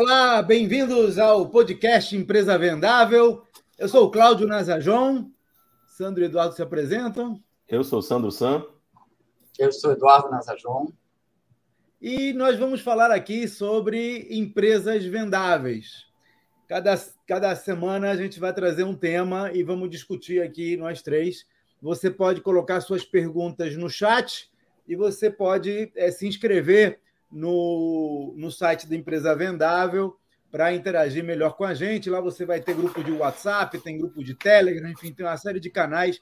Olá, 0.00 0.40
bem-vindos 0.40 1.18
ao 1.18 1.50
podcast 1.50 2.16
Empresa 2.16 2.56
Vendável. 2.56 3.42
Eu 3.76 3.88
sou 3.88 4.06
o 4.06 4.10
Cláudio 4.12 4.46
Nazajon. 4.46 5.28
Sandro 5.88 6.22
e 6.22 6.26
Eduardo 6.26 6.54
se 6.54 6.62
apresentam. 6.62 7.42
Eu 7.68 7.82
sou 7.82 7.98
o 7.98 8.02
Sandro 8.02 8.30
Sam. 8.30 8.64
Eu 9.58 9.72
sou 9.72 9.90
Eduardo 9.90 10.30
Nazajon. 10.30 10.92
E 12.00 12.32
nós 12.32 12.56
vamos 12.56 12.80
falar 12.80 13.10
aqui 13.10 13.48
sobre 13.48 14.28
empresas 14.30 15.04
vendáveis. 15.04 16.06
Cada, 16.68 16.94
cada 17.26 17.56
semana 17.56 18.12
a 18.12 18.16
gente 18.16 18.38
vai 18.38 18.54
trazer 18.54 18.84
um 18.84 18.94
tema 18.94 19.50
e 19.52 19.64
vamos 19.64 19.90
discutir 19.90 20.40
aqui, 20.40 20.76
nós 20.76 21.02
três. 21.02 21.44
Você 21.82 22.08
pode 22.08 22.40
colocar 22.40 22.80
suas 22.82 23.04
perguntas 23.04 23.76
no 23.76 23.90
chat 23.90 24.48
e 24.86 24.94
você 24.94 25.28
pode 25.28 25.90
é, 25.96 26.08
se 26.12 26.24
inscrever 26.24 27.00
no, 27.30 28.34
no 28.36 28.50
site 28.50 28.86
da 28.86 28.96
Empresa 28.96 29.34
Vendável 29.34 30.16
para 30.50 30.72
interagir 30.72 31.22
melhor 31.22 31.56
com 31.56 31.64
a 31.64 31.74
gente. 31.74 32.10
Lá 32.10 32.20
você 32.20 32.44
vai 32.44 32.60
ter 32.60 32.74
grupo 32.74 33.02
de 33.02 33.12
WhatsApp, 33.12 33.78
tem 33.78 33.98
grupo 33.98 34.24
de 34.24 34.34
Telegram, 34.34 34.88
enfim, 34.88 35.12
tem 35.12 35.26
uma 35.26 35.36
série 35.36 35.60
de 35.60 35.70
canais 35.70 36.20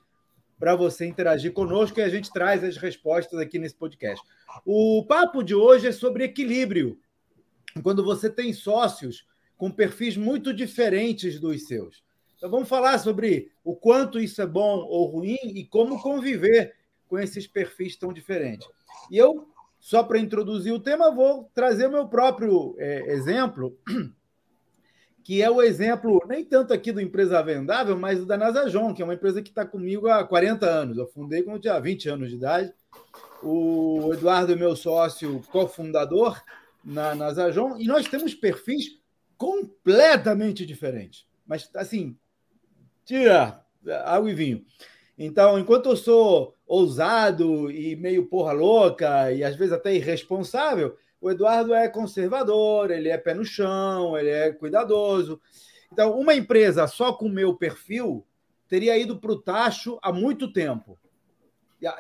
para 0.58 0.74
você 0.74 1.06
interagir 1.06 1.52
conosco 1.52 2.00
e 2.00 2.02
a 2.02 2.08
gente 2.08 2.32
traz 2.32 2.64
as 2.64 2.76
respostas 2.76 3.38
aqui 3.38 3.58
nesse 3.58 3.74
podcast. 3.74 4.24
O 4.64 5.04
papo 5.06 5.42
de 5.42 5.54
hoje 5.54 5.88
é 5.88 5.92
sobre 5.92 6.24
equilíbrio. 6.24 6.98
Quando 7.82 8.02
você 8.02 8.30
tem 8.30 8.52
sócios 8.52 9.26
com 9.56 9.70
perfis 9.70 10.16
muito 10.16 10.52
diferentes 10.52 11.38
dos 11.38 11.66
seus. 11.66 12.02
Então 12.36 12.50
vamos 12.50 12.68
falar 12.68 12.98
sobre 12.98 13.50
o 13.64 13.74
quanto 13.74 14.18
isso 14.18 14.40
é 14.42 14.46
bom 14.46 14.78
ou 14.78 15.06
ruim 15.06 15.38
e 15.42 15.64
como 15.64 16.00
conviver 16.00 16.74
com 17.08 17.18
esses 17.18 17.46
perfis 17.46 17.96
tão 17.96 18.12
diferentes. 18.12 18.68
E 19.10 19.16
eu 19.16 19.48
só 19.86 20.02
para 20.02 20.18
introduzir 20.18 20.72
o 20.72 20.80
tema, 20.80 21.14
vou 21.14 21.48
trazer 21.54 21.86
o 21.86 21.92
meu 21.92 22.08
próprio 22.08 22.74
é, 22.76 23.12
exemplo, 23.12 23.78
que 25.22 25.40
é 25.40 25.48
o 25.48 25.62
exemplo, 25.62 26.20
nem 26.26 26.44
tanto 26.44 26.74
aqui 26.74 26.90
do 26.90 27.00
Empresa 27.00 27.40
Vendável, 27.40 27.96
mas 27.96 28.26
da 28.26 28.36
Nasajon, 28.36 28.92
que 28.92 29.00
é 29.00 29.04
uma 29.04 29.14
empresa 29.14 29.40
que 29.40 29.48
está 29.48 29.64
comigo 29.64 30.08
há 30.08 30.24
40 30.24 30.66
anos. 30.66 30.98
Eu 30.98 31.06
fundei 31.06 31.44
quando 31.44 31.60
tinha 31.60 31.78
20 31.78 32.08
anos 32.08 32.30
de 32.30 32.34
idade. 32.34 32.74
O 33.40 34.10
Eduardo 34.12 34.54
é 34.54 34.56
meu 34.56 34.74
sócio 34.74 35.40
cofundador 35.52 36.42
na 36.84 37.14
Nasajon, 37.14 37.76
e 37.78 37.86
nós 37.86 38.08
temos 38.08 38.34
perfis 38.34 38.98
completamente 39.38 40.66
diferentes. 40.66 41.28
Mas, 41.46 41.70
assim, 41.76 42.18
tira 43.04 43.64
água 44.04 44.28
e 44.28 44.34
vinho. 44.34 44.64
Então, 45.18 45.58
enquanto 45.58 45.88
eu 45.88 45.96
sou 45.96 46.54
ousado 46.66 47.70
e 47.70 47.96
meio 47.96 48.26
porra 48.26 48.52
louca 48.52 49.32
e 49.32 49.42
às 49.42 49.56
vezes 49.56 49.72
até 49.72 49.94
irresponsável, 49.94 50.96
o 51.20 51.30
Eduardo 51.30 51.72
é 51.72 51.88
conservador, 51.88 52.90
ele 52.90 53.08
é 53.08 53.16
pé 53.16 53.32
no 53.32 53.44
chão, 53.44 54.16
ele 54.18 54.28
é 54.28 54.52
cuidadoso. 54.52 55.40
Então, 55.92 56.18
uma 56.18 56.34
empresa 56.34 56.86
só 56.86 57.12
com 57.12 57.26
o 57.26 57.32
meu 57.32 57.54
perfil 57.54 58.26
teria 58.68 58.98
ido 58.98 59.18
para 59.18 59.32
o 59.32 59.40
tacho 59.40 59.98
há 60.02 60.12
muito 60.12 60.52
tempo. 60.52 60.98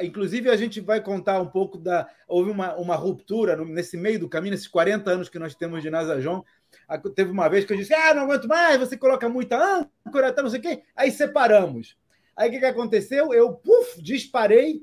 Inclusive, 0.00 0.50
a 0.50 0.56
gente 0.56 0.80
vai 0.80 1.00
contar 1.02 1.40
um 1.40 1.46
pouco 1.46 1.78
da. 1.78 2.08
Houve 2.26 2.50
uma, 2.50 2.74
uma 2.76 2.96
ruptura 2.96 3.56
nesse 3.56 3.96
meio 3.96 4.18
do 4.18 4.28
caminho, 4.28 4.52
nesses 4.52 4.66
40 4.66 5.10
anos 5.10 5.28
que 5.28 5.38
nós 5.38 5.54
temos 5.54 5.82
de 5.82 5.90
Nasajon. 5.90 6.42
Teve 7.14 7.30
uma 7.30 7.48
vez 7.48 7.64
que 7.64 7.72
eu 7.72 7.76
disse: 7.76 7.94
Ah, 7.94 8.14
não 8.14 8.22
aguento 8.22 8.48
mais, 8.48 8.78
você 8.78 8.96
coloca 8.96 9.28
muita 9.28 9.86
âncora, 10.04 10.32
tá, 10.32 10.42
não 10.42 10.50
sei 10.50 10.60
o 10.60 10.62
quê. 10.62 10.82
Aí 10.96 11.10
separamos. 11.10 11.96
Aí 12.36 12.48
o 12.48 12.52
que, 12.52 12.58
que 12.58 12.66
aconteceu? 12.66 13.32
Eu 13.32 13.54
puf, 13.54 14.00
disparei 14.02 14.82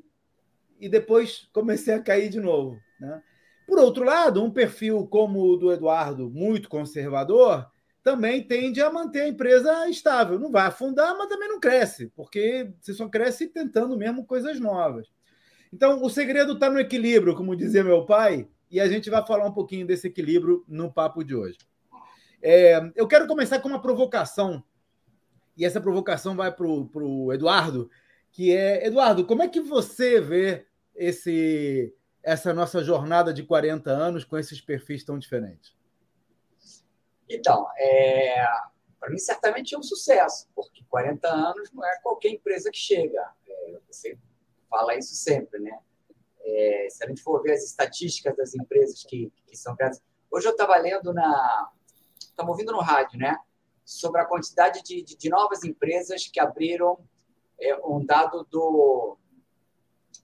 e 0.79 0.89
depois 0.89 1.47
comecei 1.53 1.93
a 1.93 2.01
cair 2.01 2.29
de 2.29 2.39
novo. 2.39 2.79
Né? 2.99 3.21
Por 3.67 3.79
outro 3.79 4.03
lado, 4.03 4.43
um 4.43 4.51
perfil 4.51 5.05
como 5.07 5.41
o 5.41 5.57
do 5.57 5.71
Eduardo, 5.71 6.29
muito 6.29 6.67
conservador, 6.67 7.69
também 8.03 8.43
tende 8.43 8.81
a 8.81 8.91
manter 8.91 9.21
a 9.21 9.27
empresa 9.27 9.87
estável. 9.87 10.37
Não 10.37 10.51
vai 10.51 10.67
afundar, 10.67 11.17
mas 11.17 11.29
também 11.29 11.47
não 11.47 11.59
cresce, 11.59 12.11
porque 12.15 12.73
você 12.81 12.93
só 12.93 13.07
cresce 13.07 13.47
tentando 13.47 13.95
mesmo 13.95 14.25
coisas 14.25 14.59
novas. 14.59 15.07
Então, 15.71 16.03
o 16.03 16.09
segredo 16.09 16.53
está 16.53 16.69
no 16.69 16.79
equilíbrio, 16.79 17.35
como 17.35 17.55
dizia 17.55 17.83
meu 17.83 18.05
pai, 18.05 18.47
e 18.69 18.79
a 18.79 18.87
gente 18.87 19.09
vai 19.09 19.25
falar 19.25 19.45
um 19.45 19.53
pouquinho 19.53 19.87
desse 19.87 20.07
equilíbrio 20.07 20.63
no 20.67 20.91
papo 20.91 21.23
de 21.23 21.33
hoje. 21.33 21.57
É, 22.41 22.79
eu 22.95 23.07
quero 23.07 23.25
começar 23.25 23.59
com 23.59 23.69
uma 23.69 23.81
provocação 23.81 24.63
e 25.55 25.65
essa 25.65 25.81
provocação 25.81 26.35
vai 26.35 26.51
para 26.51 26.65
o 26.65 27.31
Eduardo, 27.31 27.89
que 28.31 28.55
é, 28.55 28.85
Eduardo, 28.87 29.25
como 29.25 29.43
é 29.43 29.47
que 29.47 29.61
você 29.61 30.19
vê 30.19 30.65
esse, 30.95 31.93
essa 32.21 32.53
nossa 32.53 32.83
jornada 32.83 33.33
de 33.33 33.43
40 33.43 33.91
anos 33.91 34.23
com 34.23 34.37
esses 34.37 34.59
perfis 34.59 35.03
tão 35.03 35.19
diferentes? 35.19 35.75
Então, 37.29 37.67
é, 37.77 38.45
para 38.99 39.09
mim 39.09 39.17
certamente 39.17 39.75
é 39.75 39.77
um 39.77 39.83
sucesso, 39.83 40.47
porque 40.55 40.83
40 40.89 41.27
anos 41.27 41.71
não 41.71 41.85
é 41.85 41.99
qualquer 42.01 42.29
empresa 42.29 42.71
que 42.71 42.77
chega. 42.77 43.21
É, 43.47 43.79
você 43.87 44.17
fala 44.69 44.95
isso 44.95 45.15
sempre, 45.15 45.59
né? 45.59 45.77
É, 46.45 46.87
se 46.89 47.03
a 47.03 47.07
gente 47.07 47.21
for 47.21 47.41
ver 47.41 47.53
as 47.53 47.63
estatísticas 47.63 48.35
das 48.35 48.53
empresas 48.53 49.03
que, 49.03 49.31
que 49.47 49.55
são 49.55 49.75
criadas. 49.75 50.01
Hoje 50.29 50.47
eu 50.47 50.51
estava 50.51 50.75
lendo 50.77 51.13
na. 51.13 51.71
Estamos 52.19 52.51
ouvindo 52.51 52.71
no 52.71 52.81
rádio, 52.81 53.19
né? 53.19 53.37
Sobre 53.85 54.21
a 54.21 54.25
quantidade 54.25 54.81
de, 54.83 55.01
de, 55.03 55.17
de 55.17 55.29
novas 55.29 55.63
empresas 55.63 56.27
que 56.27 56.39
abriram 56.39 56.97
é, 57.59 57.75
um 57.85 58.05
dado 58.05 58.45
do, 58.49 59.17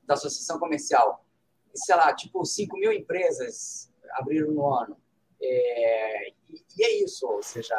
da 0.03 0.13
Associação 0.13 0.59
Comercial. 0.59 1.25
Sei 1.73 1.95
lá, 1.95 2.13
tipo 2.15 2.43
5 2.43 2.77
mil 2.77 2.91
empresas 2.91 3.91
abriram 4.13 4.51
no 4.51 4.73
ano. 4.73 4.97
É, 5.41 6.29
e, 6.49 6.65
e 6.77 6.83
é 6.83 7.03
isso, 7.03 7.27
ou 7.27 7.41
seja, 7.41 7.75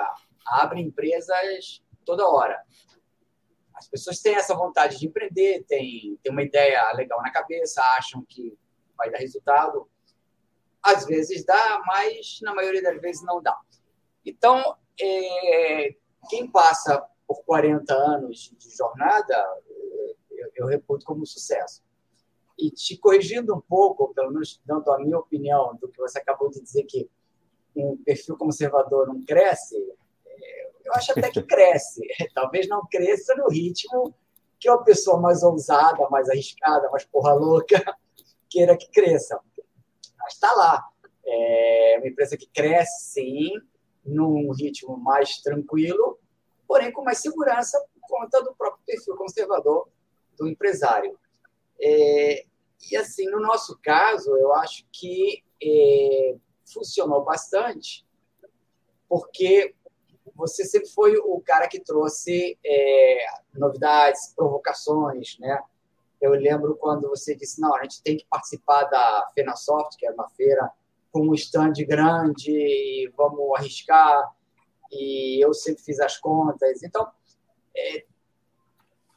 abrem 0.47 0.87
empresas 0.87 1.83
toda 2.05 2.29
hora. 2.29 2.65
As 3.75 3.89
pessoas 3.89 4.21
têm 4.21 4.35
essa 4.35 4.55
vontade 4.55 4.99
de 4.99 5.07
empreender, 5.07 5.65
têm, 5.65 6.19
têm 6.23 6.33
uma 6.33 6.43
ideia 6.43 6.93
legal 6.93 7.21
na 7.23 7.33
cabeça, 7.33 7.83
acham 7.97 8.25
que 8.29 8.57
vai 8.97 9.11
dar 9.11 9.19
resultado. 9.19 9.89
Às 10.83 11.07
vezes 11.07 11.45
dá, 11.45 11.83
mas 11.87 12.41
na 12.43 12.55
maioria 12.55 12.83
das 12.83 13.01
vezes 13.01 13.23
não 13.23 13.43
dá. 13.43 13.59
Então, 14.25 14.77
é, 14.99 15.95
quem 16.29 16.51
passa 16.51 17.05
por 17.27 17.43
40 17.45 17.95
anos 17.95 18.53
de 18.59 18.71
jornada, 18.77 19.63
eu, 20.31 20.51
eu 20.57 20.67
reputo 20.67 21.05
como 21.05 21.27
sucesso. 21.27 21.83
E 22.59 22.71
te 22.71 22.97
corrigindo 22.99 23.55
um 23.55 23.61
pouco, 23.61 24.13
pelo 24.15 24.31
menos 24.33 24.61
dando 24.65 24.91
a 24.91 24.99
minha 24.99 25.19
opinião 25.19 25.77
do 25.81 25.89
que 25.89 25.99
você 25.99 26.19
acabou 26.19 26.51
de 26.51 26.61
dizer, 26.61 26.85
que 26.85 27.09
um 27.75 27.97
perfil 27.97 28.37
conservador 28.37 29.07
não 29.07 29.23
cresce, 29.25 29.77
é, 30.27 30.71
eu 30.85 30.93
acho 30.95 31.13
até 31.13 31.31
que 31.31 31.43
cresce. 31.43 32.03
Talvez 32.35 32.69
não 32.69 32.87
cresça 32.91 33.35
no 33.37 33.49
ritmo 33.49 34.15
que 34.59 34.69
uma 34.69 34.85
pessoa 34.85 35.19
mais 35.19 35.43
ousada, 35.43 36.09
mais 36.11 36.29
arriscada, 36.29 36.91
mais 36.91 37.05
porra 37.05 37.33
louca 37.33 37.83
queira 38.51 38.77
que 38.77 38.91
cresça. 38.91 39.41
Mas 40.19 40.35
está 40.35 40.53
lá. 40.53 40.85
É 41.25 41.97
uma 41.99 42.09
empresa 42.09 42.37
que 42.37 42.47
cresce, 42.47 43.13
sim, 43.13 43.53
num 44.05 44.51
ritmo 44.53 44.97
mais 44.97 45.39
tranquilo, 45.39 46.19
porém 46.67 46.93
com 46.93 47.03
mais 47.03 47.19
segurança 47.19 47.79
por 47.95 48.19
conta 48.19 48.43
do 48.43 48.55
próprio 48.55 48.83
perfil 48.87 49.17
conservador 49.17 49.89
do 50.39 50.49
empresário. 50.49 51.19
É, 51.81 52.45
e 52.91 52.97
assim, 52.97 53.27
no 53.27 53.41
nosso 53.41 53.79
caso, 53.83 54.37
eu 54.37 54.55
acho 54.55 54.87
que 54.93 55.43
é, 55.63 56.37
funcionou 56.73 57.25
bastante, 57.25 58.07
porque 59.09 59.75
você 60.35 60.65
sempre 60.65 60.89
foi 60.91 61.17
o 61.19 61.41
cara 61.41 61.69
que 61.69 61.81
trouxe 61.81 62.59
é, 62.65 63.27
novidades, 63.55 64.33
provocações, 64.35 65.39
né? 65.39 65.63
Eu 66.21 66.33
lembro 66.33 66.77
quando 66.77 67.09
você 67.09 67.35
disse, 67.35 67.61
não, 67.61 67.75
a 67.75 67.83
gente 67.83 68.03
tem 68.03 68.17
que 68.17 68.27
participar 68.27 68.85
da 68.85 69.31
FenaSoft, 69.35 69.97
que 69.97 70.07
é 70.07 70.11
uma 70.13 70.29
feira 70.31 70.71
com 71.11 71.29
um 71.29 71.35
stand 71.35 71.73
grande, 71.87 73.13
vamos 73.17 73.57
arriscar. 73.57 74.33
E 74.91 75.45
eu 75.45 75.53
sempre 75.53 75.83
fiz 75.83 76.01
as 76.01 76.17
contas. 76.19 76.83
Então, 76.83 77.11
é, 77.77 78.05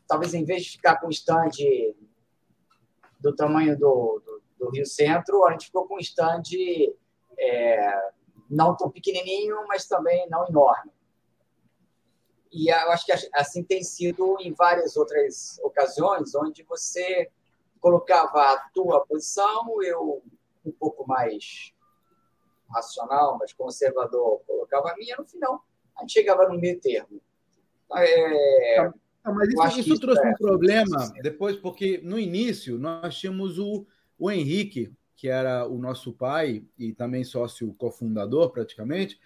talvez 0.07 0.33
em 0.33 0.43
vez 0.43 0.63
de 0.63 0.71
ficar 0.71 0.97
com 0.97 1.07
um 1.07 1.11
stand 1.11 1.51
do 3.19 3.35
tamanho 3.35 3.77
do, 3.77 4.21
do, 4.25 4.41
do, 4.59 4.69
Rio 4.71 4.85
Centro, 4.85 5.45
a 5.45 5.51
gente 5.51 5.67
ficou 5.67 5.87
com 5.87 5.95
um 5.95 5.99
stand 5.99 6.43
é, 7.39 8.11
não 8.49 8.75
tão 8.75 8.89
pequenininho, 8.89 9.65
mas 9.67 9.87
também 9.87 10.27
não 10.29 10.47
enorme. 10.47 10.91
E 12.51 12.69
eu 12.69 12.91
acho 12.91 13.05
que 13.05 13.13
assim 13.33 13.63
tem 13.63 13.83
sido 13.83 14.37
em 14.39 14.53
várias 14.53 14.95
outras 14.95 15.57
ocasiões, 15.63 16.35
onde 16.35 16.61
você 16.63 17.31
colocava 17.79 18.39
a 18.39 18.69
tua 18.73 19.05
posição, 19.05 19.81
eu 19.81 20.21
um 20.65 20.71
pouco 20.71 21.05
mais 21.07 21.73
racional, 22.73 23.37
mas 23.39 23.53
conservador, 23.53 24.41
colocava 24.45 24.91
a 24.91 24.95
minha, 24.95 25.15
no 25.17 25.25
final 25.25 25.63
a 25.97 26.01
gente 26.01 26.13
chegava 26.13 26.47
no 26.47 26.59
meio 26.59 26.79
termo. 26.79 27.21
É, 27.95 28.91
não, 29.23 29.35
mas 29.35 29.49
isso, 29.49 29.79
isso, 29.79 29.93
isso 29.93 30.01
trouxe 30.01 30.25
é, 30.25 30.29
um 30.29 30.33
problema 30.33 31.13
depois, 31.21 31.55
porque 31.55 31.99
no 32.03 32.19
início 32.19 32.77
nós 32.77 33.15
tínhamos 33.17 33.59
o, 33.59 33.85
o 34.17 34.31
Henrique, 34.31 34.91
que 35.15 35.27
era 35.27 35.65
o 35.67 35.77
nosso 35.77 36.11
pai 36.11 36.65
e 36.77 36.91
também 36.91 37.23
sócio 37.23 37.73
cofundador, 37.75 38.49
praticamente, 38.51 39.19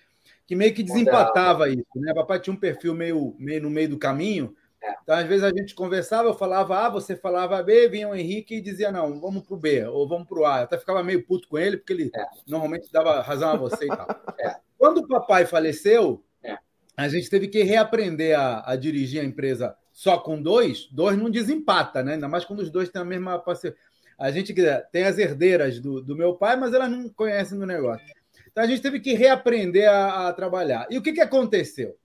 que 0.46 0.56
meio 0.56 0.74
que 0.74 0.84
desempatava 0.84 1.70
isso, 1.70 1.88
né? 1.96 2.14
Papai 2.14 2.40
tinha 2.40 2.54
um 2.54 2.60
perfil 2.60 2.94
meio, 2.94 3.36
meio 3.40 3.64
no 3.64 3.70
meio 3.70 3.90
do 3.90 3.98
caminho. 3.98 4.56
É. 4.84 4.96
Então, 5.02 5.16
às 5.16 5.26
vezes 5.26 5.44
a 5.44 5.50
gente 5.50 5.74
conversava, 5.74 6.30
eu 6.30 6.34
falava 6.34 6.86
A, 6.86 6.90
você 6.90 7.16
falava 7.16 7.62
B, 7.64 7.90
vinha 7.90 8.08
o 8.08 8.16
Henrique 8.16 8.56
e 8.56 8.62
dizia, 8.62 8.92
não, 8.92 9.20
vamos 9.20 9.44
para 9.44 9.56
o 9.56 9.60
B, 9.60 9.86
ou 9.88 10.08
vamos 10.08 10.28
para 10.28 10.40
o 10.40 10.46
A. 10.46 10.60
Eu 10.60 10.64
até 10.64 10.78
ficava 10.78 11.04
meio 11.04 11.26
puto 11.26 11.48
com 11.48 11.58
ele, 11.58 11.78
porque 11.78 11.94
ele 11.94 12.12
é. 12.16 12.26
normalmente 12.48 12.92
dava 12.92 13.22
razão 13.22 13.50
a 13.50 13.56
você 13.56 13.86
e 13.86 13.88
tal. 13.88 14.08
É. 14.40 14.56
Quando 14.78 15.00
o 15.00 15.08
papai 15.08 15.48
faleceu, 15.48 16.24
é. 16.44 16.56
a 16.96 17.08
gente 17.08 17.28
teve 17.28 17.48
que 17.48 17.64
reaprender 17.64 18.40
a, 18.40 18.72
a, 18.72 18.76
dirigir 18.76 19.20
a 19.20 19.26
empresa 19.26 19.76
só 19.92 20.20
com 20.20 20.40
dois. 20.40 20.88
Dois 20.92 21.18
não 21.18 21.28
desempata, 21.28 22.04
né? 22.04 22.14
Ainda 22.14 22.28
mais 22.28 22.46
quando 22.46 22.60
os 22.60 22.70
dois 22.70 22.88
têm 22.88 23.02
a 23.02 23.06
mesma 23.06 23.40
parceria. 23.40 23.76
A 24.16 24.30
gente 24.30 24.54
tem 24.92 25.06
as 25.06 25.18
herdeiras 25.18 25.80
do, 25.80 26.02
do 26.02 26.16
meu 26.16 26.36
pai, 26.36 26.56
mas 26.56 26.72
elas 26.72 26.90
não 26.90 27.10
conhecem 27.10 27.58
do 27.58 27.66
negócio. 27.66 28.06
Então 28.52 28.64
a 28.64 28.68
gente 28.68 28.82
teve 28.82 29.00
que 29.00 29.14
reaprender 29.14 29.90
a, 29.90 30.28
a 30.28 30.34
trabalhar. 30.34 30.88
E 30.90 30.98
o 30.98 31.02
que, 31.02 31.14
que 31.14 31.22
aconteceu? 31.22 31.96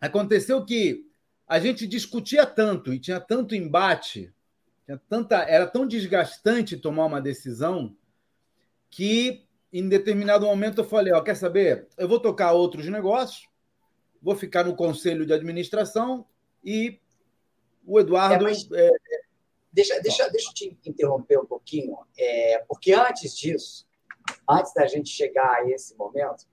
Aconteceu 0.00 0.64
que 0.64 1.05
a 1.46 1.58
gente 1.60 1.86
discutia 1.86 2.44
tanto 2.44 2.92
e 2.92 2.98
tinha 2.98 3.20
tanto 3.20 3.54
embate, 3.54 4.34
tinha 4.84 5.00
tanta, 5.08 5.36
era 5.42 5.66
tão 5.66 5.86
desgastante 5.86 6.76
tomar 6.76 7.06
uma 7.06 7.20
decisão 7.20 7.96
que 8.90 9.46
em 9.72 9.88
determinado 9.88 10.46
momento 10.46 10.80
eu 10.80 10.84
falei, 10.84 11.12
ó, 11.12 11.20
quer 11.20 11.36
saber? 11.36 11.86
Eu 11.96 12.08
vou 12.08 12.18
tocar 12.18 12.52
outros 12.52 12.86
negócios, 12.88 13.48
vou 14.22 14.34
ficar 14.34 14.64
no 14.64 14.74
conselho 14.74 15.26
de 15.26 15.32
administração 15.32 16.26
e 16.64 16.98
o 17.86 18.00
Eduardo. 18.00 18.34
É, 18.46 18.50
mas... 18.50 18.70
é... 18.72 18.90
Deixa, 19.72 20.00
deixa, 20.00 20.28
deixa 20.30 20.48
eu 20.48 20.54
te 20.54 20.78
interromper 20.86 21.38
um 21.38 21.44
pouquinho, 21.44 21.98
é, 22.18 22.64
porque 22.66 22.94
antes 22.94 23.36
disso, 23.36 23.86
antes 24.48 24.72
da 24.72 24.86
gente 24.86 25.10
chegar 25.10 25.50
a 25.50 25.70
esse 25.70 25.94
momento, 25.96 26.46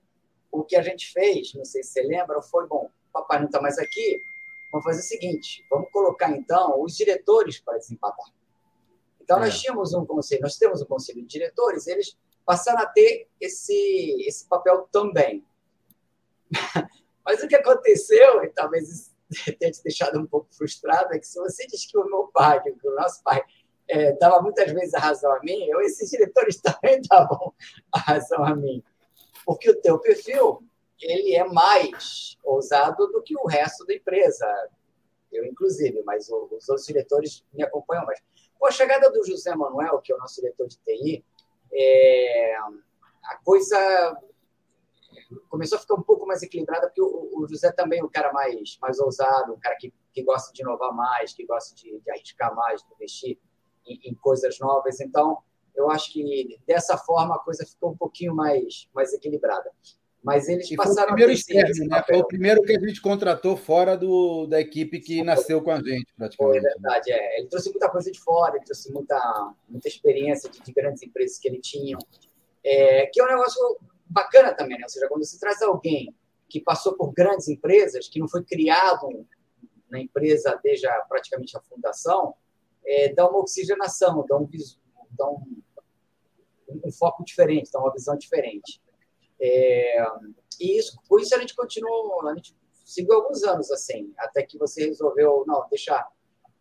o 0.52 0.62
que 0.62 0.76
a 0.76 0.82
gente 0.82 1.10
fez, 1.10 1.54
não 1.54 1.64
sei 1.64 1.82
se 1.82 1.92
você 1.92 2.02
lembra, 2.02 2.42
foi: 2.42 2.66
bom, 2.68 2.90
papai 3.10 3.38
não 3.38 3.46
está 3.46 3.62
mais 3.62 3.78
aqui, 3.78 4.20
vamos 4.74 4.84
fazer 4.84 5.00
o 5.00 5.04
seguinte, 5.04 5.64
vamos 5.70 5.88
colocar 5.92 6.30
então 6.30 6.82
os 6.82 6.96
diretores 6.96 7.60
para 7.60 7.78
desempatar. 7.78 8.26
Então, 9.20 9.38
nós 9.38 9.54
é. 9.54 9.58
tínhamos 9.58 9.94
um 9.94 10.04
conselho, 10.04 10.42
nós 10.42 10.56
temos 10.56 10.82
um 10.82 10.86
conselho 10.86 11.22
de 11.22 11.28
diretores, 11.28 11.86
eles 11.86 12.18
passaram 12.44 12.80
a 12.80 12.86
ter 12.86 13.28
esse, 13.40 14.16
esse 14.26 14.48
papel 14.48 14.88
também. 14.90 15.46
Mas 17.24 17.40
o 17.40 17.46
que 17.46 17.54
aconteceu, 17.54 18.42
e 18.42 18.48
talvez 18.48 19.14
tenha 19.60 19.70
te 19.70 19.80
deixado 19.82 20.18
um 20.18 20.26
pouco 20.26 20.52
frustrado, 20.52 21.14
é 21.14 21.20
que 21.20 21.26
se 21.26 21.38
você 21.38 21.66
diz 21.68 21.86
que 21.86 21.96
o 21.96 22.04
meu 22.04 22.28
pai, 22.34 22.60
que 22.60 22.88
o 22.88 22.94
nosso 22.96 23.22
pai, 23.22 23.40
é, 23.88 24.12
dava 24.14 24.42
muitas 24.42 24.72
vezes 24.72 24.92
a 24.94 24.98
razão 24.98 25.30
a 25.32 25.40
mim, 25.40 25.66
eu, 25.66 25.80
esses 25.82 26.10
diretores 26.10 26.58
também 26.60 27.00
davam 27.08 27.54
a 27.92 28.00
razão 28.00 28.44
a 28.44 28.56
mim. 28.56 28.82
Porque 29.46 29.70
o 29.70 29.80
teu 29.80 30.00
perfil 30.00 30.64
ele 31.00 31.34
é 31.34 31.44
mais 31.44 32.36
ousado 32.44 33.06
do 33.08 33.22
que 33.22 33.36
o 33.36 33.46
resto 33.46 33.84
da 33.84 33.94
empresa. 33.94 34.46
Eu, 35.32 35.44
inclusive, 35.44 36.02
mas 36.04 36.28
os 36.28 36.68
outros 36.68 36.86
diretores 36.86 37.44
me 37.52 37.62
acompanham 37.62 38.04
mais. 38.04 38.22
Com 38.58 38.66
a 38.66 38.70
chegada 38.70 39.10
do 39.10 39.24
José 39.26 39.54
Manuel, 39.54 40.00
que 40.00 40.12
é 40.12 40.16
o 40.16 40.18
nosso 40.18 40.40
diretor 40.40 40.68
de 40.68 40.78
TI, 40.78 41.24
é, 41.72 42.56
a 42.56 43.36
coisa 43.44 44.16
começou 45.48 45.78
a 45.78 45.80
ficar 45.80 45.94
um 45.94 46.02
pouco 46.02 46.26
mais 46.26 46.42
equilibrada, 46.42 46.86
porque 46.88 47.02
o, 47.02 47.46
José 47.48 47.70
também 47.72 48.00
é 48.00 48.04
um 48.04 48.08
cara 48.08 48.32
mais, 48.32 48.78
mais 48.80 48.98
ousado, 48.98 49.52
um 49.52 49.58
cara 49.58 49.76
que, 49.76 49.92
que 50.12 50.22
gosta 50.22 50.52
de 50.52 50.62
inovar 50.62 50.94
mais, 50.94 51.32
que 51.32 51.46
gosta 51.46 51.74
de, 51.74 52.00
de 52.00 52.10
arriscar 52.10 52.54
mais, 52.54 52.82
de 52.82 52.92
investir 52.94 53.38
em, 53.86 54.00
em, 54.10 54.14
coisas 54.14 54.58
novas. 54.58 55.00
Então, 55.00 55.38
eu 55.74 55.90
acho 55.90 56.12
que 56.12 56.58
dessa 56.66 56.96
forma 56.96 57.36
a 57.36 57.38
coisa 57.38 57.66
ficou 57.66 57.92
um 57.92 57.96
pouquinho 57.96 58.34
mais, 58.34 58.88
mais 58.94 59.12
equilibrada. 59.12 59.70
Mas 60.24 60.48
eles 60.48 60.70
e 60.70 60.74
passaram 60.74 60.94
foi 60.94 61.04
o 61.04 61.06
primeiro 61.08 61.32
externo, 61.32 61.86
né? 61.86 62.02
Foi 62.06 62.16
o 62.16 62.26
primeiro 62.26 62.62
que 62.62 62.74
a 62.74 62.80
gente 62.80 62.98
contratou 63.02 63.58
fora 63.58 63.94
do, 63.94 64.46
da 64.46 64.58
equipe 64.58 64.98
que 64.98 65.16
foi. 65.16 65.24
nasceu 65.24 65.62
com 65.62 65.70
a 65.70 65.76
gente, 65.76 66.06
praticamente. 66.16 66.36
Foi 66.36 66.60
verdade, 66.60 67.12
é. 67.12 67.38
Ele 67.38 67.46
trouxe 67.48 67.68
muita 67.68 67.90
coisa 67.90 68.10
de 68.10 68.18
fora, 68.18 68.56
ele 68.56 68.64
trouxe 68.64 68.90
muita, 68.90 69.54
muita 69.68 69.86
experiência 69.86 70.48
de, 70.48 70.62
de 70.62 70.72
grandes 70.72 71.02
empresas 71.02 71.38
que 71.38 71.46
ele 71.46 71.60
tinha. 71.60 71.98
É, 72.64 73.04
que 73.12 73.20
é 73.20 73.24
um 73.24 73.28
negócio 73.28 73.78
bacana 74.06 74.54
também, 74.54 74.78
né? 74.78 74.84
Ou 74.84 74.88
seja, 74.88 75.06
quando 75.08 75.22
você 75.22 75.38
traz 75.38 75.60
alguém 75.60 76.14
que 76.48 76.58
passou 76.58 76.94
por 76.94 77.12
grandes 77.12 77.48
empresas, 77.48 78.08
que 78.08 78.18
não 78.18 78.26
foi 78.26 78.42
criado 78.42 79.26
na 79.90 80.00
empresa 80.00 80.58
desde 80.64 80.86
a, 80.86 81.00
praticamente 81.02 81.54
a 81.54 81.60
fundação, 81.60 82.34
é, 82.86 83.12
dá 83.12 83.28
uma 83.28 83.40
oxigenação, 83.40 84.24
dá 84.26 84.38
um, 84.38 84.48
dá 85.10 85.28
um, 85.28 85.60
um 86.82 86.92
foco 86.92 87.22
diferente, 87.22 87.70
dá 87.70 87.78
uma 87.78 87.92
visão 87.92 88.16
diferente. 88.16 88.80
É, 89.40 90.04
e 90.60 90.78
isso, 90.78 90.98
por 91.08 91.20
isso 91.20 91.34
a 91.34 91.38
gente 91.38 91.54
continuou, 91.54 92.26
a 92.28 92.34
gente 92.34 92.54
seguiu 92.84 93.14
alguns 93.14 93.42
anos 93.42 93.70
assim, 93.70 94.12
até 94.18 94.42
que 94.42 94.58
você 94.58 94.86
resolveu, 94.86 95.44
não, 95.46 95.66
deixa, 95.68 96.06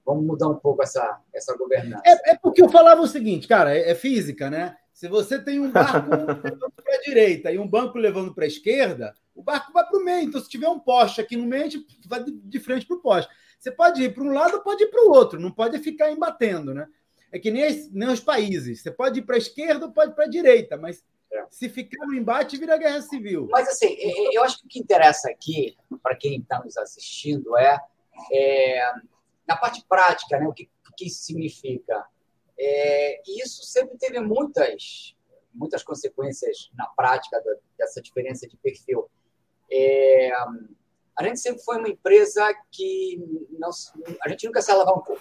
vamos 0.06 0.26
mudar 0.26 0.48
um 0.48 0.56
pouco 0.56 0.82
essa, 0.82 1.22
essa 1.34 1.56
governança. 1.56 2.04
É, 2.06 2.32
é 2.32 2.38
porque 2.38 2.64
eu 2.64 2.70
falava 2.70 3.02
o 3.02 3.08
seguinte, 3.08 3.48
cara, 3.48 3.76
é, 3.76 3.92
é 3.92 3.96
física, 3.96 4.50
né? 4.50 4.78
Se 4.94 5.08
você 5.08 5.40
tem 5.40 5.60
um 5.60 5.72
barco 5.72 6.10
levando 6.16 6.72
para 6.72 6.96
a 6.96 7.02
direita 7.02 7.52
e 7.52 7.58
um 7.58 7.68
banco 7.68 7.98
levando 7.98 8.34
para 8.34 8.46
a 8.46 8.48
esquerda, 8.48 9.14
o 9.36 9.42
barco 9.42 9.74
vai 9.74 9.86
para 9.86 10.00
o 10.00 10.04
meio. 10.04 10.28
Então, 10.28 10.40
se 10.40 10.50
tiver 10.50 10.70
um 10.70 10.80
poste 10.80 11.20
aqui 11.20 11.36
no 11.36 11.46
meio, 11.46 11.66
a 11.66 11.70
gente 11.70 11.88
vai 12.08 12.24
de 12.24 12.60
frente 12.60 12.86
para 12.86 12.96
o 12.96 13.02
poste. 13.02 13.32
Você 13.60 13.72
pode 13.72 14.04
ir 14.04 14.14
para 14.14 14.24
um 14.24 14.32
lado, 14.32 14.62
pode 14.62 14.84
ir 14.84 14.88
para 14.88 15.04
o 15.04 15.12
outro, 15.12 15.40
não 15.40 15.52
pode 15.52 15.80
ficar 15.80 16.12
embatendo, 16.12 16.74
né? 16.74 16.88
É 17.32 17.40
que 17.40 17.50
nem, 17.50 17.90
nem 17.92 18.10
os 18.10 18.20
países. 18.20 18.82
Você 18.82 18.92
pode 18.92 19.20
ir 19.20 19.24
para 19.24 19.36
a 19.36 19.40
esquerda 19.40 19.86
ou 19.88 19.92
pode 19.92 20.12
ir 20.12 20.16
para 20.16 20.26
a 20.26 20.30
direita, 20.30 20.78
mas. 20.78 21.04
Se 21.50 21.70
ficar 21.70 22.06
no 22.06 22.14
embate, 22.14 22.58
vira 22.58 22.78
guerra 22.78 23.02
civil. 23.02 23.48
Mas, 23.52 23.68
assim, 23.68 23.96
eu 24.34 24.44
acho 24.44 24.60
que 24.60 24.66
o 24.66 24.70
que 24.70 24.80
interessa 24.80 25.30
aqui, 25.30 25.78
para 26.02 26.16
quem 26.16 26.40
está 26.40 26.64
nos 26.64 26.78
assistindo, 26.78 27.58
é, 27.58 27.80
é, 28.32 28.92
na 29.48 29.58
parte 29.58 29.84
prática, 29.88 30.40
né, 30.40 30.48
o 30.48 30.54
que, 30.54 30.70
que 30.98 31.08
isso 31.08 31.24
significa. 31.24 32.06
É, 32.58 33.22
e 33.28 33.44
isso 33.44 33.64
sempre 33.64 33.98
teve 33.98 34.20
muitas, 34.20 35.16
muitas 35.54 35.84
consequências 35.84 36.70
na 36.76 36.88
prática 36.88 37.42
dessa 37.78 38.02
diferença 38.02 38.48
de 38.48 38.58
perfil. 38.58 39.10
É, 39.72 40.32
a 41.18 41.24
gente 41.24 41.40
sempre 41.40 41.64
foi 41.64 41.78
uma 41.78 41.90
empresa 41.90 42.54
que 42.72 43.22
não, 43.52 43.70
a 44.24 44.30
gente 44.30 44.46
nunca 44.46 44.62
se 44.62 44.72
alavancou. 44.72 45.18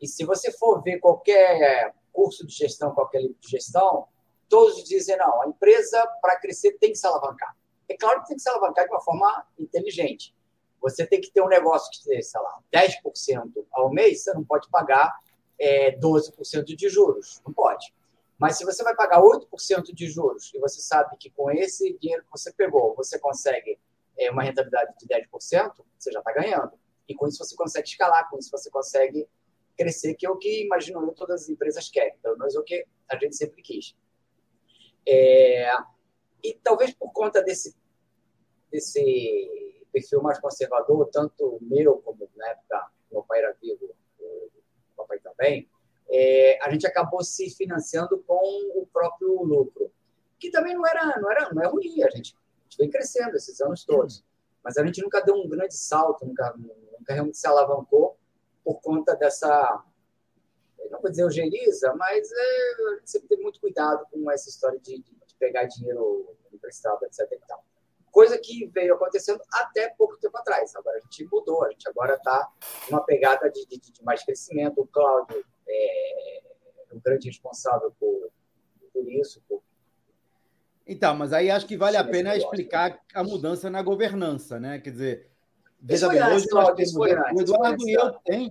E 0.00 0.06
se 0.06 0.24
você 0.24 0.50
for 0.52 0.82
ver 0.82 0.98
qualquer 0.98 1.94
curso 2.12 2.46
de 2.46 2.54
gestão, 2.54 2.94
qualquer 2.94 3.20
livro 3.20 3.36
de 3.40 3.48
gestão, 3.48 4.06
todos 4.50 4.84
dizem, 4.84 5.16
não, 5.16 5.42
a 5.42 5.46
empresa, 5.46 6.04
para 6.20 6.38
crescer, 6.38 6.72
tem 6.72 6.90
que 6.90 6.98
se 6.98 7.06
alavancar. 7.06 7.56
É 7.88 7.96
claro 7.96 8.20
que 8.20 8.28
tem 8.28 8.36
que 8.36 8.42
se 8.42 8.50
alavancar 8.50 8.84
de 8.84 8.90
uma 8.90 9.00
forma 9.00 9.46
inteligente. 9.58 10.34
Você 10.82 11.06
tem 11.06 11.20
que 11.20 11.30
ter 11.30 11.40
um 11.40 11.48
negócio 11.48 11.90
que, 11.90 12.22
sei 12.22 12.40
lá, 12.40 12.58
10% 12.74 13.52
ao 13.72 13.90
mês, 13.90 14.24
você 14.24 14.34
não 14.34 14.44
pode 14.44 14.68
pagar 14.68 15.16
é, 15.58 15.96
12% 15.96 16.64
de 16.64 16.88
juros. 16.88 17.40
Não 17.46 17.52
pode. 17.52 17.94
Mas 18.38 18.56
se 18.56 18.64
você 18.64 18.82
vai 18.82 18.94
pagar 18.94 19.20
8% 19.20 19.92
de 19.92 20.08
juros 20.08 20.50
e 20.54 20.58
você 20.58 20.80
sabe 20.80 21.16
que 21.18 21.30
com 21.30 21.50
esse 21.50 21.96
dinheiro 21.98 22.24
que 22.24 22.30
você 22.30 22.50
pegou, 22.52 22.94
você 22.96 23.18
consegue 23.18 23.78
é, 24.18 24.30
uma 24.30 24.42
rentabilidade 24.42 24.94
de 24.98 25.06
10%, 25.06 25.72
você 25.98 26.10
já 26.10 26.18
está 26.20 26.32
ganhando. 26.32 26.72
E 27.06 27.14
com 27.14 27.28
isso 27.28 27.44
você 27.44 27.54
consegue 27.54 27.88
escalar, 27.88 28.28
com 28.30 28.38
isso 28.38 28.50
você 28.50 28.70
consegue 28.70 29.28
crescer, 29.76 30.14
que 30.14 30.26
é 30.26 30.30
o 30.30 30.36
que, 30.36 30.64
imagino 30.64 31.12
todas 31.12 31.42
as 31.42 31.48
empresas 31.48 31.88
querem. 31.88 32.16
Pelo 32.22 32.38
menos 32.38 32.54
é 32.54 32.58
o 32.58 32.62
que 32.62 32.86
a 33.08 33.16
gente 33.16 33.36
sempre 33.36 33.60
quis. 33.62 33.94
É, 35.06 35.72
e 36.42 36.54
talvez 36.62 36.92
por 36.94 37.12
conta 37.12 37.42
desse, 37.42 37.74
desse 38.70 39.86
perfil 39.92 40.22
mais 40.22 40.38
conservador, 40.38 41.08
tanto 41.10 41.58
meu 41.60 41.98
como 41.98 42.28
na 42.36 42.48
época 42.48 42.90
meu 43.10 43.22
pai 43.22 43.40
era 43.40 43.56
vivo, 43.60 43.94
o 44.20 44.96
papai 44.96 45.18
também, 45.18 45.68
é, 46.08 46.58
a 46.62 46.70
gente 46.70 46.86
acabou 46.86 47.22
se 47.22 47.50
financiando 47.50 48.22
com 48.26 48.80
o 48.80 48.86
próprio 48.92 49.42
lucro, 49.42 49.90
que 50.38 50.50
também 50.50 50.74
não 50.74 50.86
era, 50.86 51.18
não 51.20 51.30
era, 51.30 51.52
não 51.52 51.62
é 51.62 51.66
ruim. 51.66 52.02
A 52.02 52.10
gente 52.10 52.36
gente 52.70 52.78
vem 52.78 52.90
crescendo 52.90 53.36
esses 53.36 53.60
anos 53.60 53.84
todos. 53.84 54.24
Mas 54.62 54.76
a 54.76 54.86
gente 54.86 55.02
nunca 55.02 55.20
deu 55.20 55.34
um 55.34 55.48
grande 55.48 55.74
salto, 55.74 56.24
nunca, 56.24 56.54
nunca 56.56 57.12
realmente 57.12 57.38
se 57.38 57.46
alavancou 57.46 58.16
por 58.64 58.80
conta 58.80 59.16
dessa, 59.16 59.82
não 60.90 61.00
vou 61.00 61.10
dizer 61.10 61.22
eugeniza, 61.22 61.94
mas 61.94 62.30
é, 62.30 62.74
a 62.92 62.96
gente 62.96 63.10
sempre 63.10 63.28
teve 63.28 63.42
muito 63.42 63.60
cuidado 63.60 64.04
com 64.10 64.30
essa 64.30 64.48
história 64.48 64.78
de, 64.80 64.98
de 64.98 65.34
pegar 65.38 65.64
dinheiro 65.64 66.36
emprestado, 66.52 67.02
etc. 67.04 67.26
E 67.32 67.46
tal. 67.46 67.64
Coisa 68.10 68.36
que 68.38 68.66
veio 68.66 68.94
acontecendo 68.94 69.40
até 69.52 69.88
pouco 69.90 70.18
tempo 70.18 70.36
atrás. 70.36 70.74
Agora 70.74 70.98
a 70.98 71.00
gente 71.00 71.28
mudou, 71.30 71.64
a 71.64 71.70
gente 71.70 71.88
agora 71.88 72.14
está 72.14 72.50
numa 72.90 73.04
pegada 73.04 73.48
de, 73.48 73.64
de, 73.66 73.78
de, 73.78 74.04
mais 74.04 74.24
crescimento. 74.24 74.80
O 74.80 74.86
Cláudio 74.86 75.44
é 75.68 76.42
um 76.92 77.00
grande 77.00 77.28
responsável 77.28 77.94
por, 77.98 78.30
por 78.92 79.08
isso, 79.08 79.40
por 79.48 79.62
então, 80.86 81.14
mas 81.14 81.32
aí 81.32 81.48
acho 81.48 81.68
que 81.68 81.76
vale 81.76 81.96
a 81.96 82.02
pena 82.02 82.36
explicar 82.36 83.00
a 83.14 83.22
mudança 83.22 83.70
na 83.70 83.80
governança, 83.80 84.58
né? 84.58 84.80
Quer 84.80 84.90
dizer, 84.90 85.30
veja 85.80 86.08
bem, 86.08 86.20
hoje 86.20 86.46
nós 86.50 86.74
temos 86.74 86.96
o 86.96 87.06
Eduardo 87.06 87.88
e 87.88 87.92
eu 87.92 88.10
tem. 88.24 88.50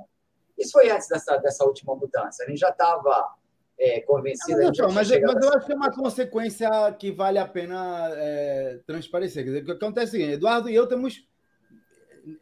Isso 0.60 0.72
foi 0.74 0.90
antes 0.92 1.08
dessa, 1.08 1.38
dessa 1.38 1.64
última 1.64 1.96
mudança. 1.96 2.44
A 2.44 2.48
gente 2.48 2.60
já 2.60 2.70
estava 2.70 3.34
é, 3.80 4.02
convencida. 4.02 4.60
Não, 4.60 4.72
não, 4.72 4.92
mas, 4.92 5.10
mas 5.10 5.44
eu 5.44 5.54
acho 5.54 5.66
que 5.66 5.72
é 5.72 5.76
uma 5.76 5.92
consequência 5.92 6.70
que 7.00 7.12
vale 7.12 7.40
a 7.40 7.48
pena 7.48 8.10
é, 8.14 8.80
transparecer. 8.86 9.44
Quer 9.44 9.50
dizer, 9.50 9.62
o 9.62 9.66
que 9.66 9.72
acontece 9.72 10.08
é 10.08 10.10
o 10.10 10.12
seguinte, 10.12 10.34
Eduardo 10.34 10.70
e 10.70 10.76
eu 10.76 10.86
temos, 10.86 11.26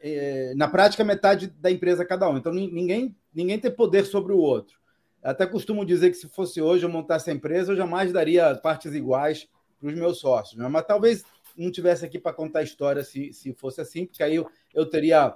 é, 0.02 0.54
na 0.56 0.68
prática, 0.68 1.04
metade 1.04 1.48
da 1.48 1.70
empresa 1.70 2.04
cada 2.04 2.28
um. 2.28 2.38
Então, 2.38 2.52
ninguém, 2.52 3.16
ninguém 3.34 3.60
tem 3.60 3.70
poder 3.70 4.06
sobre 4.06 4.34
o 4.34 4.40
outro. 4.40 4.78
Até 5.22 5.46
costumo 5.46 5.86
dizer 5.86 6.10
que 6.10 6.18
se 6.18 6.28
fosse 6.28 6.62
hoje 6.62 6.86
eu 6.86 6.90
montasse 6.90 7.30
a 7.30 7.34
empresa, 7.34 7.72
eu 7.72 7.78
jamais 7.78 8.12
daria 8.12 8.56
partes 8.56 8.94
iguais 8.94 9.48
para 9.80 9.90
os 9.90 9.96
meus 9.96 10.20
sócios. 10.20 10.58
Né? 10.58 10.68
Mas 10.68 10.86
talvez 10.86 11.24
não 11.56 11.72
tivesse 11.72 12.06
aqui 12.06 12.20
para 12.20 12.34
contar 12.34 12.60
a 12.60 12.64
história 12.64 13.04
se, 13.04 13.34
se 13.34 13.54
fosse 13.54 13.82
assim, 13.82 14.06
porque 14.06 14.24
aí 14.24 14.36
eu, 14.36 14.50
eu 14.74 14.86
teria 14.86 15.36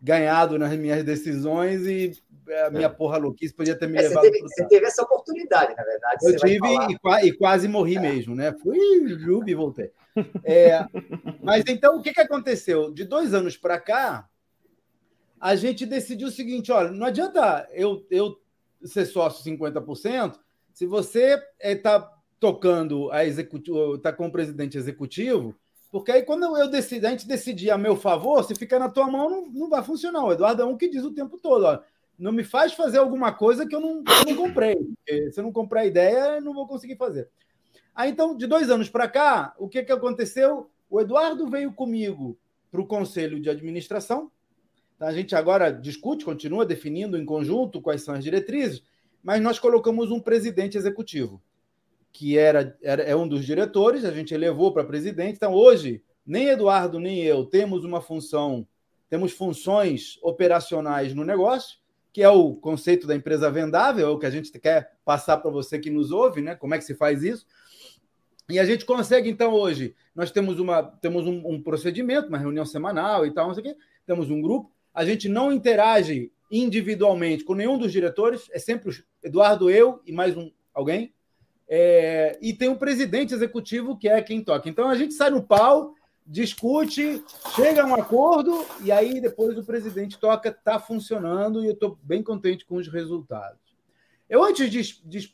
ganhado 0.00 0.58
nas 0.58 0.72
minhas 0.76 1.04
decisões 1.04 1.86
e 1.86 2.12
a 2.66 2.70
minha 2.70 2.86
é. 2.86 2.88
porra 2.88 3.18
louquice 3.18 3.54
podia 3.54 3.76
ter 3.76 3.88
me 3.88 3.98
é, 3.98 4.02
levado. 4.02 4.24
Você 4.24 4.30
teve, 4.30 4.42
você 4.42 4.68
teve, 4.68 4.86
essa 4.86 5.02
oportunidade, 5.02 5.74
na 5.76 5.82
verdade. 5.84 6.26
Eu 6.26 6.36
tive 6.36 6.66
e, 6.66 7.28
e, 7.28 7.32
quase 7.32 7.68
morri 7.68 7.96
é. 7.96 8.00
mesmo, 8.00 8.34
né? 8.34 8.52
Fui 8.52 9.08
Jubi 9.18 9.52
e 9.52 9.54
voltei. 9.54 9.90
É, 10.44 10.84
mas 11.42 11.64
então, 11.68 11.98
o 11.98 12.02
que, 12.02 12.12
que 12.12 12.20
aconteceu? 12.20 12.90
De 12.92 13.04
dois 13.04 13.34
anos 13.34 13.56
para 13.56 13.78
cá, 13.78 14.28
a 15.40 15.54
gente 15.54 15.86
decidiu 15.86 16.28
o 16.28 16.32
seguinte: 16.32 16.72
olha, 16.72 16.90
não 16.90 17.06
adianta 17.06 17.68
eu, 17.72 18.04
eu 18.10 18.36
ser 18.84 19.06
sócio 19.06 19.44
50%, 19.44 20.38
se 20.72 20.86
você 20.86 21.40
está 21.60 21.96
é, 21.96 22.20
tocando 22.40 23.10
a 23.12 23.24
executivo, 23.24 23.96
está 23.96 24.12
com 24.12 24.26
o 24.26 24.32
presidente 24.32 24.78
executivo, 24.78 25.54
porque 25.90 26.12
aí 26.12 26.22
quando 26.22 26.56
eu 26.56 26.68
decido, 26.68 27.06
a 27.06 27.10
gente 27.10 27.26
decidir 27.26 27.70
a 27.70 27.78
meu 27.78 27.96
favor, 27.96 28.44
se 28.44 28.54
ficar 28.54 28.78
na 28.78 28.88
tua 28.88 29.10
mão, 29.10 29.28
não, 29.28 29.46
não 29.46 29.68
vai 29.68 29.82
funcionar. 29.82 30.24
O 30.24 30.32
Eduardo 30.32 30.62
é 30.62 30.64
um 30.64 30.76
que 30.76 30.88
diz 30.88 31.02
o 31.02 31.12
tempo 31.12 31.36
todo, 31.38 31.64
ó, 31.64 31.80
não 32.18 32.32
me 32.32 32.44
faz 32.44 32.72
fazer 32.72 32.98
alguma 32.98 33.32
coisa 33.32 33.66
que 33.66 33.74
eu 33.74 33.80
não, 33.80 34.02
eu 34.06 34.26
não 34.26 34.36
comprei. 34.36 34.76
Porque 34.76 35.32
se 35.32 35.40
eu 35.40 35.44
não 35.44 35.52
comprar 35.52 35.86
ideia, 35.86 36.36
eu 36.36 36.42
não 36.42 36.54
vou 36.54 36.66
conseguir 36.66 36.96
fazer. 36.96 37.28
Aí 37.94 38.10
então, 38.10 38.36
de 38.36 38.46
dois 38.46 38.70
anos 38.70 38.88
para 38.88 39.08
cá, 39.08 39.54
o 39.58 39.68
que, 39.68 39.82
que 39.82 39.92
aconteceu? 39.92 40.70
O 40.88 41.00
Eduardo 41.00 41.48
veio 41.48 41.72
comigo 41.72 42.38
para 42.70 42.80
o 42.80 42.86
conselho 42.86 43.40
de 43.40 43.50
administração. 43.50 44.30
Então, 44.94 45.08
a 45.08 45.12
gente 45.12 45.34
agora 45.34 45.70
discute, 45.72 46.24
continua 46.24 46.64
definindo 46.64 47.18
em 47.18 47.24
conjunto 47.24 47.80
quais 47.80 48.02
são 48.02 48.14
as 48.14 48.22
diretrizes, 48.22 48.82
mas 49.22 49.40
nós 49.40 49.58
colocamos 49.58 50.10
um 50.10 50.20
presidente 50.20 50.78
executivo 50.78 51.42
que 52.12 52.36
era, 52.36 52.76
era 52.82 53.02
é 53.02 53.14
um 53.14 53.26
dos 53.26 53.44
diretores, 53.44 54.04
a 54.04 54.10
gente 54.10 54.34
elevou 54.34 54.72
para 54.72 54.84
presidente. 54.84 55.36
Então, 55.36 55.54
hoje, 55.54 56.02
nem 56.26 56.48
Eduardo 56.48 56.98
nem 56.98 57.22
eu 57.22 57.44
temos 57.44 57.84
uma 57.84 58.00
função, 58.00 58.66
temos 59.08 59.32
funções 59.32 60.18
operacionais 60.22 61.14
no 61.14 61.24
negócio, 61.24 61.78
que 62.12 62.22
é 62.22 62.28
o 62.28 62.54
conceito 62.54 63.06
da 63.06 63.14
empresa 63.14 63.50
vendável, 63.50 64.08
é 64.08 64.10
o 64.10 64.18
que 64.18 64.26
a 64.26 64.30
gente 64.30 64.50
quer 64.58 64.92
passar 65.04 65.38
para 65.38 65.50
você 65.50 65.78
que 65.78 65.90
nos 65.90 66.10
ouve, 66.10 66.40
né? 66.40 66.54
Como 66.54 66.74
é 66.74 66.78
que 66.78 66.84
se 66.84 66.94
faz 66.94 67.22
isso? 67.22 67.46
E 68.48 68.58
a 68.58 68.64
gente 68.64 68.84
consegue, 68.84 69.30
então, 69.30 69.52
hoje, 69.52 69.94
nós 70.14 70.32
temos, 70.32 70.58
uma, 70.58 70.82
temos 70.82 71.24
um, 71.26 71.40
um 71.46 71.62
procedimento, 71.62 72.28
uma 72.28 72.38
reunião 72.38 72.66
semanal 72.66 73.24
e 73.24 73.32
tal, 73.32 73.46
não 73.46 73.54
sei 73.54 73.62
o 73.62 73.66
quê, 73.66 73.76
temos 74.04 74.28
um 74.28 74.42
grupo, 74.42 74.72
a 74.92 75.04
gente 75.04 75.28
não 75.28 75.52
interage 75.52 76.32
individualmente 76.50 77.44
com 77.44 77.54
nenhum 77.54 77.78
dos 77.78 77.92
diretores, 77.92 78.48
é 78.50 78.58
sempre 78.58 79.04
Eduardo, 79.22 79.70
eu 79.70 80.02
e 80.04 80.12
mais 80.12 80.36
um 80.36 80.50
alguém, 80.74 81.14
é, 81.72 82.36
e 82.42 82.52
tem 82.52 82.68
um 82.68 82.74
presidente 82.74 83.32
executivo 83.32 83.96
que 83.96 84.08
é 84.08 84.20
quem 84.20 84.42
toca. 84.42 84.68
Então 84.68 84.88
a 84.88 84.96
gente 84.96 85.14
sai 85.14 85.30
no 85.30 85.40
pau, 85.40 85.94
discute, 86.26 87.22
chega 87.54 87.84
a 87.84 87.86
um 87.86 87.94
acordo 87.94 88.66
e 88.82 88.90
aí 88.90 89.20
depois 89.20 89.56
o 89.56 89.64
presidente 89.64 90.18
toca, 90.18 90.48
está 90.48 90.80
funcionando 90.80 91.62
e 91.62 91.68
eu 91.68 91.72
estou 91.74 91.96
bem 92.02 92.24
contente 92.24 92.66
com 92.66 92.74
os 92.74 92.88
resultados. 92.88 93.60
Eu, 94.28 94.42
antes 94.42 94.68
de, 94.68 95.00
de 95.04 95.32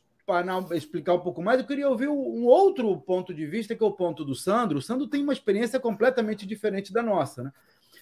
explicar 0.75 1.15
um 1.15 1.21
pouco 1.21 1.43
mais, 1.43 1.59
eu 1.59 1.67
queria 1.67 1.89
ouvir 1.89 2.09
um 2.09 2.45
outro 2.45 3.01
ponto 3.01 3.33
de 3.33 3.47
vista, 3.47 3.75
que 3.75 3.83
é 3.83 3.87
o 3.87 3.93
ponto 3.93 4.23
do 4.23 4.35
Sandro. 4.35 4.79
O 4.79 4.83
Sandro 4.83 5.07
tem 5.07 5.23
uma 5.23 5.33
experiência 5.33 5.81
completamente 5.81 6.47
diferente 6.47 6.93
da 6.93 7.03
nossa, 7.03 7.45
né? 7.45 7.53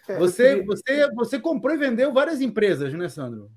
É, 0.08 0.18
você, 0.18 0.60
você, 0.62 1.10
você 1.14 1.38
comprou 1.38 1.72
e 1.72 1.78
vendeu 1.78 2.12
várias 2.12 2.40
empresas, 2.40 2.92
né, 2.94 3.08
Sandro? 3.08 3.48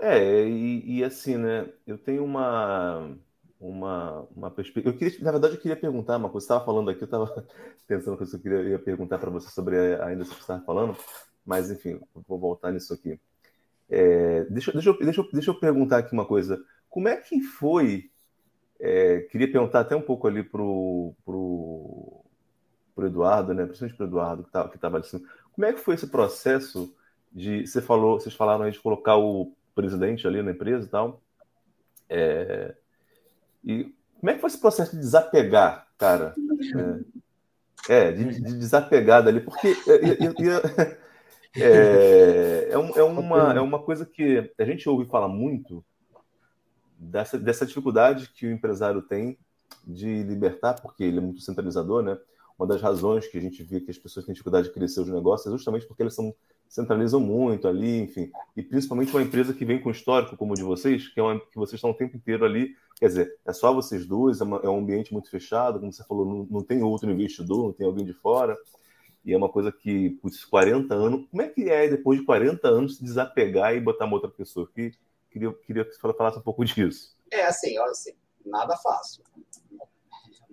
É, 0.00 0.44
e, 0.44 0.98
e 0.98 1.04
assim, 1.04 1.36
né? 1.36 1.68
Eu 1.86 1.96
tenho 1.96 2.24
uma 2.24 3.16
uma, 3.60 4.26
uma 4.34 4.50
perspectiva. 4.50 4.88
Eu 4.88 4.98
queria, 4.98 5.18
na 5.24 5.32
verdade, 5.32 5.54
eu 5.54 5.60
queria 5.60 5.76
perguntar 5.76 6.16
uma 6.16 6.30
coisa. 6.30 6.46
Você 6.46 6.52
estava 6.52 6.64
falando 6.64 6.90
aqui, 6.90 7.02
eu 7.02 7.06
estava 7.06 7.46
pensando 7.86 8.16
que 8.16 8.24
eu 8.24 8.40
queria 8.40 8.62
ia 8.62 8.78
perguntar 8.78 9.18
para 9.18 9.30
você 9.30 9.50
sobre 9.50 9.76
ainda 10.02 10.22
o 10.22 10.26
que 10.26 10.34
você 10.34 10.40
estava 10.40 10.62
falando, 10.64 10.96
mas 11.44 11.70
enfim, 11.70 12.00
vou 12.26 12.38
voltar 12.38 12.72
nisso 12.72 12.94
aqui. 12.94 13.18
É, 13.90 14.44
deixa, 14.44 14.70
deixa, 14.72 14.90
eu, 14.90 14.98
deixa, 14.98 15.22
deixa 15.32 15.50
eu 15.50 15.58
perguntar 15.58 15.98
aqui 15.98 16.12
uma 16.12 16.26
coisa. 16.26 16.62
Como 16.88 17.08
é 17.08 17.16
que 17.16 17.40
foi? 17.40 18.10
É, 18.80 19.20
queria 19.30 19.50
perguntar 19.50 19.80
até 19.80 19.96
um 19.96 20.02
pouco 20.02 20.28
ali 20.28 20.42
pro, 20.42 21.14
pro, 21.24 22.24
pro 22.94 23.06
Eduardo, 23.06 23.52
né? 23.54 23.64
Principalmente 23.64 23.96
pro 23.96 24.06
Eduardo 24.06 24.44
que 24.44 24.50
tá, 24.50 24.70
estava 24.72 24.98
assim. 24.98 25.24
Como 25.52 25.66
é 25.66 25.72
que 25.72 25.80
foi 25.80 25.94
esse 25.94 26.06
processo 26.06 26.94
de 27.32 27.66
você 27.66 27.82
falou, 27.82 28.20
vocês 28.20 28.34
falaram 28.34 28.64
aí 28.64 28.70
de 28.70 28.78
colocar 28.78 29.16
o 29.16 29.52
presidente 29.74 30.26
ali 30.26 30.42
na 30.42 30.52
empresa 30.52 30.86
e 30.86 30.90
tal? 30.90 31.20
É, 32.08 32.74
e 33.68 33.94
como 34.18 34.30
é 34.30 34.34
que 34.34 34.40
foi 34.40 34.48
esse 34.48 34.58
processo 34.58 34.92
de 34.92 34.98
desapegar, 34.98 35.86
cara? 35.98 36.34
É, 37.88 38.08
é 38.08 38.12
de, 38.12 38.40
de, 38.40 38.58
desapegar 38.58 39.22
dali, 39.22 39.40
porque 39.40 39.68
é, 39.86 41.62
é, 41.62 42.68
é, 42.70 42.72
é, 42.72 43.02
uma, 43.04 43.52
é 43.54 43.60
uma 43.60 43.78
coisa 43.78 44.06
que 44.06 44.50
a 44.58 44.64
gente 44.64 44.88
ouve 44.88 45.04
falar 45.04 45.28
muito 45.28 45.84
dessa, 46.98 47.38
dessa 47.38 47.66
dificuldade 47.66 48.30
que 48.30 48.46
o 48.46 48.50
empresário 48.50 49.02
tem 49.02 49.38
de 49.86 50.22
libertar, 50.22 50.80
porque 50.80 51.04
ele 51.04 51.18
é 51.18 51.22
muito 51.22 51.42
centralizador, 51.42 52.02
né? 52.02 52.18
Uma 52.58 52.66
das 52.66 52.82
razões 52.82 53.28
que 53.28 53.38
a 53.38 53.40
gente 53.40 53.62
vê 53.62 53.80
que 53.80 53.90
as 53.90 53.98
pessoas 53.98 54.26
têm 54.26 54.32
dificuldade 54.32 54.68
de 54.68 54.74
crescer 54.74 55.00
os 55.00 55.08
negócios 55.08 55.46
é 55.46 55.56
justamente 55.56 55.86
porque 55.86 56.02
eles 56.02 56.14
são 56.14 56.34
centralizam 56.68 57.18
muito 57.18 57.66
ali, 57.66 58.00
enfim, 58.00 58.30
e 58.56 58.62
principalmente 58.62 59.10
uma 59.12 59.22
empresa 59.22 59.54
que 59.54 59.64
vem 59.64 59.80
com 59.80 59.90
histórico 59.90 60.36
como 60.36 60.52
o 60.52 60.56
de 60.56 60.62
vocês, 60.62 61.08
que 61.08 61.18
é 61.18 61.22
uma 61.22 61.40
que 61.40 61.56
vocês 61.56 61.74
estão 61.74 61.90
o 61.90 61.94
tempo 61.94 62.16
inteiro 62.16 62.44
ali, 62.44 62.76
quer 62.98 63.06
dizer, 63.06 63.38
é 63.46 63.52
só 63.52 63.72
vocês 63.72 64.06
dois, 64.06 64.40
é, 64.40 64.44
uma, 64.44 64.60
é 64.62 64.68
um 64.68 64.78
ambiente 64.78 65.12
muito 65.12 65.30
fechado, 65.30 65.80
como 65.80 65.92
você 65.92 66.04
falou, 66.04 66.26
não, 66.26 66.46
não, 66.50 66.62
tem 66.62 66.82
outro 66.82 67.10
investidor, 67.10 67.64
não 67.64 67.72
tem 67.72 67.86
alguém 67.86 68.04
de 68.04 68.12
fora, 68.12 68.56
e 69.24 69.32
é 69.32 69.36
uma 69.36 69.48
coisa 69.48 69.72
que, 69.72 70.10
por 70.22 70.30
40 70.50 70.94
anos, 70.94 71.26
como 71.30 71.42
é 71.42 71.48
que 71.48 71.68
é 71.68 71.88
depois 71.88 72.20
de 72.20 72.24
40 72.24 72.68
anos 72.68 72.96
se 72.96 73.04
desapegar 73.04 73.74
e 73.74 73.80
botar 73.80 74.04
uma 74.04 74.14
outra 74.14 74.30
pessoa? 74.30 74.68
Que, 74.74 74.92
queria, 75.30 75.52
queria 75.52 75.84
que 75.84 75.92
você 75.92 76.12
falasse 76.14 76.38
um 76.38 76.42
pouco 76.42 76.64
disso. 76.64 77.16
É 77.30 77.44
assim, 77.44 77.78
olha 77.78 77.90
assim, 77.90 78.12
nada 78.44 78.76
fácil. 78.76 79.22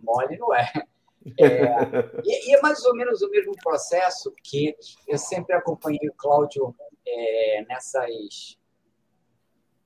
Mole 0.03 0.37
não 0.37 0.53
é. 0.53 0.71
É, 1.39 1.41
e, 2.23 2.49
e, 2.49 2.55
é 2.55 2.61
mais 2.61 2.83
ou 2.85 2.95
menos 2.95 3.21
o 3.21 3.29
mesmo 3.29 3.53
processo 3.63 4.33
que 4.43 4.75
eu 5.07 5.17
sempre 5.17 5.55
acompanhei 5.55 6.07
o 6.07 6.13
Cláudio 6.13 6.75
é, 7.05 7.65
nessas, 7.67 8.57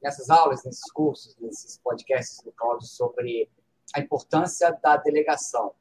nessas 0.02 0.30
aulas, 0.30 0.64
nesses 0.64 0.92
cursos, 0.92 1.36
nesses 1.38 1.78
podcasts 1.78 2.44
do 2.44 2.52
Cláudio 2.52 2.88
sobre 2.88 3.50
a 3.96 4.00
importância 4.00 4.72
da 4.84 4.98
delegação. 4.98 5.74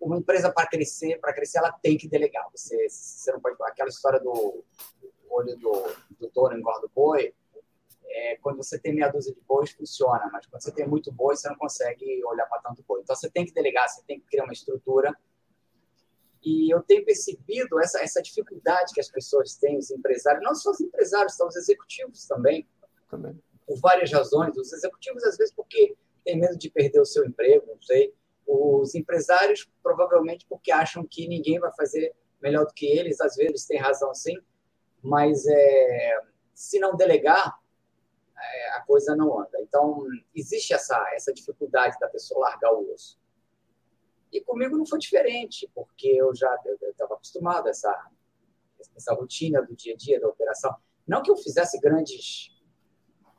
Uma 0.00 0.18
empresa 0.18 0.52
para 0.52 0.66
crescer, 0.66 1.18
para 1.20 1.32
crescer, 1.32 1.58
ela 1.58 1.72
tem 1.72 1.96
que 1.96 2.08
delegar. 2.08 2.48
Você, 2.50 2.88
você 2.88 3.32
não 3.32 3.40
pode 3.40 3.56
aquela 3.62 3.88
história 3.88 4.18
do 4.18 4.64
olho 5.30 5.56
do, 5.56 5.96
do 6.18 6.28
touro 6.28 6.58
engorda 6.58 6.86
o 6.86 6.90
boi 6.94 7.32
é, 8.12 8.36
quando 8.36 8.58
você 8.58 8.78
tem 8.78 8.94
meia 8.94 9.08
dúzia 9.08 9.32
de 9.32 9.40
bois, 9.40 9.70
funciona, 9.70 10.28
mas 10.30 10.46
quando 10.46 10.62
você 10.62 10.72
tem 10.72 10.86
muito 10.86 11.10
boi, 11.10 11.34
você 11.34 11.48
não 11.48 11.56
consegue 11.56 12.22
olhar 12.24 12.46
para 12.46 12.60
tanto 12.60 12.84
boi. 12.86 13.00
Então, 13.00 13.16
você 13.16 13.30
tem 13.30 13.44
que 13.46 13.52
delegar, 13.52 13.88
você 13.88 14.02
tem 14.06 14.20
que 14.20 14.26
criar 14.26 14.44
uma 14.44 14.52
estrutura. 14.52 15.16
E 16.44 16.74
eu 16.74 16.82
tenho 16.82 17.04
percebido 17.04 17.80
essa, 17.80 18.00
essa 18.02 18.20
dificuldade 18.20 18.92
que 18.92 19.00
as 19.00 19.08
pessoas 19.08 19.54
têm, 19.56 19.78
os 19.78 19.90
empresários, 19.90 20.42
não 20.44 20.54
só 20.54 20.70
os 20.70 20.80
empresários, 20.80 21.34
são 21.34 21.48
os 21.48 21.56
executivos 21.56 22.26
também, 22.26 22.68
também. 23.08 23.40
por 23.66 23.78
várias 23.80 24.12
razões. 24.12 24.56
Os 24.56 24.72
executivos, 24.72 25.24
às 25.24 25.36
vezes, 25.36 25.54
porque 25.54 25.96
têm 26.24 26.38
medo 26.38 26.58
de 26.58 26.68
perder 26.70 27.00
o 27.00 27.06
seu 27.06 27.24
emprego, 27.24 27.66
não 27.66 27.80
sei. 27.80 28.12
Os 28.46 28.94
empresários, 28.94 29.70
provavelmente, 29.82 30.44
porque 30.48 30.70
acham 30.70 31.06
que 31.06 31.28
ninguém 31.28 31.58
vai 31.58 31.72
fazer 31.74 32.14
melhor 32.42 32.66
do 32.66 32.74
que 32.74 32.86
eles, 32.86 33.20
às 33.20 33.36
vezes 33.36 33.64
têm 33.66 33.78
razão 33.78 34.12
sim, 34.12 34.36
mas 35.00 35.46
é, 35.46 36.20
se 36.52 36.80
não 36.80 36.96
delegar, 36.96 37.61
a 38.72 38.80
coisa 38.86 39.14
não 39.14 39.38
anda. 39.38 39.60
Então, 39.60 40.06
existe 40.34 40.72
essa, 40.72 40.98
essa 41.14 41.32
dificuldade 41.32 41.96
da 42.00 42.08
pessoa 42.08 42.48
largar 42.48 42.72
o 42.72 42.92
osso. 42.92 43.20
E 44.32 44.40
comigo 44.40 44.76
não 44.76 44.86
foi 44.86 44.98
diferente, 44.98 45.70
porque 45.74 46.08
eu 46.08 46.34
já 46.34 46.54
estava 46.82 47.14
acostumado 47.14 47.66
a 47.66 47.70
essa, 47.70 48.10
essa 48.96 49.14
rotina 49.14 49.62
do 49.62 49.76
dia 49.76 49.94
a 49.94 49.96
dia 49.96 50.20
da 50.20 50.28
operação. 50.28 50.74
Não 51.06 51.22
que 51.22 51.30
eu 51.30 51.36
fizesse 51.36 51.78
grandes, 51.78 52.50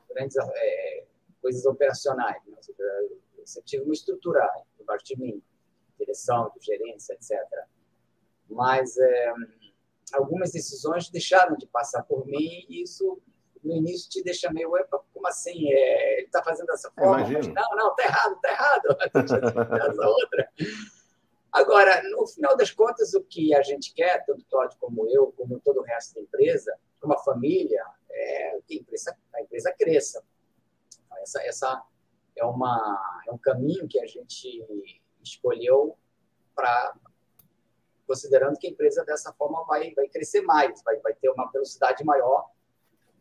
grandes 0.09 0.37
é, 0.37 1.05
coisas 1.41 1.65
operacionais, 1.65 2.41
né? 2.45 2.57
eu 3.37 3.47
sempre 3.47 3.69
tive 3.69 3.83
uma 3.83 3.93
estrutura 3.93 4.47
embaixo 4.79 5.05
de 5.05 5.19
mim, 5.19 5.43
direção, 5.97 6.51
gerência, 6.61 7.13
etc. 7.13 7.39
Mas 8.49 8.95
é, 8.97 9.33
algumas 10.13 10.51
decisões 10.51 11.09
deixaram 11.09 11.55
de 11.57 11.65
passar 11.65 12.03
por 12.03 12.25
mim 12.25 12.65
e 12.69 12.83
isso 12.83 13.21
no 13.63 13.75
início 13.75 14.09
te 14.09 14.23
deixa 14.23 14.51
meio, 14.51 14.71
como 15.13 15.27
assim? 15.27 15.71
É, 15.71 16.17
ele 16.17 16.25
está 16.25 16.43
fazendo 16.43 16.67
dessa 16.67 16.91
forma? 16.91 17.19
Mas, 17.19 17.47
não, 17.47 17.69
não, 17.75 17.89
está 17.89 18.03
errado, 18.03 18.35
está 18.35 18.49
errado. 18.51 18.97
essa 19.89 20.07
outra. 20.07 20.49
Agora, 21.51 22.01
no 22.09 22.25
final 22.25 22.57
das 22.57 22.71
contas, 22.71 23.13
o 23.13 23.23
que 23.23 23.53
a 23.53 23.61
gente 23.61 23.93
quer, 23.93 24.25
tanto 24.25 24.43
Todd 24.45 24.75
como 24.79 25.07
eu, 25.07 25.31
como 25.33 25.59
todo 25.59 25.81
o 25.81 25.83
resto 25.83 26.15
da 26.15 26.21
empresa, 26.21 26.75
como 26.99 27.13
a 27.13 27.19
família, 27.19 27.83
é 28.09 28.59
que 28.67 28.75
a 28.75 28.81
empresa, 28.81 29.17
a 29.35 29.41
empresa 29.41 29.75
cresça. 29.77 30.23
Essa, 31.21 31.43
essa 31.43 31.83
é, 32.35 32.43
uma, 32.43 33.21
é 33.27 33.31
um 33.31 33.37
caminho 33.37 33.87
que 33.87 33.99
a 33.99 34.05
gente 34.07 34.65
escolheu 35.23 35.97
para 36.55 36.95
considerando 38.05 38.57
que 38.57 38.67
a 38.67 38.69
empresa 38.69 39.03
dessa 39.05 39.31
forma 39.33 39.63
vai, 39.65 39.93
vai 39.93 40.07
crescer 40.09 40.41
mais, 40.41 40.83
vai, 40.83 40.97
vai 40.97 41.13
ter 41.13 41.29
uma 41.29 41.49
velocidade 41.51 42.03
maior 42.03 42.49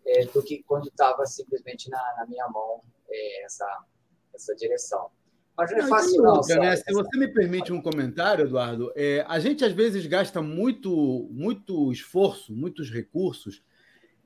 é, 0.07 0.25
do 0.27 0.43
que 0.43 0.63
quando 0.63 0.89
estava 0.89 1.25
simplesmente 1.27 1.89
na, 1.91 1.99
na, 2.19 2.27
minha 2.27 2.47
mão 2.49 2.81
é, 3.09 3.45
essa, 3.45 3.85
essa 4.35 4.55
direção. 4.55 5.11
Mas 5.57 5.71
não 5.71 5.79
é 5.79 5.87
fácil, 5.87 6.23
não. 6.23 6.37
Outra, 6.37 6.59
né? 6.59 6.77
Se 6.77 6.93
você 6.93 7.19
me 7.19 7.29
permite 7.29 7.73
um 7.73 7.83
comentário, 7.83 8.47
Eduardo, 8.47 8.93
é, 8.97 9.25
a 9.29 9.39
gente 9.39 9.65
às 9.65 9.73
vezes 9.73 10.07
gasta 10.07 10.41
muito, 10.41 11.29
muito 11.31 11.93
esforço, 11.93 12.55
muitos 12.55 12.91
recursos 12.91 13.63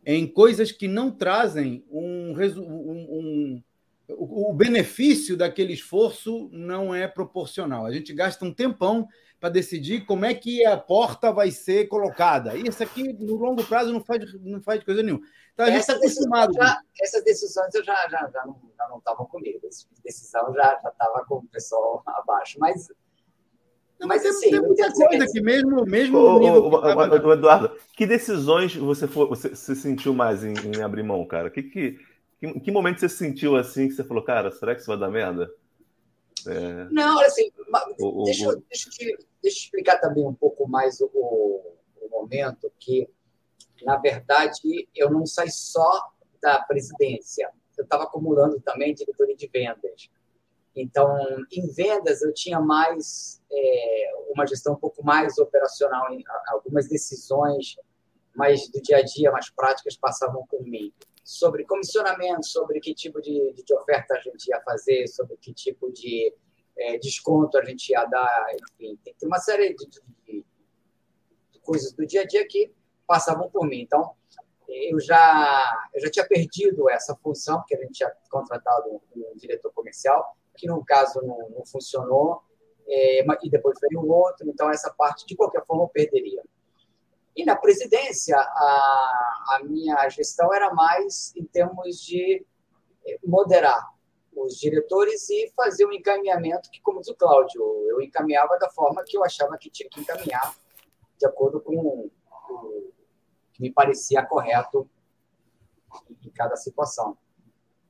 em 0.05 0.25
coisas 0.25 0.71
que 0.71 0.87
não 0.87 1.11
trazem 1.11 1.85
um, 1.91 2.33
um, 2.33 3.07
um 3.11 3.63
o, 4.09 4.55
benefício 4.55 5.37
daquele 5.37 5.73
esforço 5.73 6.49
não 6.53 6.95
é 6.95 7.09
proporcional. 7.09 7.85
A 7.85 7.93
gente 7.93 8.13
gasta 8.13 8.45
um 8.45 8.55
tempão 8.55 9.09
para 9.39 9.51
decidir 9.51 10.07
como 10.07 10.25
é 10.25 10.35
que 10.35 10.65
a 10.65 10.77
porta 10.77 11.33
vai 11.33 11.51
ser 11.51 11.89
colocada. 11.89 12.57
Isso 12.57 12.83
aqui, 12.83 13.13
no 13.13 13.37
longo 13.37 13.65
prazo, 13.65 13.93
não 13.93 14.03
faz, 14.03 14.23
não 14.41 14.63
faz 14.63 14.83
coisa 14.83 15.03
nenhuma. 15.03 15.25
Então, 15.53 15.67
a 15.67 15.71
gente 15.71 15.81
está 15.81 15.95
acostumado. 15.95 16.53
Já, 16.55 16.81
essas 17.01 17.25
decisões 17.25 17.75
eu 17.75 17.85
já, 17.85 18.09
já, 18.09 18.31
já 18.33 18.45
não 18.47 18.67
já 18.77 18.89
não 18.89 18.99
estavam 18.99 19.27
comigo. 19.27 19.61
Essa 19.67 19.87
decisão 20.05 20.53
já 20.55 20.81
estava 20.85 21.25
com 21.27 21.37
o 21.37 21.47
pessoal 21.47 22.03
abaixo. 22.07 22.59
Mas 22.61 22.89
não, 23.99 24.07
mas, 24.07 24.23
mas 24.23 24.37
assim, 24.37 24.51
tem 24.51 24.61
muita 24.61 24.93
coisa 24.93 25.27
que 25.27 25.41
mesmo, 25.41 25.85
mesmo 25.87 26.19
ô, 26.19 26.39
ô, 26.39 27.29
ô, 27.29 27.33
Eduardo, 27.33 27.73
que 27.95 28.07
decisões 28.07 28.77
você, 28.77 29.09
for, 29.09 29.27
você, 29.27 29.49
você 29.49 29.75
sentiu 29.75 30.13
mais 30.13 30.45
em, 30.45 30.53
em, 30.53 30.83
abrir 30.83 31.03
mão, 31.03 31.25
cara? 31.25 31.51
Que, 31.51 31.63
que, 31.63 31.99
que, 32.39 32.61
que 32.61 32.71
momento 32.71 33.01
você 33.01 33.09
sentiu 33.09 33.57
assim 33.57 33.89
que 33.89 33.95
você 33.95 34.05
falou, 34.05 34.23
cara, 34.23 34.51
será 34.51 34.75
que 34.75 34.83
isso 34.83 34.91
vai 34.91 34.99
dar 34.99 35.11
merda? 35.11 35.51
É... 36.47 36.85
Não, 36.91 37.21
assim, 37.21 37.51
o, 37.99 38.25
deixa, 38.25 38.49
o... 38.49 38.57
deixa, 38.69 38.89
eu, 38.89 39.27
deixa 39.43 39.63
eu 39.65 39.67
explicar 39.67 39.99
também 39.99 40.27
um 40.27 40.35
pouco 40.35 40.69
mais 40.69 41.01
o, 41.01 41.11
o 41.13 42.09
momento 42.11 42.73
que, 42.79 43.09
na 43.83 43.97
verdade, 43.97 44.89
eu 44.95 45.11
não 45.11 45.27
saí 45.27 45.51
só 45.51 46.11
da 46.41 46.61
presidência. 46.63 47.51
Eu 47.77 47.85
estava 47.85 48.05
acumulando 48.05 48.61
também 48.61 48.95
diretoria 48.95 49.37
de 49.37 49.47
vendas. 49.49 50.09
Então, 50.75 51.17
em 51.51 51.67
vendas, 51.69 52.23
eu 52.23 52.33
tinha 52.35 52.61
mais 52.61 53.43
é, 53.51 54.13
uma 54.35 54.47
gestão 54.47 54.75
um 54.75 54.79
pouco 54.79 55.03
mais 55.05 55.39
operacional, 55.39 56.13
em, 56.13 56.23
algumas 56.49 56.87
decisões 56.87 57.77
mais 58.35 58.69
do 58.71 58.81
dia 58.83 58.99
a 58.99 59.03
dia, 59.03 59.33
mais 59.33 59.49
práticas, 59.51 59.97
passavam 59.97 60.47
por 60.47 60.63
mim. 60.63 60.93
Sobre 61.27 61.65
comissionamento, 61.65 62.47
sobre 62.47 62.79
que 62.79 62.95
tipo 62.95 63.21
de, 63.21 63.53
de 63.53 63.75
oferta 63.75 64.15
a 64.15 64.21
gente 64.21 64.47
ia 64.47 64.61
fazer, 64.61 65.09
sobre 65.09 65.37
que 65.37 65.53
tipo 65.53 65.91
de 65.91 66.33
é, 66.79 66.99
desconto 66.99 67.59
a 67.59 67.65
gente 67.65 67.91
ia 67.91 68.05
dar, 68.05 68.47
enfim, 68.55 68.97
tem, 69.03 69.15
uma 69.25 69.41
série 69.41 69.75
de, 69.75 69.87
de, 69.89 70.45
de, 71.53 71.61
coisas 71.63 71.93
do 71.93 72.07
dia 72.07 72.21
a 72.21 72.25
dia 72.25 72.47
que 72.47 72.73
passavam 73.09 73.51
por 73.51 73.67
mim. 73.67 73.81
Então, 73.81 74.13
eu 74.69 75.01
já, 75.01 75.89
eu 75.93 76.03
já 76.03 76.11
tinha 76.13 76.29
perdido 76.29 76.89
essa 76.89 77.17
função, 77.17 77.59
porque 77.59 77.75
a 77.75 77.81
gente 77.81 77.95
tinha 77.95 78.13
contratado 78.31 78.89
um, 78.89 79.01
um 79.17 79.37
diretor 79.37 79.73
comercial, 79.73 80.37
que 80.57 80.69
no 80.69 80.85
caso 80.85 81.21
não, 81.23 81.51
não 81.51 81.67
funcionou, 81.67 82.41
é, 82.87 83.25
e 83.43 83.51
depois 83.51 83.77
veio 83.81 84.01
o 84.01 84.09
outro, 84.09 84.49
então 84.49 84.71
essa 84.71 84.93
parte, 84.93 85.27
de 85.27 85.35
qualquer 85.35 85.65
forma, 85.67 85.83
eu 85.83 85.89
perderia. 85.89 86.43
E 87.37 87.45
na 87.45 87.55
presidência, 87.55 88.37
a, 88.37 89.57
a 89.57 89.61
minha 89.65 90.09
gestão 90.09 90.53
era 90.55 90.73
mais 90.73 91.35
em 91.37 91.45
termos 91.45 92.01
de 92.01 92.45
é, 93.07 93.19
moderar 93.25 93.93
os 94.35 94.57
diretores 94.59 95.29
e 95.29 95.53
fazer 95.55 95.87
um 95.87 95.93
encaminhamento 95.93 96.71
que, 96.71 96.81
como 96.81 97.01
diz 97.01 97.09
o 97.09 97.15
Cláudio, 97.15 97.63
eu 97.89 98.01
encaminhava 98.01 98.59
da 98.59 98.71
forma 98.71 99.05
que 99.05 99.17
eu 99.17 99.25
achava 99.25 99.57
que 99.59 99.71
tinha 99.71 99.89
que 99.89 100.01
encaminhar, 100.01 100.55
de 101.19 101.27
acordo 101.27 101.61
com 101.61 101.77
o 101.77 102.11
que 103.53 103.63
me 103.63 103.73
parecia 103.73 104.25
correto 104.25 104.89
em 106.25 106.31
cada 106.31 106.57
situação. 106.57 107.17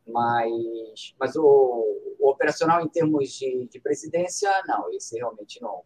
Mas, 0.07 1.15
mas 1.19 1.35
o, 1.35 1.45
o 2.21 2.31
operacional 2.31 2.81
em 2.81 2.89
termos 2.89 3.31
de, 3.33 3.67
de, 3.67 3.81
presidência, 3.81 4.51
não, 4.69 4.93
esse 4.93 5.17
realmente 5.17 5.61
não, 5.61 5.83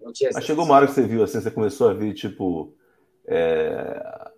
não 0.00 0.12
tinha. 0.12 0.30
Mas 0.32 0.44
chegou 0.44 0.64
uma 0.64 0.74
hora 0.74 0.86
que 0.86 0.92
você 0.92 1.06
viu 1.06 1.22
assim, 1.22 1.40
você 1.40 1.50
começou 1.50 1.88
a 1.88 1.94
ver, 1.94 2.14
tipo, 2.14 2.74
é, 3.26 4.30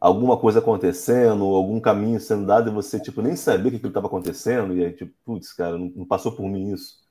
alguma 0.00 0.38
coisa 0.38 0.58
acontecendo, 0.58 1.44
algum 1.44 1.80
caminho 1.80 2.20
sendo 2.20 2.46
dado, 2.46 2.70
e 2.70 2.74
você, 2.74 3.00
tipo, 3.00 3.22
nem 3.22 3.36
sabia 3.36 3.70
que 3.70 3.76
aquilo 3.76 3.90
estava 3.90 4.06
acontecendo, 4.06 4.74
e 4.76 4.84
aí, 4.84 4.92
tipo, 4.92 5.12
putz, 5.24 5.52
cara, 5.52 5.78
não, 5.78 5.92
não 5.94 6.06
passou 6.06 6.32
por 6.32 6.48
mim 6.48 6.72
isso. 6.72 7.05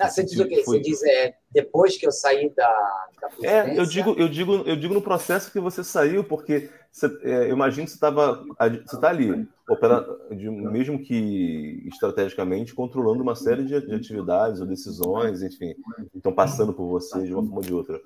Não, 0.00 0.10
você 0.10 0.24
diz 0.24 0.38
o 0.38 0.48
quê? 0.48 0.62
Foi... 0.64 0.78
Você 0.78 0.82
diz 0.82 1.02
é, 1.02 1.34
depois 1.52 1.96
que 1.96 2.06
eu 2.06 2.12
saí 2.12 2.50
da, 2.50 3.06
da 3.20 3.28
É, 3.48 3.78
eu 3.78 3.84
digo, 3.84 4.14
eu, 4.18 4.28
digo, 4.28 4.54
eu 4.66 4.76
digo 4.76 4.94
no 4.94 5.02
processo 5.02 5.52
que 5.52 5.60
você 5.60 5.84
saiu, 5.84 6.24
porque 6.24 6.70
você, 6.90 7.06
é, 7.22 7.50
eu 7.50 7.52
imagino 7.52 7.84
que 7.84 7.90
você 7.90 7.96
estava. 7.96 8.44
Você 8.84 8.96
está 8.96 9.10
ali, 9.10 9.46
opera, 9.68 10.04
de, 10.30 10.50
mesmo 10.50 10.98
que 10.98 11.82
estrategicamente, 11.86 12.74
controlando 12.74 13.22
uma 13.22 13.34
série 13.34 13.64
de, 13.64 13.80
de, 13.80 13.94
atividades 13.94 14.60
ou 14.60 14.66
decisões, 14.66 15.42
enfim, 15.42 15.74
estão 16.14 16.32
passando 16.32 16.72
por 16.72 16.88
você 16.88 17.22
de 17.22 17.32
uma 17.32 17.42
forma 17.42 17.56
ou 17.56 17.62
de 17.62 17.74
outra. 17.74 18.00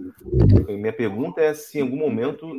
Minha 0.69 0.93
pergunta 0.93 1.41
é 1.41 1.55
se 1.55 1.79
em 1.79 1.83
algum 1.83 1.97
momento 1.97 2.51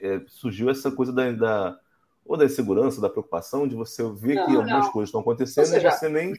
é, 0.00 0.20
surgiu 0.26 0.68
essa 0.68 0.90
coisa 0.90 1.12
da, 1.12 1.30
da, 1.32 1.78
ou 2.26 2.36
da 2.36 2.44
insegurança, 2.44 3.00
da 3.00 3.08
preocupação 3.08 3.66
de 3.66 3.74
você 3.74 4.02
ver 4.12 4.34
não, 4.34 4.46
que 4.46 4.56
algumas 4.56 4.84
não. 4.86 4.92
coisas 4.92 5.08
estão 5.08 5.20
acontecendo 5.20 5.66
seja, 5.66 5.88
e 5.88 5.90
você 5.90 6.08
nem 6.08 6.34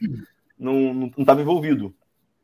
não 0.58 1.10
estava 1.18 1.40
envolvido. 1.40 1.92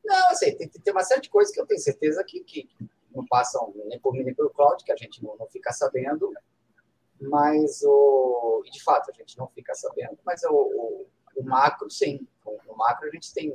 Não, 0.08 0.30
assim, 0.30 0.56
tem, 0.56 0.68
tem 0.68 0.92
uma 0.92 1.04
série 1.04 1.20
de 1.20 1.28
coisas 1.28 1.52
que 1.52 1.60
eu 1.60 1.66
tenho 1.66 1.80
certeza 1.80 2.24
que, 2.24 2.40
que 2.40 2.66
não 3.14 3.26
passam 3.26 3.74
nem 3.84 4.00
por 4.00 4.14
mim 4.14 4.24
nem 4.24 4.34
pelo 4.34 4.48
Cláudio, 4.48 4.86
que 4.86 4.92
a 4.92 4.96
gente 4.96 5.22
não, 5.22 5.36
não 5.36 5.46
fica 5.48 5.70
sabendo, 5.70 6.32
mas 7.20 7.82
o. 7.84 8.62
E 8.64 8.70
de 8.70 8.82
fato, 8.82 9.10
a 9.10 9.14
gente 9.14 9.36
não 9.36 9.46
fica 9.48 9.74
sabendo, 9.74 10.18
mas 10.24 10.42
o, 10.44 10.54
o, 10.54 11.06
o 11.36 11.44
macro, 11.44 11.90
sim. 11.90 12.26
O, 12.42 12.74
macro, 12.74 13.06
a 13.06 13.10
gente 13.10 13.34
tem 13.34 13.54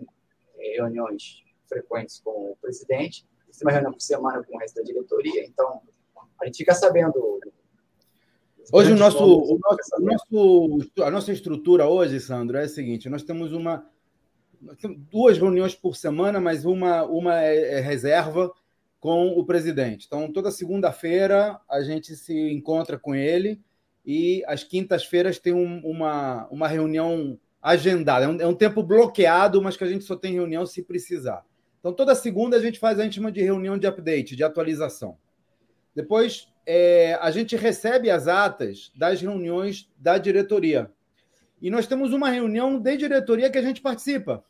eh, 0.59 0.75
reuniões 0.75 1.41
frequentes 1.67 2.19
com 2.19 2.51
o 2.51 2.57
presidente, 2.61 3.25
tem 3.45 3.65
uma 3.67 3.71
reunião 3.71 3.91
por 3.91 4.01
semana 4.01 4.43
com 4.43 4.55
o 4.55 4.59
resto 4.59 4.75
da 4.75 4.83
diretoria, 4.83 5.43
então 5.43 5.81
a 6.39 6.45
gente 6.45 6.57
fica 6.57 6.75
sabendo. 6.75 7.39
Hoje 8.71 8.91
o 8.91 8.95
nosso, 8.95 9.23
o 9.23 9.59
nosso, 9.59 10.01
nosso, 10.01 11.03
a 11.03 11.09
nossa 11.09 11.31
estrutura 11.33 11.87
hoje, 11.87 12.19
Sandro, 12.19 12.57
é 12.57 12.63
a 12.63 12.69
seguinte: 12.69 13.09
nós 13.09 13.23
temos 13.23 13.53
uma 13.53 13.91
duas 15.11 15.37
reuniões 15.37 15.75
por 15.75 15.95
semana, 15.95 16.39
mas 16.39 16.65
uma, 16.65 17.03
uma 17.03 17.41
é, 17.41 17.79
é 17.79 17.79
reserva 17.79 18.51
com 18.99 19.27
o 19.29 19.45
presidente. 19.45 20.05
Então, 20.07 20.31
toda 20.31 20.49
segunda-feira 20.49 21.59
a 21.69 21.81
gente 21.81 22.15
se 22.15 22.51
encontra 22.51 22.97
com 22.97 23.13
ele 23.13 23.59
e 24.05 24.43
às 24.47 24.63
quintas-feiras 24.63 25.39
tem 25.39 25.53
um, 25.53 25.79
uma, 25.79 26.47
uma 26.49 26.67
reunião 26.67 27.37
agendada. 27.61 28.25
É 28.25 28.27
um, 28.27 28.41
é 28.41 28.47
um, 28.47 28.53
tempo 28.53 28.81
bloqueado, 28.81 29.61
mas 29.61 29.77
que 29.77 29.83
a 29.83 29.87
gente 29.87 30.03
só 30.03 30.15
tem 30.15 30.33
reunião 30.33 30.65
se 30.65 30.81
precisar. 30.83 31.45
Então, 31.79 31.93
toda 31.93 32.15
segunda 32.15 32.57
a 32.57 32.61
gente 32.61 32.79
faz 32.79 32.99
a 32.99 33.03
gente 33.03 33.19
de 33.31 33.41
reunião 33.41 33.77
de 33.77 33.87
update, 33.87 34.35
de 34.35 34.43
atualização. 34.43 35.17
Depois, 35.95 36.47
é, 36.65 37.17
a 37.21 37.29
gente 37.29 37.55
recebe 37.55 38.09
as 38.09 38.27
atas 38.27 38.91
das 38.95 39.21
reuniões 39.21 39.89
da 39.97 40.17
diretoria. 40.17 40.89
E 41.61 41.69
nós 41.69 41.87
temos 41.87 42.13
uma 42.13 42.29
reunião 42.29 42.79
de 42.79 42.97
diretoria 42.97 43.49
que 43.49 43.57
a 43.57 43.61
gente 43.61 43.81
participa. 43.81 44.43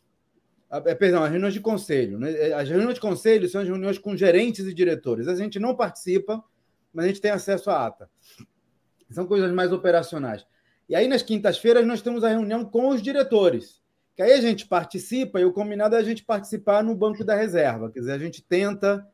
É, 0.85 0.95
perdão, 0.95 1.23
as 1.23 1.29
reuniões 1.29 1.53
de 1.53 1.59
conselho. 1.59 2.17
Né? 2.17 2.31
É, 2.33 2.53
as 2.53 2.67
reuniões 2.67 2.95
de 2.95 3.01
conselho 3.01 3.47
são 3.47 3.61
as 3.61 3.67
reuniões 3.67 3.99
com 3.99 4.17
gerentes 4.17 4.65
e 4.65 4.73
diretores. 4.73 5.27
A 5.27 5.35
gente 5.35 5.59
não 5.59 5.75
participa, 5.75 6.43
mas 6.91 7.05
a 7.05 7.07
gente 7.09 7.21
tem 7.21 7.31
acesso 7.31 7.69
à 7.69 7.85
ata. 7.85 8.09
São 9.11 9.27
coisas 9.27 9.51
mais 9.51 9.71
operacionais. 9.71 10.45
E 10.89 10.95
aí, 10.95 11.07
nas 11.07 11.21
quintas-feiras, 11.21 11.85
nós 11.85 12.01
temos 12.01 12.23
a 12.23 12.29
reunião 12.29 12.65
com 12.65 12.89
os 12.89 13.01
diretores. 13.01 13.81
Que 14.15 14.21
aí 14.21 14.33
a 14.33 14.41
gente 14.41 14.67
participa, 14.67 15.39
e 15.39 15.45
o 15.45 15.53
combinado 15.53 15.95
é 15.95 15.99
a 15.99 16.03
gente 16.03 16.23
participar 16.23 16.83
no 16.83 16.95
banco 16.95 17.23
da 17.23 17.35
reserva. 17.35 17.91
Quer 17.91 17.99
dizer, 17.99 18.11
a 18.11 18.19
gente 18.19 18.43
tenta, 18.43 19.07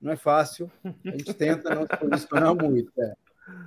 não 0.00 0.12
é 0.12 0.16
fácil, 0.16 0.70
a 0.84 1.10
gente 1.10 1.32
tenta 1.34 1.74
não 1.74 1.82
se 1.82 1.96
posicionar 1.96 2.54
muito. 2.54 2.92
É. 2.98 3.14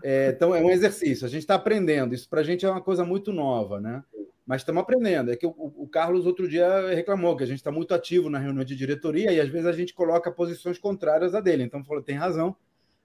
É, 0.03 0.29
então, 0.29 0.53
é 0.53 0.61
um 0.61 0.69
exercício, 0.69 1.25
a 1.25 1.29
gente 1.29 1.41
está 1.41 1.55
aprendendo. 1.55 2.13
Isso 2.13 2.27
para 2.29 2.41
a 2.41 2.43
gente 2.43 2.65
é 2.65 2.69
uma 2.69 2.81
coisa 2.81 3.05
muito 3.05 3.31
nova, 3.31 3.79
né? 3.79 4.03
Mas 4.49 4.61
estamos 4.61 4.81
aprendendo. 4.81 5.31
É 5.31 5.35
que 5.35 5.45
o, 5.45 5.53
o, 5.55 5.87
Carlos 5.87 6.25
outro 6.25 6.49
dia 6.49 6.89
reclamou 6.95 7.37
que 7.37 7.43
a 7.43 7.45
gente 7.45 7.59
está 7.59 7.71
muito 7.71 7.93
ativo 7.93 8.31
na 8.31 8.39
reunião 8.39 8.63
de 8.63 8.75
diretoria 8.75 9.31
e 9.31 9.39
às 9.39 9.47
vezes 9.47 9.67
a 9.67 9.71
gente 9.71 9.93
coloca 9.93 10.31
posições 10.31 10.79
contrárias 10.79 11.35
a 11.35 11.39
dele. 11.39 11.61
Então 11.61 11.83
falou, 11.83 12.01
tem 12.01 12.15
razão, 12.15 12.55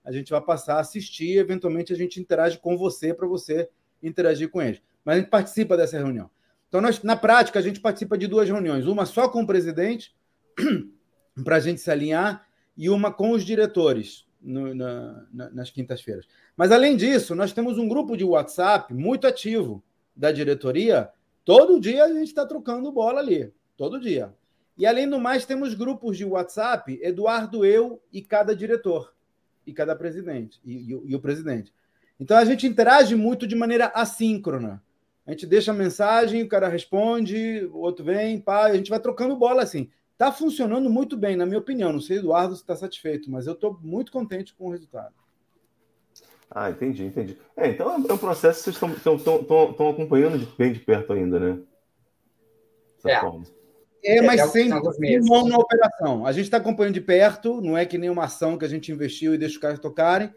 a 0.02 0.10
gente 0.10 0.30
vai 0.30 0.40
passar 0.40 0.76
a 0.76 0.80
assistir, 0.80 1.36
eventualmente 1.36 1.92
a 1.92 1.96
gente 1.96 2.18
interage 2.18 2.56
com 2.56 2.78
você 2.78 3.12
para 3.12 3.26
você 3.26 3.68
interagir 4.02 4.48
com 4.48 4.62
eles. 4.62 4.80
mas 5.04 5.16
a 5.16 5.20
gente 5.20 5.28
participa 5.28 5.76
dessa 5.76 5.98
reunião. 5.98 6.30
Então, 6.66 6.80
nós, 6.80 7.02
na 7.02 7.14
prática, 7.14 7.58
a 7.58 7.62
gente 7.62 7.78
participa 7.78 8.16
de 8.16 8.26
duas 8.26 8.48
reuniões: 8.48 8.86
uma 8.86 9.04
só 9.04 9.28
com 9.28 9.42
o 9.42 9.46
presidente, 9.46 10.16
para 11.44 11.56
a 11.56 11.60
gente 11.60 11.78
se 11.78 11.90
alinhar, 11.90 12.46
e 12.74 12.88
uma 12.88 13.12
com 13.12 13.32
os 13.32 13.44
diretores 13.44 14.26
no, 14.40 14.74
na, 14.74 15.26
na, 15.30 15.50
nas 15.50 15.70
quintas-feiras. 15.70 16.26
Mas, 16.56 16.72
além 16.72 16.96
disso, 16.96 17.34
nós 17.34 17.52
temos 17.52 17.76
um 17.76 17.86
grupo 17.86 18.16
de 18.16 18.24
WhatsApp 18.24 18.94
muito 18.94 19.26
ativo 19.26 19.84
da 20.16 20.32
diretoria. 20.32 21.10
Todo 21.44 21.78
dia 21.78 22.04
a 22.04 22.08
gente 22.08 22.28
está 22.28 22.46
trocando 22.46 22.90
bola 22.90 23.20
ali, 23.20 23.52
todo 23.76 24.00
dia. 24.00 24.34
E, 24.78 24.86
além 24.86 25.08
do 25.08 25.20
mais, 25.20 25.44
temos 25.44 25.74
grupos 25.74 26.16
de 26.16 26.24
WhatsApp, 26.24 26.98
Eduardo, 27.02 27.64
eu 27.64 28.02
e 28.12 28.22
cada 28.22 28.56
diretor, 28.56 29.14
e 29.66 29.72
cada 29.72 29.94
presidente, 29.94 30.58
e, 30.64 30.72
e, 30.72 31.00
e 31.04 31.14
o 31.14 31.20
presidente. 31.20 31.72
Então, 32.18 32.36
a 32.36 32.44
gente 32.44 32.66
interage 32.66 33.14
muito 33.14 33.46
de 33.46 33.54
maneira 33.54 33.86
assíncrona. 33.94 34.82
A 35.26 35.30
gente 35.30 35.46
deixa 35.46 35.70
a 35.70 35.74
mensagem, 35.74 36.42
o 36.42 36.48
cara 36.48 36.68
responde, 36.68 37.64
o 37.72 37.78
outro 37.78 38.04
vem, 38.04 38.40
pá, 38.40 38.66
a 38.66 38.76
gente 38.76 38.90
vai 38.90 38.98
trocando 38.98 39.36
bola 39.36 39.62
assim. 39.62 39.90
Está 40.12 40.30
funcionando 40.32 40.88
muito 40.88 41.16
bem, 41.16 41.36
na 41.36 41.46
minha 41.46 41.58
opinião. 41.58 41.92
Não 41.92 42.00
sei, 42.00 42.18
Eduardo, 42.18 42.54
se 42.54 42.62
está 42.62 42.74
satisfeito, 42.76 43.30
mas 43.30 43.46
eu 43.46 43.52
estou 43.52 43.78
muito 43.82 44.12
contente 44.12 44.54
com 44.54 44.68
o 44.68 44.70
resultado. 44.70 45.14
Ah, 46.50 46.70
entendi, 46.70 47.04
entendi. 47.04 47.38
É, 47.56 47.68
então 47.68 47.92
é 47.92 48.12
um 48.12 48.18
processo 48.18 48.58
que 48.58 48.78
vocês 48.78 48.94
estão 49.16 49.88
acompanhando 49.90 50.38
de, 50.38 50.46
bem 50.56 50.72
de 50.72 50.80
perto 50.80 51.12
ainda, 51.12 51.38
né? 51.40 51.58
é. 53.04 53.20
Forma. 53.20 53.44
É, 54.04 54.20
mas 54.20 54.40
é, 54.40 54.46
sem 54.48 54.68
mão 55.22 55.48
na 55.48 55.56
operação. 55.56 56.26
A 56.26 56.32
gente 56.32 56.44
está 56.44 56.58
acompanhando 56.58 56.94
de 56.94 57.00
perto, 57.00 57.60
não 57.62 57.76
é 57.76 57.86
que 57.86 57.96
nem 57.96 58.10
uma 58.10 58.24
ação 58.24 58.58
que 58.58 58.64
a 58.64 58.68
gente 58.68 58.92
investiu 58.92 59.34
e 59.34 59.38
deixa 59.38 59.54
os 59.54 59.60
caras 59.60 59.78
tocarem, 59.78 60.30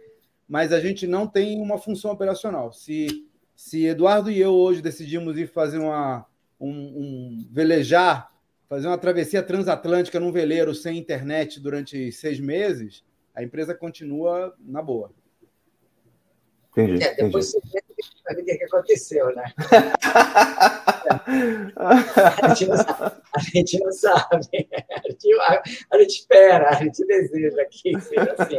mas 0.47 0.71
a 0.71 0.79
gente 0.79 1.05
não 1.05 1.27
tem 1.27 1.61
uma 1.61 1.77
função 1.77 2.11
operacional. 2.11 2.71
Se, 2.71 3.27
se 3.55 3.85
Eduardo 3.85 4.31
e 4.31 4.39
eu 4.39 4.53
hoje 4.53 4.81
decidimos 4.81 5.37
ir 5.37 5.47
fazer 5.47 5.79
uma, 5.79 6.25
um, 6.59 6.69
um 6.69 7.47
velejar 7.51 8.31
fazer 8.67 8.87
uma 8.87 8.97
travessia 8.97 9.41
transatlântica 9.41 10.19
num 10.19 10.31
veleiro 10.31 10.75
sem 10.75 10.97
internet 10.97 11.59
durante 11.59 12.11
seis 12.11 12.39
meses, 12.39 13.03
a 13.33 13.43
empresa 13.43 13.73
continua 13.73 14.53
na 14.59 14.81
boa. 14.81 15.11
Entendi. 16.77 17.03
É, 17.03 17.15
depois 17.15 17.55
entendi. 17.55 17.73
você 17.97 18.11
vai 18.23 18.35
ver 18.35 18.41
o 18.41 18.57
que 18.59 18.63
aconteceu, 18.65 19.35
né? 19.35 19.51
a, 21.75 22.53
gente 22.53 22.67
não 22.67 22.77
sabe, 22.77 23.15
a 23.33 23.39
gente 23.39 23.79
não 23.79 23.91
sabe. 23.91 24.27
A 24.31 25.01
gente, 25.09 25.39
a 25.91 25.97
gente 25.97 26.19
espera, 26.19 26.69
a 26.69 26.73
gente 26.73 27.03
deseja 27.07 27.65
que 27.65 27.99
seja 27.99 28.35
assim. 28.37 28.57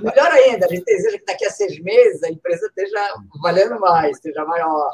Melhor 0.00 0.30
ainda, 0.32 0.64
a 0.64 0.68
gente 0.68 0.84
deseja 0.84 1.18
que 1.18 1.24
daqui 1.26 1.44
a 1.44 1.50
seis 1.50 1.78
meses 1.80 2.22
a 2.22 2.30
empresa 2.30 2.66
esteja 2.66 3.14
valendo 3.42 3.78
mais, 3.78 4.16
esteja 4.16 4.44
maior. 4.46 4.90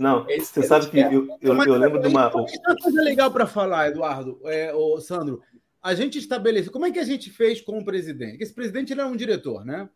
Não, 0.00 0.28
é 0.28 0.40
você 0.40 0.64
sabe 0.64 0.90
que 0.90 0.98
eu, 0.98 1.28
eu, 1.40 1.54
eu, 1.64 1.76
lembro 1.76 2.00
de 2.00 2.08
uma. 2.08 2.28
Uma 2.34 2.76
coisa 2.82 3.02
legal 3.02 3.30
para 3.30 3.46
falar, 3.46 3.88
Eduardo, 3.88 4.40
é, 4.46 4.74
o 4.74 5.00
Sandro. 5.00 5.40
A 5.80 5.94
gente 5.94 6.18
estabeleceu. 6.18 6.72
Como 6.72 6.86
é 6.86 6.90
que 6.90 6.98
a 6.98 7.04
gente 7.04 7.30
fez 7.30 7.60
com 7.60 7.78
o 7.78 7.84
presidente? 7.84 8.42
Esse 8.42 8.52
presidente 8.52 8.92
ele 8.92 9.00
é 9.00 9.04
um 9.04 9.16
diretor, 9.16 9.64
né? 9.64 9.88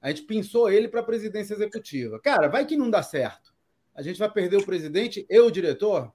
A 0.00 0.08
gente 0.08 0.22
pensou 0.22 0.70
ele 0.70 0.88
para 0.88 1.00
a 1.00 1.04
presidência 1.04 1.54
executiva. 1.54 2.18
Cara, 2.20 2.48
vai 2.48 2.64
que 2.64 2.76
não 2.76 2.88
dá 2.90 3.02
certo. 3.02 3.52
A 3.94 4.02
gente 4.02 4.18
vai 4.18 4.30
perder 4.30 4.56
o 4.56 4.64
presidente 4.64 5.26
e 5.28 5.40
o 5.40 5.50
diretor, 5.50 6.12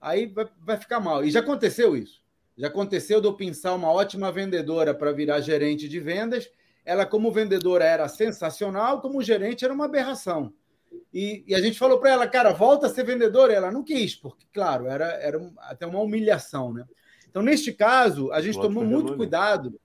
aí 0.00 0.26
vai, 0.26 0.48
vai 0.58 0.76
ficar 0.76 0.98
mal. 0.98 1.24
E 1.24 1.30
já 1.30 1.40
aconteceu 1.40 1.96
isso. 1.96 2.22
Já 2.56 2.66
aconteceu 2.66 3.20
de 3.20 3.26
eu 3.26 3.34
pensar 3.34 3.74
uma 3.74 3.90
ótima 3.90 4.30
vendedora 4.32 4.92
para 4.94 5.12
virar 5.12 5.40
gerente 5.40 5.88
de 5.88 6.00
vendas. 6.00 6.50
Ela, 6.84 7.06
como 7.06 7.30
vendedora, 7.30 7.84
era 7.84 8.08
sensacional, 8.08 9.00
como 9.00 9.22
gerente, 9.22 9.64
era 9.64 9.72
uma 9.72 9.84
aberração. 9.84 10.52
E, 11.14 11.44
e 11.46 11.54
a 11.54 11.60
gente 11.60 11.78
falou 11.78 11.98
para 11.98 12.10
ela, 12.10 12.26
cara, 12.26 12.52
volta 12.52 12.86
a 12.86 12.90
ser 12.90 13.04
vendedora. 13.04 13.52
Ela 13.52 13.70
não 13.70 13.84
quis, 13.84 14.14
porque, 14.14 14.46
claro, 14.52 14.86
era, 14.86 15.06
era 15.14 15.40
até 15.58 15.86
uma 15.86 16.00
humilhação, 16.00 16.72
né? 16.72 16.84
Então, 17.30 17.42
neste 17.42 17.72
caso, 17.72 18.30
a 18.32 18.42
gente 18.42 18.60
tomou 18.60 18.84
muito 18.84 19.16
cuidado. 19.16 19.80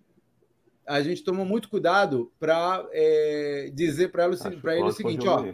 A 0.87 1.01
gente 1.01 1.23
tomou 1.23 1.45
muito 1.45 1.69
cuidado 1.69 2.31
para 2.39 2.87
é, 2.91 3.69
dizer 3.73 4.09
para 4.09 4.25
ele 4.25 4.85
o 4.85 4.91
seguinte: 4.91 5.27
ó. 5.27 5.53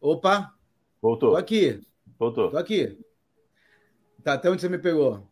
Opa! 0.00 0.52
Voltou. 1.00 1.30
Tô 1.30 1.36
aqui. 1.36 1.80
Voltou. 2.18 2.50
Tô 2.50 2.58
aqui. 2.58 2.98
Tá, 4.22 4.34
até 4.34 4.50
onde 4.50 4.60
você 4.60 4.68
me 4.68 4.78
pegou? 4.78 5.26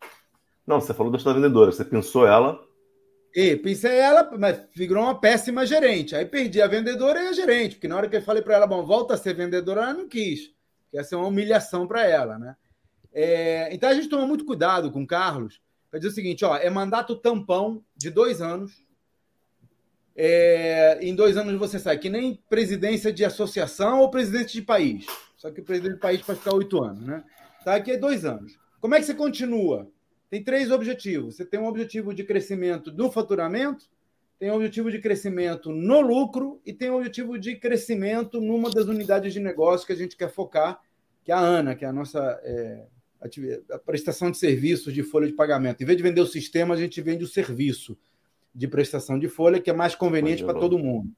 Não, 0.67 0.81
você 0.81 0.95
falou 0.95 1.11
da 1.11 1.19
sua 1.19 1.35
vendedora. 1.35 1.73
Você 1.73 1.85
pensou 1.85 2.27
ela 2.27 2.62
e 3.35 3.57
pensei 3.57 3.99
ela, 3.99 4.31
mas 4.38 4.62
virou 4.75 5.03
uma 5.03 5.19
péssima 5.19 5.65
gerente. 5.65 6.15
Aí 6.15 6.27
perdi 6.27 6.61
a 6.61 6.67
vendedora 6.67 7.23
e 7.23 7.29
a 7.29 7.33
gerente, 7.33 7.77
porque 7.77 7.88
na 7.88 7.97
hora 7.97 8.09
que 8.09 8.17
eu 8.17 8.23
falei 8.23 8.43
para 8.43 8.55
ela, 8.55 8.67
bom, 8.67 8.85
volta 8.85 9.15
a 9.15 9.17
ser 9.17 9.35
vendedora, 9.35 9.83
ela 9.83 9.95
não 9.95 10.07
quis. 10.07 10.49
Que 10.91 10.99
ia 10.99 11.05
ser 11.05 11.17
uma 11.17 11.27
humilhação 11.27 11.87
para 11.87 12.07
ela, 12.07 12.38
né? 12.38 12.55
É, 13.11 13.75
então 13.75 13.88
a 13.88 13.95
gente 13.95 14.09
toma 14.09 14.27
muito 14.27 14.45
cuidado 14.45 14.91
com 14.91 15.03
o 15.03 15.07
Carlos 15.07 15.61
para 15.91 15.99
dizer 15.99 16.12
o 16.12 16.15
seguinte: 16.15 16.45
ó, 16.45 16.57
é 16.57 16.69
mandato 16.69 17.17
tampão 17.17 17.83
de 17.97 18.11
dois 18.11 18.43
anos. 18.43 18.85
É, 20.14 20.98
em 21.01 21.14
dois 21.14 21.37
anos 21.37 21.59
você 21.59 21.79
sai, 21.79 21.98
que 21.98 22.11
nem 22.11 22.38
presidência 22.48 23.12
de 23.12 23.25
associação 23.25 24.01
ou 24.01 24.11
presidente 24.11 24.53
de 24.53 24.62
país. 24.62 25.07
Só 25.37 25.51
que 25.51 25.61
o 25.61 25.64
presidente 25.64 25.94
de 25.94 26.01
país 26.01 26.20
pode 26.20 26.38
ficar 26.38 26.55
oito 26.55 26.83
anos, 26.83 27.01
né? 27.01 27.25
Tá 27.64 27.77
aqui 27.77 27.92
é 27.92 27.96
dois 27.96 28.25
anos. 28.25 28.59
Como 28.81 28.94
é 28.94 29.01
que 29.01 29.07
você 29.07 29.14
continua? 29.14 29.88
tem 30.33 30.42
três 30.42 30.70
objetivos. 30.70 31.37
Você 31.37 31.44
tem 31.44 31.61
um 31.61 31.66
objetivo 31.66 32.14
de 32.14 32.25
crescimento 32.25 32.90
do 32.90 33.11
faturamento, 33.11 33.85
tem 34.38 34.51
um 34.51 34.55
objetivo 34.55 34.90
de 34.90 34.98
crescimento 34.98 35.70
no 35.70 36.01
lucro 36.01 36.59
e 36.64 36.72
tem 36.72 36.90
um 36.90 36.96
objetivo 36.96 37.38
de 37.38 37.55
crescimento 37.57 38.40
numa 38.40 38.70
das 38.70 38.87
unidades 38.87 39.35
de 39.35 39.40
negócio 39.40 39.87
que 39.87 39.92
a 39.92 39.96
gente 39.96 40.16
quer 40.16 40.31
focar, 40.31 40.81
que 41.22 41.31
é 41.31 41.35
a 41.35 41.38
ANA, 41.38 41.75
que 41.75 41.85
é 41.85 41.88
a 41.88 41.92
nossa 41.92 42.18
é, 42.44 42.83
a 43.72 43.79
prestação 43.79 44.31
de 44.31 44.38
serviços 44.38 44.94
de 44.94 45.03
folha 45.03 45.27
de 45.27 45.35
pagamento. 45.35 45.83
Em 45.83 45.85
vez 45.85 45.98
de 45.98 46.03
vender 46.03 46.22
o 46.22 46.27
sistema, 46.27 46.72
a 46.72 46.79
gente 46.79 46.98
vende 47.03 47.25
o 47.25 47.29
serviço 47.29 47.98
de 48.55 48.69
prestação 48.69 49.19
de 49.19 49.29
folha, 49.29 49.61
que 49.61 49.71
é 49.71 49.73
mais 49.73 49.95
conveniente 49.95 50.45
para 50.45 50.59
todo 50.59 50.79
mundo. 50.79 51.11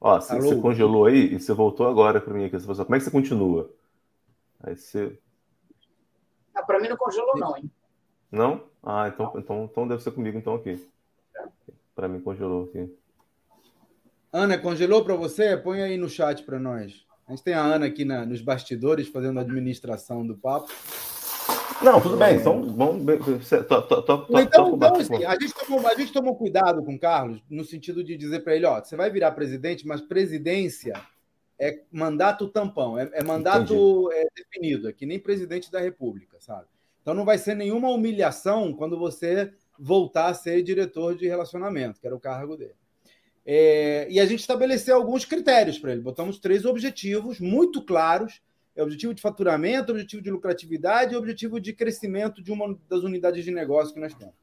Ó, 0.00 0.20
você, 0.20 0.38
você, 0.38 0.56
congelou 0.56 1.06
aí 1.06 1.34
e 1.34 1.40
você 1.40 1.52
voltou 1.52 1.86
agora 1.86 2.20
para 2.20 2.34
mim 2.34 2.44
aqui. 2.44 2.58
Você 2.58 2.66
falou, 2.66 2.84
como 2.84 2.94
é 2.94 2.98
que 2.98 3.04
você 3.04 3.10
continua? 3.10 3.70
Aí 4.62 4.76
você 4.76 5.18
ah, 6.54 6.62
para 6.62 6.80
mim 6.80 6.88
não 6.88 6.96
congelou, 6.96 7.36
não, 7.36 7.56
hein? 7.56 7.70
Não? 8.30 8.64
Ah, 8.82 9.08
então, 9.12 9.32
não. 9.34 9.40
então, 9.40 9.64
então 9.64 9.88
deve 9.88 10.02
ser 10.02 10.12
comigo 10.12 10.38
então 10.38 10.54
aqui. 10.54 10.88
Para 11.94 12.08
mim 12.08 12.20
congelou 12.20 12.64
aqui. 12.64 12.94
Ana, 14.32 14.58
congelou 14.58 15.04
para 15.04 15.16
você? 15.16 15.56
Põe 15.56 15.82
aí 15.82 15.96
no 15.96 16.08
chat 16.08 16.44
para 16.44 16.58
nós. 16.58 17.04
A 17.26 17.32
gente 17.32 17.42
tem 17.42 17.54
a 17.54 17.62
Ana 17.62 17.86
aqui 17.86 18.04
na, 18.04 18.24
nos 18.24 18.40
bastidores 18.40 19.08
fazendo 19.08 19.38
a 19.38 19.42
administração 19.42 20.26
do 20.26 20.36
papo. 20.36 20.70
Não, 21.82 22.00
tudo 22.00 22.16
bem. 22.16 22.36
Então, 22.36 22.62
vamos. 22.62 23.02
Então, 23.02 24.74
então 24.74 24.96
assim, 24.96 25.24
a, 25.24 25.32
gente 25.32 25.54
tomou, 25.54 25.86
a 25.86 25.94
gente 25.94 26.12
tomou 26.12 26.36
cuidado 26.36 26.82
com 26.82 26.94
o 26.94 26.98
Carlos 26.98 27.42
no 27.48 27.64
sentido 27.64 28.02
de 28.02 28.16
dizer 28.16 28.40
para 28.40 28.56
ele: 28.56 28.66
ó, 28.66 28.82
você 28.82 28.96
vai 28.96 29.10
virar 29.10 29.32
presidente, 29.32 29.86
mas 29.86 30.00
presidência 30.00 30.94
é 31.58 31.80
mandato 31.92 32.48
tampão, 32.48 32.98
é, 32.98 33.10
é 33.12 33.22
mandato 33.22 34.10
é, 34.12 34.26
definido, 34.36 34.88
é 34.88 34.92
que 34.92 35.06
nem 35.06 35.18
presidente 35.18 35.70
da 35.70 35.80
República, 35.80 36.38
sabe? 36.40 36.66
Então 37.00 37.14
não 37.14 37.24
vai 37.24 37.38
ser 37.38 37.54
nenhuma 37.54 37.90
humilhação 37.90 38.72
quando 38.72 38.98
você 38.98 39.52
voltar 39.78 40.26
a 40.26 40.34
ser 40.34 40.62
diretor 40.62 41.14
de 41.14 41.26
relacionamento, 41.26 42.00
que 42.00 42.06
era 42.06 42.16
o 42.16 42.20
cargo 42.20 42.56
dele. 42.56 42.74
É, 43.46 44.06
e 44.10 44.18
a 44.18 44.24
gente 44.24 44.40
estabeleceu 44.40 44.96
alguns 44.96 45.24
critérios 45.24 45.78
para 45.78 45.92
ele. 45.92 46.00
Botamos 46.00 46.38
três 46.38 46.64
objetivos 46.64 47.38
muito 47.38 47.84
claros: 47.84 48.40
é 48.76 48.82
objetivo 48.82 49.14
de 49.14 49.22
faturamento, 49.22 49.92
objetivo 49.92 50.22
de 50.22 50.30
lucratividade 50.30 51.14
e 51.14 51.16
objetivo 51.16 51.60
de 51.60 51.72
crescimento 51.72 52.42
de 52.42 52.52
uma 52.52 52.78
das 52.88 53.02
unidades 53.02 53.44
de 53.44 53.50
negócio 53.50 53.94
que 53.94 54.00
nós 54.00 54.14
temos. 54.14 54.34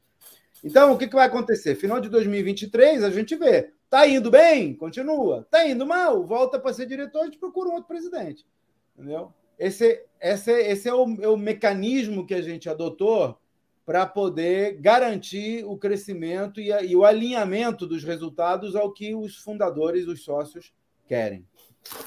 Então, 0.63 0.93
o 0.93 0.97
que, 0.97 1.07
que 1.07 1.15
vai 1.15 1.27
acontecer? 1.27 1.75
Final 1.75 1.99
de 1.99 2.07
2023, 2.09 3.03
a 3.03 3.09
gente 3.09 3.35
vê 3.35 3.73
Tá 3.91 4.07
indo 4.07 4.31
bem? 4.31 4.73
Continua. 4.73 5.45
Tá 5.51 5.67
indo 5.67 5.85
mal? 5.85 6.25
Volta 6.25 6.57
para 6.57 6.73
ser 6.73 6.85
diretor, 6.85 7.23
a 7.23 7.25
gente 7.25 7.37
procura 7.37 7.67
um 7.67 7.73
outro 7.73 7.89
presidente. 7.89 8.47
Entendeu? 8.95 9.33
Esse, 9.59 10.05
esse, 10.21 10.49
esse 10.49 10.87
é, 10.87 10.93
o, 10.93 11.17
é 11.21 11.27
o 11.27 11.35
mecanismo 11.35 12.25
que 12.25 12.33
a 12.33 12.41
gente 12.41 12.69
adotou 12.69 13.37
para 13.85 14.05
poder 14.05 14.77
garantir 14.79 15.65
o 15.65 15.77
crescimento 15.77 16.61
e, 16.61 16.71
a, 16.71 16.81
e, 16.81 16.95
o 16.95 17.03
alinhamento 17.03 17.85
dos 17.85 18.01
resultados 18.01 18.77
ao 18.77 18.93
que 18.93 19.13
os 19.13 19.35
fundadores, 19.35 20.07
os 20.07 20.23
sócios, 20.23 20.73
querem. 21.05 21.45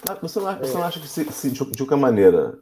Ah, 0.08 0.14
você 0.20 0.38
não, 0.40 0.58
você 0.58 0.74
não 0.74 0.84
acha 0.84 1.00
que, 1.00 1.08
se, 1.08 1.24
se, 1.32 1.50
de 1.50 1.58
qualquer 1.58 1.96
maneira, 1.96 2.58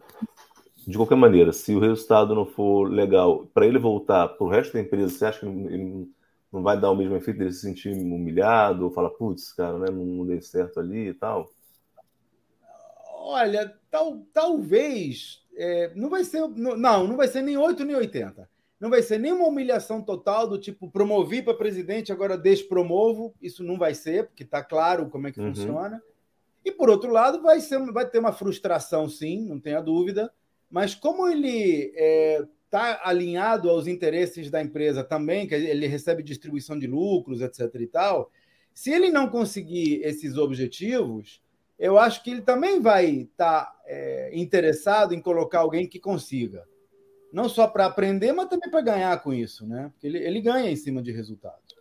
de 0.86 0.96
qualquer 0.96 1.16
maneira, 1.16 1.52
se 1.52 1.74
o 1.74 1.80
resultado 1.80 2.34
não 2.34 2.46
for 2.46 2.90
legal, 2.90 3.46
para 3.52 3.66
ele 3.66 3.78
voltar 3.78 4.28
para 4.28 4.44
o 4.44 4.48
resto 4.48 4.72
da 4.72 4.80
empresa, 4.80 5.08
você 5.08 5.24
acha 5.26 5.40
que 5.40 5.46
ele 5.46 6.10
não 6.52 6.62
vai 6.62 6.78
dar 6.78 6.90
o 6.90 6.96
mesmo 6.96 7.16
efeito 7.16 7.38
dele 7.38 7.52
se 7.52 7.60
sentir 7.60 7.92
humilhado, 7.92 8.84
ou 8.84 8.90
falar, 8.90 9.10
putz, 9.10 9.52
cara, 9.52 9.78
né, 9.78 9.86
não 9.90 10.26
dei 10.26 10.40
certo 10.40 10.80
ali 10.80 11.08
e 11.08 11.14
tal? 11.14 11.50
Olha, 13.14 13.72
tal, 13.90 14.18
talvez. 14.32 15.42
É, 15.54 15.92
não 15.94 16.10
vai 16.10 16.24
ser. 16.24 16.40
Não, 16.48 17.06
não 17.06 17.16
vai 17.16 17.28
ser 17.28 17.42
nem 17.42 17.56
8 17.56 17.84
nem 17.84 17.96
80. 17.96 18.48
Não 18.80 18.90
vai 18.90 19.00
ser 19.00 19.18
nenhuma 19.18 19.46
humilhação 19.46 20.02
total 20.02 20.48
do 20.48 20.58
tipo 20.58 20.90
promovi 20.90 21.40
para 21.40 21.54
presidente, 21.54 22.10
agora 22.10 22.36
despromovo. 22.36 23.32
Isso 23.40 23.62
não 23.62 23.78
vai 23.78 23.94
ser, 23.94 24.26
porque 24.26 24.42
está 24.42 24.62
claro 24.62 25.08
como 25.08 25.28
é 25.28 25.32
que 25.32 25.40
uhum. 25.40 25.54
funciona. 25.54 26.02
E 26.64 26.70
por 26.70 26.88
outro 26.88 27.10
lado, 27.10 27.42
vai, 27.42 27.60
ser, 27.60 27.78
vai 27.92 28.08
ter 28.08 28.18
uma 28.18 28.32
frustração, 28.32 29.08
sim, 29.08 29.46
não 29.46 29.58
tenha 29.58 29.80
dúvida, 29.80 30.32
mas 30.70 30.94
como 30.94 31.28
ele 31.28 31.92
está 31.92 31.98
é, 31.98 32.46
tá 32.70 33.00
alinhado 33.04 33.68
aos 33.68 33.86
interesses 33.86 34.50
da 34.50 34.62
empresa 34.62 35.02
também, 35.02 35.46
que 35.46 35.54
ele 35.54 35.86
recebe 35.86 36.22
distribuição 36.22 36.78
de 36.78 36.86
lucros, 36.86 37.40
etc. 37.40 37.68
e 37.80 37.86
tal, 37.86 38.30
se 38.72 38.90
ele 38.90 39.10
não 39.10 39.28
conseguir 39.28 40.00
esses 40.02 40.36
objetivos, 40.36 41.42
eu 41.78 41.98
acho 41.98 42.22
que 42.22 42.30
ele 42.30 42.42
também 42.42 42.80
vai 42.80 43.06
estar 43.06 43.64
tá, 43.64 43.80
é, 43.86 44.30
interessado 44.32 45.14
em 45.14 45.20
colocar 45.20 45.58
alguém 45.58 45.86
que 45.86 45.98
consiga. 45.98 46.64
Não 47.32 47.48
só 47.48 47.66
para 47.66 47.86
aprender, 47.86 48.32
mas 48.32 48.48
também 48.48 48.70
para 48.70 48.80
ganhar 48.82 49.22
com 49.22 49.32
isso, 49.32 49.66
né? 49.66 49.90
Porque 49.92 50.06
ele, 50.06 50.18
ele 50.18 50.40
ganha 50.40 50.70
em 50.70 50.76
cima 50.76 51.02
de 51.02 51.10
resultados. 51.10 51.74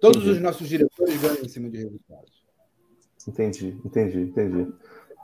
Todos 0.00 0.26
os 0.26 0.40
nossos 0.40 0.68
diretores 0.68 1.20
ganham 1.20 1.44
em 1.44 1.48
cima 1.48 1.70
de 1.70 1.76
resultados. 1.76 2.41
Entendi, 3.26 3.76
entendi, 3.84 4.20
entendi. 4.20 4.72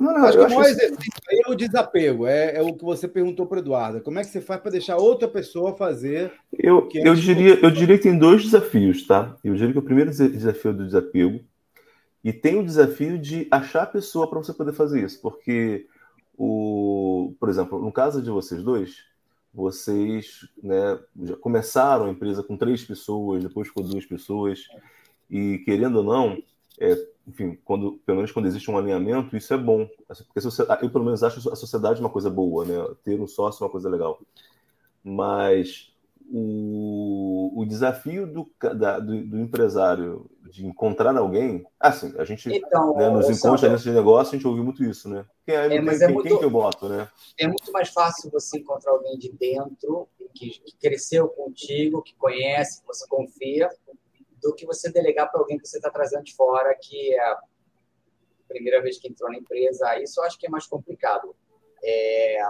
Não, 0.00 0.12
não, 0.12 0.24
acho 0.26 0.38
que 0.38 0.44
o 0.44 0.48
maior 0.48 0.64
exercício 0.64 1.22
aí 1.28 1.42
é 1.44 1.50
o 1.50 1.56
desapego. 1.56 2.26
É, 2.26 2.56
é 2.56 2.62
o 2.62 2.72
que 2.72 2.84
você 2.84 3.08
perguntou 3.08 3.46
para 3.46 3.56
o 3.56 3.60
Eduardo. 3.60 4.00
Como 4.00 4.18
é 4.18 4.22
que 4.22 4.30
você 4.30 4.40
faz 4.40 4.60
para 4.60 4.70
deixar 4.70 4.96
outra 4.96 5.26
pessoa 5.26 5.76
fazer? 5.76 6.32
Eu, 6.56 6.88
eu, 6.94 7.14
diria, 7.14 7.58
eu 7.60 7.70
diria 7.70 7.96
que 7.96 8.04
tem 8.04 8.16
dois 8.16 8.44
desafios, 8.44 9.06
tá? 9.06 9.36
Eu 9.42 9.54
diria 9.54 9.72
que 9.72 9.78
o 9.78 9.82
primeiro 9.82 10.10
desafio 10.10 10.70
é 10.70 10.74
do 10.74 10.86
desapego 10.86 11.40
e 12.22 12.32
tem 12.32 12.58
o 12.58 12.64
desafio 12.64 13.18
de 13.18 13.48
achar 13.50 13.82
a 13.82 13.86
pessoa 13.86 14.28
para 14.28 14.38
você 14.38 14.52
poder 14.52 14.72
fazer 14.72 15.04
isso. 15.04 15.20
Porque, 15.20 15.86
o, 16.36 17.34
por 17.40 17.48
exemplo, 17.48 17.80
no 17.80 17.90
caso 17.90 18.22
de 18.22 18.30
vocês 18.30 18.62
dois, 18.62 19.04
vocês 19.52 20.48
né, 20.62 20.98
já 21.22 21.36
começaram 21.36 22.06
a 22.06 22.10
empresa 22.10 22.42
com 22.42 22.56
três 22.56 22.84
pessoas, 22.84 23.42
depois 23.42 23.70
com 23.70 23.82
duas 23.82 24.06
pessoas, 24.06 24.68
e 25.28 25.58
querendo 25.64 25.96
ou 25.96 26.04
não, 26.04 26.38
é, 26.80 27.08
enfim, 27.26 27.58
quando, 27.64 28.00
pelo 28.06 28.16
menos 28.16 28.32
quando 28.32 28.46
existe 28.46 28.70
um 28.70 28.78
alinhamento, 28.78 29.36
isso 29.36 29.52
é 29.52 29.58
bom. 29.58 29.88
Porque 30.06 30.40
eu, 30.84 30.90
pelo 30.90 31.04
menos, 31.04 31.22
acho 31.22 31.50
a 31.50 31.56
sociedade 31.56 32.00
uma 32.00 32.10
coisa 32.10 32.30
boa, 32.30 32.64
né? 32.64 32.74
Ter 33.04 33.20
um 33.20 33.26
sócio 33.26 33.62
é 33.62 33.66
uma 33.66 33.72
coisa 33.72 33.88
legal. 33.88 34.20
Mas 35.02 35.92
o, 36.30 37.52
o 37.56 37.66
desafio 37.66 38.26
do, 38.26 38.50
da, 38.74 38.98
do, 38.98 39.24
do, 39.24 39.40
empresário 39.40 40.30
de 40.50 40.66
encontrar 40.66 41.16
alguém, 41.16 41.64
assim, 41.80 42.14
a 42.18 42.24
gente 42.24 42.52
então, 42.52 42.94
né, 42.94 43.08
nos 43.08 43.30
encontros 43.30 43.82
de 43.82 43.90
negócio, 43.90 44.34
a 44.34 44.36
gente 44.36 44.46
ouviu 44.46 44.62
muito 44.62 44.84
isso, 44.84 45.08
né? 45.08 45.24
Quem, 45.46 45.54
é, 45.54 45.76
é, 45.76 45.80
mas 45.80 45.98
quem, 45.98 46.08
é 46.08 46.12
muito, 46.12 46.28
quem 46.28 46.38
que 46.38 46.44
eu 46.44 46.50
boto, 46.50 46.88
né? 46.88 47.08
É 47.38 47.46
muito 47.46 47.72
mais 47.72 47.88
fácil 47.88 48.30
você 48.30 48.58
encontrar 48.58 48.92
alguém 48.92 49.18
de 49.18 49.32
dentro, 49.32 50.06
que, 50.34 50.50
que 50.50 50.76
cresceu 50.78 51.28
contigo, 51.28 52.02
que 52.02 52.14
conhece, 52.14 52.82
que 52.82 52.86
você 52.86 53.06
confia, 53.08 53.70
do 54.42 54.54
que 54.54 54.66
você 54.66 54.90
delegar 54.90 55.30
para 55.30 55.40
alguém 55.40 55.58
que 55.58 55.66
você 55.66 55.78
está 55.78 55.90
trazendo 55.90 56.24
de 56.24 56.34
fora, 56.34 56.74
que 56.80 57.14
é 57.14 57.20
a 57.20 57.38
primeira 58.48 58.82
vez 58.82 58.98
que 58.98 59.08
entrou 59.08 59.30
na 59.30 59.38
empresa. 59.38 60.00
Isso 60.00 60.20
eu 60.20 60.24
acho 60.24 60.38
que 60.38 60.46
é 60.46 60.50
mais 60.50 60.66
complicado. 60.66 61.34
É, 61.82 62.40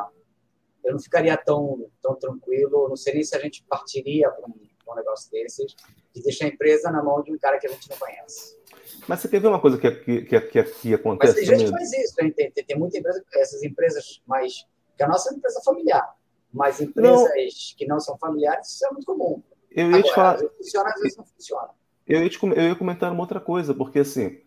eu 0.84 0.92
não 0.92 0.98
ficaria 0.98 1.36
tão, 1.36 1.90
tão 2.00 2.14
tranquilo, 2.14 2.88
não 2.88 2.96
sei 2.96 3.14
nem 3.14 3.22
se 3.22 3.36
a 3.36 3.40
gente 3.40 3.62
partiria 3.64 4.30
para 4.30 4.46
um, 4.46 4.54
um, 4.90 4.94
negócio 4.94 5.30
desses, 5.30 5.74
de 6.14 6.22
deixar 6.22 6.46
a 6.46 6.48
empresa 6.48 6.90
na 6.90 7.02
mão 7.02 7.22
de 7.22 7.32
um 7.32 7.38
cara 7.38 7.58
que 7.58 7.66
a 7.66 7.70
gente 7.70 7.90
não 7.90 7.98
conhece. 7.98 8.58
Mas 9.06 9.20
você 9.20 9.28
quer 9.28 9.40
ver 9.40 9.48
uma 9.48 9.60
coisa 9.60 9.78
que, 9.78 9.90
que, 9.90 10.22
que, 10.22 10.40
que, 10.40 10.62
que 10.62 10.94
acontece? 10.94 11.34
Mas 11.34 11.46
tem 11.46 11.58
gente 11.58 11.64
que 11.66 11.70
faz 11.70 11.92
isso, 11.92 12.14
hein? 12.20 12.32
Tem, 12.32 12.50
tem, 12.50 12.64
tem 12.64 12.78
muita 12.78 12.98
empresa, 12.98 13.24
essas 13.34 13.62
empresas 13.62 14.22
mais. 14.26 14.66
que 14.96 15.02
a 15.02 15.08
nossa 15.08 15.28
é 15.28 15.32
uma 15.32 15.38
empresa 15.38 15.60
familiar, 15.62 16.16
mas 16.52 16.80
empresas 16.80 17.22
não. 17.22 17.76
que 17.76 17.86
não 17.86 18.00
são 18.00 18.16
familiares, 18.18 18.68
isso 18.68 18.86
é 18.86 18.90
muito 18.90 19.04
comum. 19.04 19.42
Eu 19.70 19.90
ia 19.90 19.98
Agora, 19.98 20.02
te 20.02 20.14
falar. 20.14 20.38
Funciona, 20.56 20.90
às 20.90 21.00
vezes 21.00 21.16
não 21.16 21.24
funciona. 21.26 21.68
Eu 22.08 22.22
ia, 22.22 22.28
te, 22.28 22.38
eu 22.42 22.68
ia 22.68 22.74
comentar 22.74 23.12
uma 23.12 23.20
outra 23.20 23.38
coisa, 23.38 23.74
porque 23.74 23.98
assim, 23.98 24.38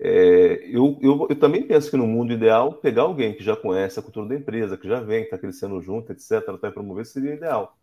é, 0.00 0.60
eu, 0.70 0.96
eu, 1.02 1.26
eu, 1.28 1.36
também 1.36 1.66
penso 1.66 1.90
que 1.90 1.96
no 1.96 2.06
mundo 2.06 2.32
ideal, 2.32 2.74
pegar 2.74 3.02
alguém 3.02 3.34
que 3.34 3.42
já 3.42 3.56
conhece 3.56 3.98
a 3.98 4.02
cultura 4.02 4.28
da 4.28 4.36
empresa, 4.36 4.78
que 4.78 4.86
já 4.86 5.00
vem, 5.00 5.20
que 5.20 5.26
está 5.26 5.38
crescendo 5.38 5.80
junto, 5.82 6.12
etc., 6.12 6.56
para 6.60 6.70
promover, 6.70 7.04
seria 7.04 7.34
ideal. 7.34 7.76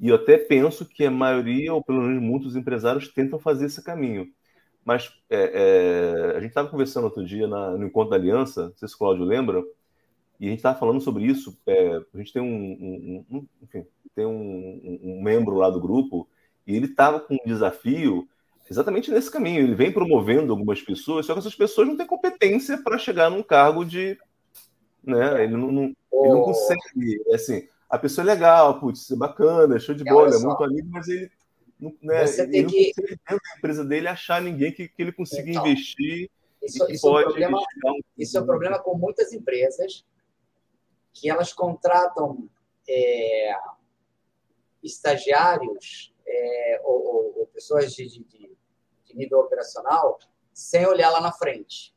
E 0.00 0.08
eu 0.08 0.16
até 0.16 0.38
penso 0.38 0.86
que 0.86 1.04
a 1.04 1.10
maioria, 1.10 1.72
ou 1.74 1.84
pelo 1.84 2.02
menos 2.02 2.22
muitos 2.22 2.56
empresários, 2.56 3.08
tentam 3.08 3.38
fazer 3.38 3.66
esse 3.66 3.82
caminho. 3.84 4.26
Mas 4.84 5.12
é, 5.30 6.32
é, 6.32 6.36
a 6.36 6.40
gente 6.40 6.48
estava 6.48 6.68
conversando 6.68 7.04
outro 7.04 7.24
dia 7.24 7.46
na, 7.46 7.72
no 7.72 7.86
Encontro 7.86 8.10
da 8.10 8.16
Aliança, 8.16 8.68
não 8.68 8.76
sei 8.76 8.88
se 8.88 8.94
o 8.94 8.98
Cláudio 8.98 9.24
lembra, 9.24 9.62
e 10.40 10.46
a 10.46 10.50
gente 10.50 10.58
estava 10.58 10.78
falando 10.78 11.00
sobre 11.00 11.24
isso. 11.24 11.56
É, 11.66 11.96
a 11.96 12.18
gente 12.18 12.32
tem 12.32 12.42
um, 12.42 12.46
um, 12.46 13.26
um 13.30 13.46
enfim, 13.62 13.86
tem 14.14 14.26
um, 14.26 14.98
um 15.02 15.22
membro 15.22 15.56
lá 15.56 15.70
do 15.70 15.80
grupo, 15.80 16.28
e 16.66 16.74
ele 16.74 16.86
estava 16.86 17.20
com 17.20 17.34
um 17.34 17.46
desafio 17.46 18.26
exatamente 18.72 19.10
nesse 19.10 19.30
caminho. 19.30 19.60
Ele 19.60 19.74
vem 19.74 19.92
promovendo 19.92 20.52
algumas 20.52 20.80
pessoas, 20.82 21.26
só 21.26 21.32
que 21.34 21.38
essas 21.40 21.54
pessoas 21.54 21.86
não 21.86 21.96
têm 21.96 22.06
competência 22.06 22.82
para 22.82 22.98
chegar 22.98 23.30
num 23.30 23.42
cargo 23.42 23.84
de. 23.84 24.18
Né? 25.04 25.44
Ele, 25.44 25.56
não, 25.56 25.70
não 25.70 25.84
ele 25.84 26.28
não 26.28 26.42
consegue. 26.42 27.22
É 27.28 27.34
assim, 27.34 27.68
a 27.88 27.98
pessoa 27.98 28.24
é 28.24 28.34
legal, 28.34 28.80
putz, 28.80 29.10
é 29.10 29.16
bacana, 29.16 29.78
show 29.78 29.94
de 29.94 30.04
bola, 30.04 30.34
é 30.34 30.38
muito 30.38 30.64
amigo, 30.64 30.88
mas 30.90 31.08
ele. 31.08 31.30
Não, 31.78 31.92
né, 32.00 32.26
Você 32.26 32.42
ele 32.42 32.62
não 32.62 32.70
que... 32.70 32.92
consegue 32.94 33.20
dentro 33.28 33.42
da 33.42 33.58
empresa 33.58 33.84
dele 33.84 34.08
achar 34.08 34.40
ninguém 34.40 34.72
que, 34.72 34.88
que 34.88 35.02
ele 35.02 35.12
consiga 35.12 35.50
então, 35.50 35.66
investir. 35.66 36.30
Isso, 36.62 36.90
isso, 36.90 37.02
pode 37.02 37.24
é 37.24 37.48
um 37.48 37.50
problema, 37.50 37.58
um... 37.58 38.00
isso 38.16 38.38
é 38.38 38.40
um 38.40 38.46
problema 38.46 38.78
com 38.78 38.96
muitas 38.96 39.32
empresas 39.32 40.04
que 41.12 41.28
elas 41.28 41.52
contratam 41.52 42.48
é, 42.88 43.52
estagiários 44.82 46.14
é, 46.26 46.80
ou, 46.84 47.04
ou, 47.04 47.38
ou, 47.40 47.46
pessoas 47.48 47.92
de, 47.92 48.06
de, 48.06 48.24
de 48.24 48.51
nível 49.14 49.40
operacional 49.40 50.18
sem 50.52 50.86
olhar 50.86 51.10
lá 51.10 51.20
na 51.20 51.32
frente. 51.32 51.94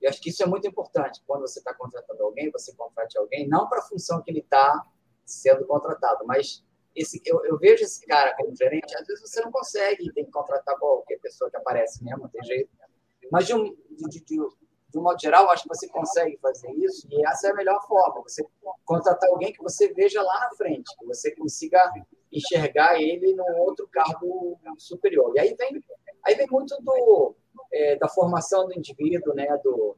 Eu 0.00 0.10
acho 0.10 0.20
que 0.20 0.30
isso 0.30 0.42
é 0.42 0.46
muito 0.46 0.66
importante. 0.66 1.22
Quando 1.26 1.42
você 1.42 1.60
está 1.60 1.72
contratando 1.72 2.22
alguém, 2.22 2.50
você 2.50 2.74
contrate 2.74 3.16
alguém, 3.16 3.48
não 3.48 3.68
para 3.68 3.78
a 3.78 3.82
função 3.82 4.20
que 4.22 4.30
ele 4.30 4.40
está 4.40 4.84
sendo 5.24 5.64
contratado, 5.64 6.26
mas 6.26 6.64
esse, 6.94 7.22
eu, 7.24 7.44
eu, 7.46 7.58
vejo 7.58 7.84
esse 7.84 8.04
cara 8.04 8.34
como 8.36 8.54
gerente, 8.54 8.94
às 8.96 9.06
vezes 9.06 9.22
você 9.22 9.40
não 9.40 9.50
consegue, 9.50 10.12
tem 10.12 10.24
que 10.24 10.30
contratar 10.30 10.76
qualquer 10.78 11.18
pessoa 11.20 11.50
que 11.50 11.56
aparece 11.56 12.04
mesmo, 12.04 12.22
não 12.22 12.28
tem 12.28 12.42
jeito. 12.44 12.70
Mas, 13.30 13.46
de 13.46 13.54
um, 13.54 13.64
de, 13.64 14.20
de, 14.20 14.22
de 14.26 14.98
um 14.98 15.02
modo 15.02 15.18
geral, 15.18 15.48
acho 15.48 15.62
que 15.62 15.68
você 15.68 15.88
consegue 15.88 16.36
fazer 16.38 16.70
isso 16.72 17.08
e 17.10 17.26
essa 17.26 17.48
é 17.48 17.50
a 17.52 17.54
melhor 17.54 17.80
forma. 17.86 18.22
Você 18.22 18.44
contratar 18.84 19.30
alguém 19.30 19.52
que 19.52 19.62
você 19.62 19.92
veja 19.94 20.22
lá 20.22 20.40
na 20.40 20.50
frente, 20.56 20.94
que 20.98 21.06
você 21.06 21.34
consiga 21.34 21.80
enxergar 22.30 23.00
ele 23.00 23.34
num 23.34 23.60
outro 23.60 23.88
cargo 23.88 24.58
superior. 24.76 25.32
E 25.34 25.40
aí 25.40 25.54
vem 25.54 25.82
Aí 26.24 26.34
vem 26.34 26.46
muito 26.50 26.76
do, 26.82 27.34
é, 27.72 27.96
da 27.96 28.08
formação 28.08 28.66
do 28.66 28.76
indivíduo, 28.76 29.34
né? 29.34 29.46
Do, 29.62 29.96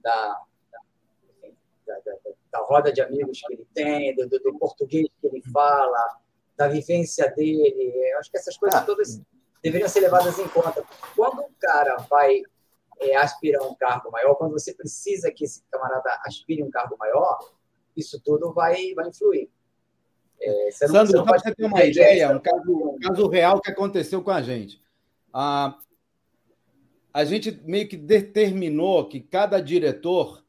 da, 0.00 0.42
da, 1.86 1.98
da, 2.00 2.12
da, 2.52 2.58
roda 2.60 2.92
de 2.92 3.00
amigos 3.00 3.40
que 3.40 3.54
ele 3.54 3.66
tem, 3.72 4.14
do, 4.14 4.28
do, 4.28 4.58
português 4.58 5.08
que 5.20 5.26
ele 5.26 5.42
fala, 5.50 6.18
da 6.56 6.68
vivência 6.68 7.30
dele. 7.30 7.92
Eu 8.12 8.18
acho 8.18 8.30
que 8.30 8.36
essas 8.36 8.56
coisas 8.56 8.80
ah. 8.80 8.84
todas 8.84 9.20
deveriam 9.62 9.88
ser 9.88 10.00
levadas 10.00 10.38
em 10.38 10.48
conta. 10.48 10.84
Quando 11.16 11.40
o 11.40 11.50
cara 11.58 11.96
vai 12.10 12.42
é, 13.00 13.16
aspirar 13.16 13.62
um 13.62 13.74
cargo 13.74 14.10
maior, 14.10 14.34
quando 14.34 14.52
você 14.52 14.74
precisa 14.74 15.30
que 15.32 15.44
esse 15.44 15.62
camarada 15.70 16.20
aspire 16.24 16.62
um 16.62 16.70
cargo 16.70 16.96
maior, 16.98 17.38
isso 17.96 18.20
tudo 18.22 18.52
vai, 18.52 18.92
vai 18.94 19.08
influir. 19.08 19.50
É, 20.40 20.70
você 20.70 20.88
Sandro, 20.88 21.18
você 21.18 21.24
para 21.24 21.38
você 21.38 21.54
ter 21.54 21.64
uma 21.64 21.84
ideia, 21.84 22.36
um 22.36 22.40
caso, 22.40 22.72
um 22.72 22.98
caso 22.98 23.28
real 23.28 23.60
que 23.60 23.70
aconteceu 23.70 24.22
com 24.22 24.30
a 24.30 24.42
gente. 24.42 24.80
A, 25.32 25.78
a 27.12 27.24
gente 27.24 27.60
meio 27.64 27.88
que 27.88 27.96
determinou 27.96 29.08
que 29.08 29.20
cada 29.20 29.60
diretor 29.60 30.44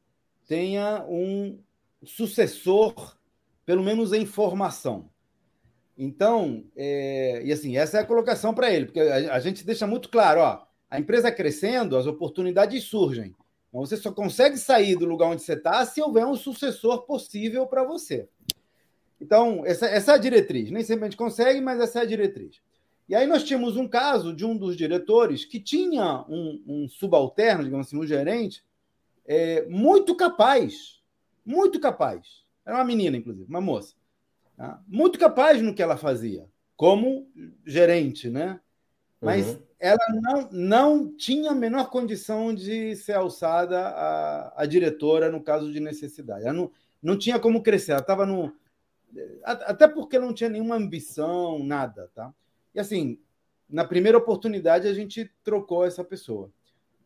tenha 0.46 1.04
um 1.08 1.58
sucessor, 2.04 3.16
pelo 3.64 3.82
menos 3.82 4.12
em 4.12 4.26
formação. 4.26 5.10
Então, 5.98 6.64
é, 6.76 7.42
e 7.44 7.52
assim, 7.52 7.76
essa 7.76 7.98
é 7.98 8.00
a 8.00 8.06
colocação 8.06 8.52
para 8.52 8.70
ele, 8.70 8.86
porque 8.86 9.00
a, 9.00 9.34
a, 9.34 9.40
gente 9.40 9.64
deixa 9.64 9.86
muito 9.86 10.10
claro, 10.10 10.40
ó, 10.40 10.62
a 10.90 11.00
empresa 11.00 11.32
crescendo, 11.32 11.96
as 11.96 12.06
oportunidades 12.06 12.84
surgem. 12.84 13.34
Então, 13.68 13.80
você 13.80 13.96
só 13.96 14.12
consegue 14.12 14.58
sair 14.58 14.94
do 14.96 15.06
lugar 15.06 15.28
onde 15.28 15.42
você 15.42 15.54
está 15.54 15.84
se 15.86 16.02
houver 16.02 16.26
um 16.26 16.36
sucessor 16.36 17.02
possível 17.02 17.66
para 17.66 17.82
você. 17.82 18.28
Então, 19.20 19.64
essa, 19.64 19.86
essa 19.86 20.12
é 20.12 20.14
a 20.14 20.18
diretriz. 20.18 20.70
Nem 20.70 20.82
sempre 20.82 21.04
a 21.04 21.08
gente 21.08 21.16
consegue, 21.16 21.60
mas 21.60 21.80
essa 21.80 22.00
é 22.00 22.02
a 22.02 22.06
diretriz. 22.06 22.60
E 23.08 23.14
aí 23.14 23.26
nós 23.26 23.44
tínhamos 23.44 23.76
um 23.76 23.86
caso 23.86 24.34
de 24.34 24.44
um 24.44 24.56
dos 24.56 24.76
diretores 24.76 25.44
que 25.44 25.60
tinha 25.60 26.24
um, 26.28 26.62
um 26.66 26.88
subalterno, 26.88 27.64
digamos 27.64 27.86
assim, 27.86 27.98
um 27.98 28.06
gerente, 28.06 28.64
é, 29.24 29.64
muito 29.66 30.14
capaz, 30.14 31.00
muito 31.44 31.78
capaz. 31.78 32.44
Era 32.64 32.76
uma 32.76 32.84
menina, 32.84 33.16
inclusive, 33.16 33.48
uma 33.48 33.60
moça. 33.60 33.94
Tá? 34.56 34.82
Muito 34.88 35.18
capaz 35.18 35.62
no 35.62 35.74
que 35.74 35.82
ela 35.82 35.96
fazia, 35.96 36.46
como 36.76 37.30
gerente, 37.64 38.28
né? 38.28 38.60
Mas 39.20 39.54
uhum. 39.54 39.62
ela 39.78 40.06
não, 40.12 40.48
não 40.50 41.16
tinha 41.16 41.52
a 41.52 41.54
menor 41.54 41.90
condição 41.90 42.54
de 42.54 42.96
ser 42.96 43.14
alçada 43.14 43.78
a, 43.78 44.62
a 44.62 44.66
diretora 44.66 45.30
no 45.30 45.42
caso 45.42 45.72
de 45.72 45.80
necessidade. 45.80 46.44
Ela 46.44 46.52
não, 46.52 46.70
não 47.02 47.16
tinha 47.16 47.38
como 47.38 47.62
crescer, 47.62 47.92
ela 47.92 48.00
estava 48.00 48.26
no 48.26 48.52
até 49.42 49.88
porque 49.88 50.18
não 50.18 50.32
tinha 50.32 50.50
nenhuma 50.50 50.76
ambição, 50.76 51.62
nada, 51.64 52.10
tá? 52.14 52.32
E 52.74 52.80
assim, 52.80 53.18
na 53.68 53.84
primeira 53.84 54.18
oportunidade 54.18 54.86
a 54.86 54.94
gente 54.94 55.30
trocou 55.42 55.84
essa 55.84 56.04
pessoa. 56.04 56.50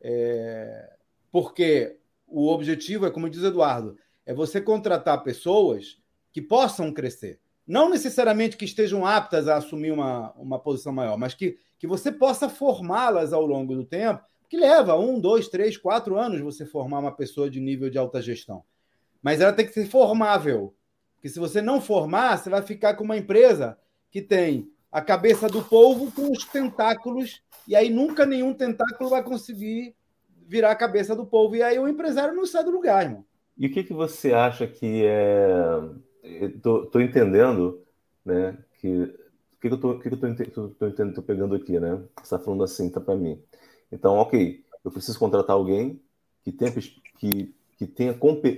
É... 0.02 0.96
porque 1.30 1.98
o 2.26 2.48
objetivo 2.48 3.04
é, 3.04 3.10
como 3.10 3.28
diz 3.28 3.42
Eduardo, 3.42 3.96
é 4.24 4.32
você 4.32 4.60
contratar 4.60 5.22
pessoas 5.22 6.00
que 6.32 6.40
possam 6.40 6.92
crescer. 6.92 7.40
Não 7.66 7.90
necessariamente 7.90 8.56
que 8.56 8.64
estejam 8.64 9.06
aptas 9.06 9.46
a 9.46 9.56
assumir 9.56 9.92
uma, 9.92 10.32
uma 10.32 10.58
posição 10.58 10.92
maior, 10.92 11.16
mas 11.16 11.34
que, 11.34 11.58
que 11.78 11.86
você 11.86 12.10
possa 12.10 12.48
formá-las 12.48 13.32
ao 13.32 13.44
longo 13.44 13.74
do 13.74 13.84
tempo, 13.84 14.24
que 14.48 14.56
leva 14.56 14.96
um, 14.98 15.20
dois, 15.20 15.48
três, 15.48 15.76
quatro 15.76 16.18
anos 16.18 16.40
você 16.40 16.66
formar 16.66 16.98
uma 16.98 17.14
pessoa 17.14 17.48
de 17.48 17.60
nível 17.60 17.88
de 17.88 17.98
alta 17.98 18.20
gestão. 18.20 18.64
Mas 19.22 19.40
ela 19.40 19.52
tem 19.52 19.66
que 19.66 19.72
ser 19.72 19.86
formável. 19.86 20.74
Porque 21.20 21.28
se 21.28 21.38
você 21.38 21.60
não 21.60 21.82
formar, 21.82 22.38
você 22.38 22.48
vai 22.48 22.62
ficar 22.62 22.94
com 22.94 23.04
uma 23.04 23.16
empresa 23.16 23.76
que 24.10 24.22
tem 24.22 24.72
a 24.90 25.02
cabeça 25.02 25.48
do 25.48 25.62
povo 25.62 26.10
com 26.10 26.32
os 26.32 26.46
tentáculos, 26.46 27.42
e 27.68 27.76
aí 27.76 27.90
nunca 27.90 28.24
nenhum 28.24 28.54
tentáculo 28.54 29.10
vai 29.10 29.22
conseguir 29.22 29.94
virar 30.48 30.70
a 30.70 30.76
cabeça 30.76 31.14
do 31.14 31.26
povo. 31.26 31.54
E 31.54 31.62
aí 31.62 31.78
o 31.78 31.86
empresário 31.86 32.34
não 32.34 32.46
sai 32.46 32.64
do 32.64 32.70
lugar, 32.70 33.04
irmão. 33.04 33.22
E 33.54 33.66
o 33.66 33.70
que, 33.70 33.84
que 33.84 33.92
você 33.92 34.32
acha 34.32 34.66
que 34.66 35.04
é. 35.04 35.82
Estou 36.22 37.02
entendendo, 37.02 37.82
né? 38.24 38.56
Que 38.78 38.88
o 38.88 39.60
que, 39.60 39.68
que 39.68 39.68
eu 39.68 39.74
estou 39.74 39.98
que 39.98 40.08
que 40.08 40.14
eu 40.14 40.70
tô, 40.70 40.86
entendendo, 40.86 41.16
tô 41.16 41.22
pegando 41.22 41.54
aqui, 41.54 41.78
né? 41.78 42.02
Você 42.16 42.22
está 42.22 42.38
falando 42.38 42.64
assim, 42.64 42.88
tá 42.88 42.98
para 42.98 43.14
mim. 43.14 43.38
Então, 43.92 44.16
ok, 44.16 44.64
eu 44.82 44.90
preciso 44.90 45.18
contratar 45.18 45.54
alguém 45.54 46.00
que 46.42 46.50
tenha, 46.50 46.72
que, 46.72 47.54
que 47.76 47.86
tenha, 47.86 48.14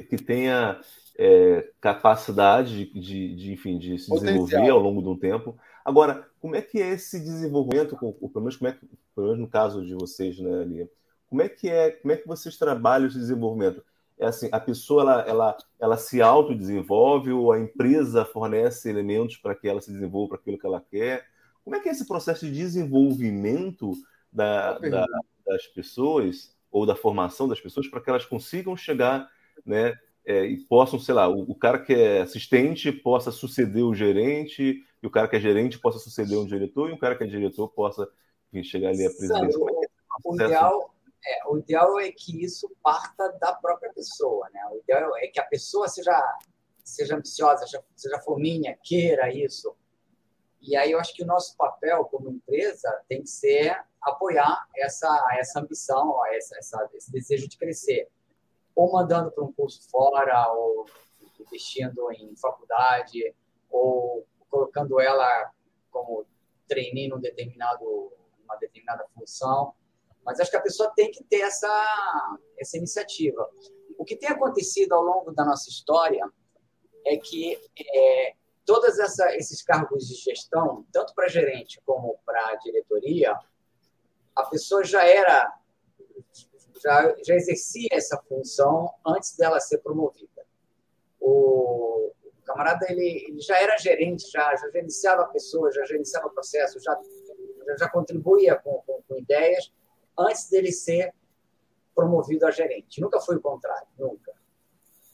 que 0.08 0.16
tenha 0.16 0.80
é, 1.18 1.70
capacidade 1.80 2.86
de, 2.86 3.00
de, 3.00 3.34
de, 3.34 3.52
enfim, 3.52 3.78
de 3.78 3.98
se 3.98 4.08
Potencial. 4.08 4.44
desenvolver 4.44 4.70
ao 4.70 4.78
longo 4.78 5.02
de 5.02 5.08
um 5.08 5.16
tempo. 5.16 5.56
Agora, 5.84 6.26
como 6.40 6.56
é 6.56 6.62
que 6.62 6.80
é 6.80 6.90
esse 6.90 7.20
desenvolvimento, 7.20 7.96
ou, 8.00 8.28
pelo 8.28 8.44
menos 8.44 8.56
como 8.56 8.68
é 8.68 8.72
que, 8.72 8.86
pelo 9.14 9.26
menos 9.28 9.40
no 9.40 9.48
caso 9.48 9.84
de 9.84 9.94
vocês, 9.94 10.38
né, 10.38 10.64
Lia, 10.64 10.88
como 11.28 11.42
é 11.42 11.48
que 11.48 11.68
é, 11.68 11.90
como 11.90 12.12
é 12.12 12.16
que 12.16 12.26
vocês 12.26 12.56
trabalham 12.56 13.08
esse 13.08 13.18
desenvolvimento? 13.18 13.82
É 14.18 14.26
assim, 14.26 14.48
a 14.52 14.60
pessoa 14.60 15.02
ela, 15.02 15.20
ela, 15.22 15.56
ela 15.80 15.96
se 15.96 16.22
autodesenvolve 16.22 17.32
ou 17.32 17.50
a 17.50 17.58
empresa 17.58 18.24
fornece 18.24 18.88
elementos 18.88 19.36
para 19.36 19.54
que 19.54 19.66
ela 19.66 19.80
se 19.80 19.90
desenvolva 19.90 20.30
para 20.30 20.38
aquilo 20.38 20.58
que 20.58 20.66
ela 20.66 20.80
quer? 20.80 21.26
Como 21.64 21.74
é 21.74 21.80
que 21.80 21.88
é 21.88 21.92
esse 21.92 22.06
processo 22.06 22.46
de 22.46 22.52
desenvolvimento 22.52 23.92
da, 24.32 24.78
da, 24.78 25.06
das 25.46 25.66
pessoas 25.68 26.54
ou 26.70 26.86
da 26.86 26.94
formação 26.94 27.48
das 27.48 27.60
pessoas 27.60 27.88
para 27.88 28.00
que 28.00 28.10
elas 28.10 28.24
consigam 28.24 28.76
chegar, 28.76 29.28
né, 29.64 29.98
é, 30.24 30.44
e 30.44 30.58
possam, 30.58 30.98
sei 30.98 31.14
lá, 31.14 31.28
o, 31.28 31.42
o, 31.50 31.54
cara 31.54 31.78
que 31.78 31.92
é 31.92 32.22
assistente 32.22 32.92
possa 32.92 33.30
suceder 33.30 33.84
o 33.84 33.94
gerente, 33.94 34.84
e 35.02 35.06
o 35.06 35.10
cara 35.10 35.26
que 35.26 35.36
é 35.36 35.40
gerente 35.40 35.78
possa 35.78 35.98
suceder 35.98 36.38
um 36.38 36.46
diretor, 36.46 36.90
e 36.90 36.92
o 36.92 36.98
cara 36.98 37.16
que 37.16 37.24
é 37.24 37.26
diretor 37.26 37.68
possa 37.68 38.08
enfim, 38.52 38.62
chegar 38.62 38.90
ali 38.90 39.06
a 39.06 39.10
presidência. 39.10 39.58
É 39.58 40.28
o, 40.28 40.34
ideal, 40.34 40.94
é, 41.26 41.48
o 41.48 41.58
ideal 41.58 42.00
é 42.00 42.12
que 42.12 42.44
isso 42.44 42.70
parta 42.82 43.30
da 43.40 43.52
própria 43.54 43.92
pessoa, 43.92 44.48
né? 44.50 44.60
O 44.70 44.78
ideal 44.78 45.16
é 45.16 45.26
que 45.26 45.40
a 45.40 45.44
pessoa 45.44 45.88
seja, 45.88 46.38
seja 46.84 47.16
ambiciosa, 47.16 47.66
seja, 47.66 47.82
seja 47.96 48.20
fominha, 48.20 48.78
queira 48.82 49.32
isso. 49.32 49.74
E 50.60 50.76
aí 50.76 50.92
eu 50.92 51.00
acho 51.00 51.12
que 51.14 51.24
o 51.24 51.26
nosso 51.26 51.56
papel 51.56 52.04
como 52.04 52.30
empresa 52.30 52.88
tem 53.08 53.22
que 53.22 53.30
ser 53.30 53.76
apoiar 54.00 54.64
essa, 54.76 55.08
essa 55.32 55.60
ambição, 55.60 56.24
essa, 56.26 56.56
essa, 56.56 56.90
esse 56.94 57.10
desejo 57.10 57.48
de 57.48 57.56
crescer 57.56 58.08
ou 58.74 58.92
mandando 58.92 59.30
para 59.30 59.44
um 59.44 59.52
curso 59.52 59.88
fora, 59.90 60.50
ou 60.52 60.86
investindo 61.40 62.10
em 62.12 62.34
faculdade, 62.36 63.34
ou 63.70 64.26
colocando 64.48 65.00
ela 65.00 65.50
como 65.90 66.24
trainee 66.68 67.08
num 67.08 67.20
determinado, 67.20 68.12
uma 68.44 68.56
determinada 68.56 69.04
função. 69.14 69.74
Mas 70.24 70.40
acho 70.40 70.50
que 70.50 70.56
a 70.56 70.62
pessoa 70.62 70.92
tem 70.94 71.10
que 71.10 71.22
ter 71.24 71.40
essa, 71.40 72.38
essa 72.58 72.76
iniciativa. 72.76 73.48
O 73.98 74.04
que 74.04 74.16
tem 74.16 74.28
acontecido 74.28 74.92
ao 74.92 75.02
longo 75.02 75.32
da 75.32 75.44
nossa 75.44 75.68
história 75.68 76.24
é 77.04 77.16
que 77.16 77.58
é, 77.94 78.34
todos 78.64 78.98
esses 78.98 79.62
cargos 79.62 80.06
de 80.08 80.14
gestão, 80.14 80.86
tanto 80.92 81.14
para 81.14 81.28
gerente 81.28 81.80
como 81.84 82.18
para 82.24 82.54
diretoria, 82.56 83.36
a 84.34 84.44
pessoa 84.44 84.84
já 84.84 85.04
era 85.04 85.52
já, 86.82 87.14
já 87.24 87.34
exercia 87.34 87.88
essa 87.92 88.18
função 88.28 88.92
antes 89.06 89.36
dela 89.36 89.60
ser 89.60 89.78
promovida. 89.78 90.44
O, 91.20 92.12
camarada 92.44 92.86
ele, 92.90 93.24
ele, 93.28 93.40
já 93.40 93.60
era 93.60 93.76
gerente, 93.78 94.30
já, 94.30 94.54
já 94.56 94.68
gerenciava 94.70 95.26
pessoas, 95.28 95.74
já 95.74 95.84
gerenciava 95.84 96.28
processos, 96.30 96.82
já, 96.82 96.98
já, 97.66 97.76
já 97.76 97.88
contribuía 97.88 98.56
com, 98.56 98.82
com, 98.86 99.02
com 99.08 99.18
ideias 99.18 99.72
antes 100.18 100.48
dele 100.50 100.72
ser 100.72 101.14
promovido 101.94 102.46
a 102.46 102.50
gerente. 102.50 103.00
Nunca 103.00 103.20
foi 103.20 103.36
o 103.36 103.40
contrário, 103.40 103.86
nunca. 103.98 104.32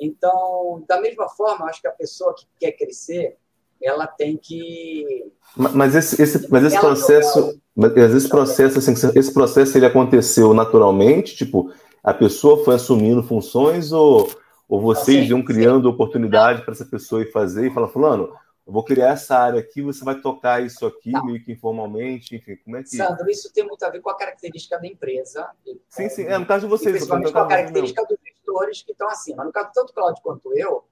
Então, 0.00 0.84
da 0.86 1.00
mesma 1.00 1.28
forma, 1.28 1.66
acho 1.66 1.80
que 1.80 1.88
a 1.88 1.92
pessoa 1.92 2.34
que 2.34 2.46
quer 2.58 2.72
crescer, 2.72 3.36
ela 3.82 4.06
tem 4.06 4.36
que. 4.36 5.30
Mas 5.56 5.94
esse, 5.94 6.20
esse, 6.20 6.50
mas 6.50 6.64
esse 6.64 6.78
processo. 6.78 7.60
Mas 7.74 8.14
esse 8.14 8.28
processo, 8.28 8.78
assim, 8.78 8.92
esse 9.14 9.32
processo 9.32 9.78
ele 9.78 9.86
aconteceu 9.86 10.52
naturalmente, 10.52 11.36
tipo, 11.36 11.72
a 12.02 12.12
pessoa 12.12 12.64
foi 12.64 12.74
assumindo 12.74 13.22
funções 13.22 13.92
ou, 13.92 14.28
ou 14.68 14.80
vocês 14.80 15.24
sim, 15.26 15.30
iam 15.30 15.44
criando 15.44 15.88
sim. 15.88 15.94
oportunidade 15.94 16.62
para 16.62 16.74
essa 16.74 16.84
pessoa 16.84 17.22
ir 17.22 17.30
fazer 17.30 17.68
e 17.68 17.72
falar, 17.72 17.86
fulano, 17.86 18.32
eu 18.66 18.72
vou 18.72 18.82
criar 18.82 19.10
essa 19.10 19.38
área 19.38 19.60
aqui, 19.60 19.80
você 19.80 20.04
vai 20.04 20.20
tocar 20.20 20.62
isso 20.62 20.84
aqui, 20.86 21.12
tá. 21.12 21.22
meio 21.24 21.42
que 21.42 21.52
informalmente, 21.52 22.36
enfim, 22.36 22.56
como 22.64 22.76
é 22.76 22.82
que... 22.82 22.96
Sandro, 22.96 23.30
isso 23.30 23.50
tem 23.52 23.64
muito 23.64 23.82
a 23.84 23.90
ver 23.90 24.00
com 24.00 24.10
a 24.10 24.16
característica 24.16 24.78
da 24.78 24.86
empresa. 24.86 25.48
Sim, 25.88 26.08
sim, 26.08 26.24
é 26.24 26.36
no 26.36 26.44
caso 26.44 26.66
de 26.66 26.70
vocês. 26.70 26.96
Principalmente 26.96 27.32
com 27.32 27.38
a 27.38 27.46
característica 27.46 28.04
dos 28.04 28.18
gestores 28.22 28.82
que 28.82 28.92
estão 28.92 29.08
acima. 29.08 29.44
No 29.44 29.52
caso, 29.52 29.70
tanto 29.72 29.90
o 29.90 29.94
Claudio 29.94 30.22
quanto 30.22 30.52
eu, 30.52 30.84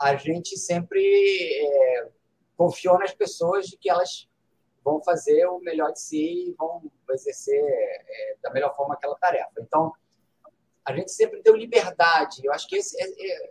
a 0.00 0.16
gente 0.16 0.56
sempre 0.56 1.00
é, 1.02 2.08
confiou 2.56 2.98
nas 2.98 3.12
pessoas 3.12 3.66
de 3.66 3.76
que 3.76 3.90
elas 3.90 4.28
vão 4.82 5.02
fazer 5.02 5.46
o 5.46 5.58
melhor 5.60 5.92
de 5.92 6.00
si 6.00 6.48
e 6.48 6.54
vão 6.58 6.90
exercer 7.10 7.62
é, 7.62 8.36
da 8.42 8.50
melhor 8.50 8.74
forma 8.74 8.94
aquela 8.94 9.16
tarefa. 9.16 9.52
Então, 9.60 9.92
a 10.84 10.96
gente 10.96 11.12
sempre 11.12 11.42
deu 11.42 11.54
liberdade. 11.54 12.40
Eu 12.44 12.52
acho 12.52 12.66
que 12.66 12.76
esse, 12.76 12.96
é, 13.00 13.06
é, 13.06 13.50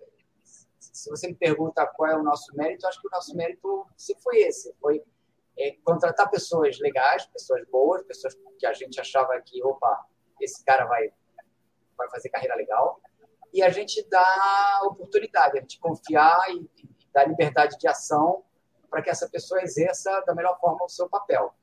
se 0.79 1.09
você 1.09 1.27
me 1.27 1.35
pergunta 1.35 1.85
qual 1.85 2.09
é 2.09 2.17
o 2.17 2.23
nosso 2.23 2.55
mérito, 2.55 2.85
eu 2.85 2.89
acho 2.89 2.99
que 2.99 3.07
o 3.07 3.11
nosso 3.11 3.35
mérito 3.35 3.85
sempre 3.95 4.23
foi 4.23 4.39
esse, 4.39 4.73
foi 4.81 5.03
é, 5.57 5.75
contratar 5.83 6.29
pessoas 6.31 6.79
legais, 6.79 7.25
pessoas 7.27 7.63
boas, 7.69 8.01
pessoas 8.03 8.35
que 8.57 8.65
a 8.65 8.73
gente 8.73 8.99
achava 8.99 9.39
que, 9.45 9.63
opa, 9.63 10.05
esse 10.41 10.63
cara 10.65 10.85
vai, 10.85 11.11
vai 11.95 12.09
fazer 12.09 12.29
carreira 12.29 12.55
legal, 12.55 12.99
e 13.53 13.61
a 13.63 13.69
gente 13.69 14.05
dá 14.09 14.81
oportunidade, 14.83 15.57
a 15.57 15.61
gente 15.61 15.79
confiar 15.79 16.39
e, 16.49 16.69
e 16.77 16.89
dar 17.13 17.27
liberdade 17.27 17.77
de 17.77 17.87
ação 17.87 18.43
para 18.89 19.01
que 19.01 19.09
essa 19.09 19.29
pessoa 19.29 19.61
exerça 19.61 20.21
da 20.25 20.33
melhor 20.33 20.59
forma 20.59 20.85
o 20.85 20.89
seu 20.89 21.07
papel. 21.07 21.53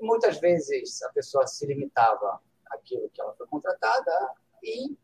Muitas 0.00 0.38
vezes 0.38 1.02
a 1.02 1.08
pessoa 1.10 1.46
se 1.46 1.66
limitava 1.66 2.40
àquilo 2.70 3.08
que 3.10 3.20
ela 3.20 3.34
foi 3.34 3.46
contratada 3.46 4.32
e, 4.62 4.96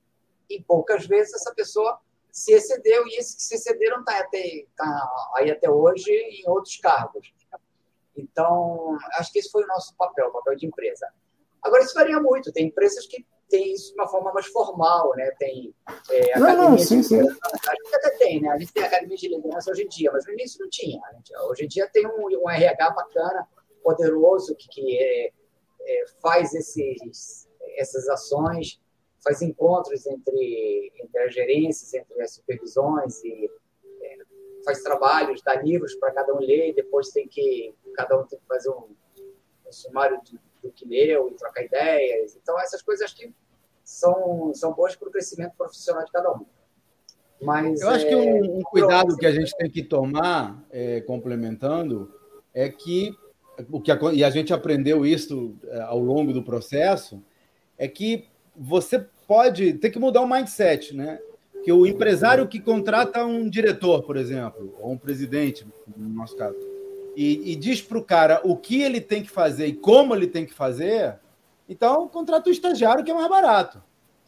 e 0.49 0.63
poucas 0.63 1.07
vezes 1.07 1.35
essa 1.35 1.55
pessoa 1.55 2.01
se 2.31 2.53
excedeu 2.53 3.07
e 3.07 3.19
esses 3.19 3.35
que 3.35 3.43
se 3.43 3.55
excederam 3.57 4.05
tá 4.05 4.19
até, 4.19 4.65
tá 4.77 5.31
aí 5.37 5.51
até 5.51 5.69
hoje 5.69 6.11
em 6.11 6.49
outros 6.49 6.77
cargos. 6.77 7.33
Então, 8.17 8.97
acho 9.15 9.33
que 9.33 9.39
esse 9.39 9.51
foi 9.51 9.65
o 9.65 9.67
nosso 9.67 9.95
papel, 9.97 10.29
o 10.29 10.33
papel 10.33 10.57
de 10.57 10.67
empresa. 10.67 11.09
Agora, 11.63 11.83
isso 11.83 11.95
varia 11.95 12.21
muito. 12.21 12.53
Tem 12.53 12.67
empresas 12.67 13.07
que 13.07 13.25
têm 13.51 13.75
isso 13.75 13.93
de 13.93 14.01
uma 14.01 14.09
forma 14.09 14.33
mais 14.33 14.47
formal, 14.47 15.15
né? 15.17 15.31
Tem 15.39 15.75
é, 16.09 16.39
não, 16.39 16.71
não, 16.71 16.79
sim, 16.79 17.03
sim. 17.03 17.19
A 17.19 17.23
gente 17.23 17.95
até 17.95 18.11
tem, 18.17 18.41
né? 18.41 18.49
A 18.51 18.59
gente 18.59 18.73
tem 18.73 18.83
academia 18.83 19.17
de 19.17 19.29
liderança 19.29 19.71
hoje 19.71 19.83
em 19.83 19.89
dia, 19.89 20.11
mas 20.13 20.25
no 20.25 20.33
início 20.33 20.61
não 20.61 20.71
tinha. 20.71 21.01
Gente, 21.15 21.37
hoje 21.37 21.65
em 21.65 21.69
dia 21.69 21.89
tem 21.93 22.07
um, 22.07 22.27
um 22.27 22.49
RH 22.49 22.91
bacana, 22.91 23.49
poderoso, 23.83 24.55
que, 24.55 24.69
que 24.69 24.99
é, 24.99 25.33
é, 25.83 26.05
faz 26.23 26.55
esses, 26.55 27.49
essas 27.77 28.09
ações, 28.09 28.81
faz 29.23 29.43
encontros 29.43 30.07
entre, 30.07 30.93
entre 30.97 31.19
as 31.23 31.35
gerências, 31.35 31.93
entre 31.93 32.23
as 32.23 32.35
supervisões 32.35 33.23
e 33.25 33.51
é, 34.03 34.17
faz 34.65 34.83
trabalhos, 34.83 35.43
dá 35.43 35.57
livros 35.57 35.95
para 35.97 36.13
cada 36.13 36.33
um 36.35 36.39
ler, 36.39 36.75
depois 36.75 37.11
tem 37.11 37.29
que 37.29 37.75
cada 37.95 38.19
um 38.19 38.25
tem 38.27 38.39
que 38.39 38.47
fazer 38.47 38.71
um, 38.71 38.95
um 39.67 39.73
sumário 39.73 40.21
de 40.23 40.39
do 40.63 40.71
que 40.71 40.87
leu 40.87 41.29
e 41.29 41.35
trocar 41.35 41.65
ideias. 41.65 42.37
Então, 42.37 42.59
essas 42.61 42.83
coisas 42.83 43.05
acho 43.05 43.17
que 43.17 43.33
são, 43.91 44.53
são 44.55 44.73
boas 44.73 44.95
para 44.95 45.09
o 45.09 45.11
crescimento 45.11 45.53
profissional 45.59 46.05
de 46.05 46.13
cada 46.13 46.31
um. 46.31 46.47
Mas, 47.43 47.81
Eu 47.81 47.91
acho 47.91 48.07
é, 48.07 48.09
que 48.09 48.15
um, 48.15 48.59
um 48.59 48.63
cuidado 48.63 49.17
que 49.17 49.27
a 49.27 49.33
gente 49.33 49.57
tem 49.57 49.69
que 49.69 49.83
tomar, 49.83 50.63
é, 50.71 51.01
complementando, 51.01 52.15
é 52.55 52.69
que, 52.69 53.17
o 53.71 53.81
que 53.81 53.91
e 54.13 54.23
a 54.23 54.31
gente 54.31 54.55
aprendeu 54.55 55.05
isso 55.05 55.57
é, 55.65 55.81
ao 55.81 55.99
longo 55.99 56.33
do 56.33 56.43
processo, 56.43 57.21
é 57.77 57.89
que 57.89 58.29
você 58.55 59.05
pode 59.27 59.73
ter 59.75 59.91
que 59.91 59.99
mudar 59.99 60.21
o 60.21 60.29
mindset, 60.29 60.95
né? 60.95 61.19
Que 61.65 61.73
o 61.73 61.87
empresário 61.87 62.47
que 62.47 62.61
contrata 62.61 63.25
um 63.25 63.49
diretor, 63.49 64.03
por 64.05 64.17
exemplo, 64.17 64.77
ou 64.81 64.93
um 64.93 64.99
presidente, 64.99 65.67
no 65.97 66.09
nosso 66.11 66.37
caso, 66.37 66.57
e, 67.17 67.53
e 67.53 67.57
diz 67.57 67.83
para 67.83 67.99
o 67.99 68.05
cara 68.05 68.41
o 68.45 68.57
que 68.57 68.83
ele 68.83 69.01
tem 69.01 69.23
que 69.23 69.31
fazer 69.31 69.67
e 69.67 69.73
como 69.73 70.15
ele 70.15 70.29
tem 70.29 70.47
que 70.47 70.55
fazer, 70.55 71.19
então 71.71 72.09
contrata 72.09 72.51
o 72.51 72.53
estagiário 72.53 73.05
que 73.05 73.11
é 73.11 73.15
mais 73.15 73.29
barato. 73.29 73.81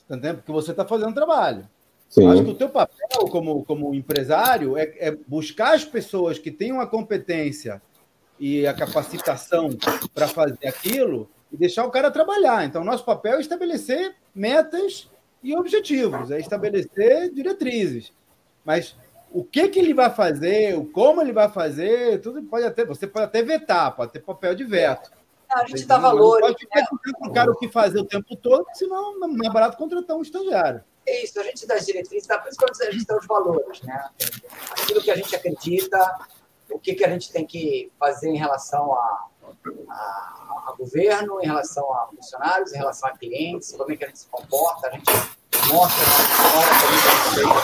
Porque 0.06 0.52
você 0.52 0.70
está 0.70 0.84
fazendo 0.84 1.12
trabalho. 1.12 1.68
Sim. 2.08 2.28
Acho 2.28 2.44
que 2.44 2.50
o 2.50 2.54
teu 2.54 2.68
papel 2.68 3.26
como, 3.30 3.64
como 3.64 3.94
empresário 3.94 4.76
é, 4.76 4.84
é 4.98 5.16
buscar 5.26 5.74
as 5.74 5.84
pessoas 5.84 6.38
que 6.38 6.50
tenham 6.50 6.80
a 6.80 6.86
competência 6.86 7.82
e 8.38 8.66
a 8.66 8.74
capacitação 8.74 9.70
para 10.14 10.28
fazer 10.28 10.68
aquilo 10.68 11.28
e 11.50 11.56
deixar 11.56 11.84
o 11.84 11.90
cara 11.90 12.10
trabalhar. 12.10 12.64
Então, 12.64 12.84
nosso 12.84 13.04
papel 13.04 13.38
é 13.38 13.40
estabelecer 13.40 14.14
metas 14.34 15.10
e 15.42 15.56
objetivos, 15.56 16.30
é 16.30 16.38
estabelecer 16.38 17.32
diretrizes. 17.32 18.12
Mas 18.64 18.94
o 19.30 19.42
que, 19.42 19.68
que 19.68 19.78
ele 19.78 19.94
vai 19.94 20.10
fazer, 20.10 20.76
o 20.76 20.84
como 20.84 21.20
ele 21.20 21.32
vai 21.32 21.48
fazer, 21.48 22.20
tudo 22.20 22.42
pode 22.42 22.66
até, 22.66 22.84
você 22.84 23.06
pode 23.06 23.24
até 23.24 23.42
vetar, 23.42 23.96
pode 23.96 24.12
ter 24.12 24.20
papel 24.20 24.54
de 24.54 24.64
veto. 24.64 25.10
A 25.54 25.66
gente 25.66 25.84
dá 25.86 25.98
valores. 25.98 26.46
Pode 26.46 26.58
ficar 26.58 26.80
né? 26.80 26.86
o 27.20 27.32
cara 27.32 27.50
o 27.50 27.56
que 27.56 27.68
fazer 27.68 28.00
o 28.00 28.04
tempo 28.04 28.34
todo, 28.36 28.64
senão 28.74 29.18
não 29.18 29.44
é 29.44 29.52
barato 29.52 29.76
contratar 29.76 30.16
um 30.16 30.22
estagiário. 30.22 30.82
É 31.06 31.24
isso, 31.24 31.38
a 31.40 31.42
gente 31.42 31.66
dá 31.66 31.74
as 31.74 31.84
diretrizes, 31.84 32.26
tá? 32.26 32.38
por 32.38 32.48
isso 32.48 32.58
que 32.58 32.84
a 32.84 32.90
gente 32.90 33.04
dá 33.04 33.16
os 33.16 33.26
valores, 33.26 33.82
né? 33.82 34.08
Aquilo 34.70 35.02
que 35.02 35.10
a 35.10 35.16
gente 35.16 35.34
acredita, 35.34 35.98
o 36.70 36.78
que, 36.78 36.94
que 36.94 37.04
a 37.04 37.08
gente 37.08 37.32
tem 37.32 37.44
que 37.44 37.90
fazer 37.98 38.28
em 38.28 38.38
relação 38.38 38.94
a, 38.94 39.26
a, 39.90 40.64
a 40.68 40.74
governo, 40.78 41.40
em 41.42 41.46
relação 41.46 41.92
a 41.92 42.06
funcionários, 42.06 42.72
em 42.72 42.78
relação 42.78 43.08
a 43.08 43.12
clientes, 43.16 43.72
como 43.72 43.92
é 43.92 43.96
que 43.96 44.04
a 44.04 44.06
gente 44.08 44.20
se 44.20 44.26
comporta, 44.28 44.86
a 44.88 44.90
gente 44.92 45.10
mostra 45.68 46.04
a 46.04 46.08
história, 46.62 46.72
como 47.32 47.52
a 47.52 47.60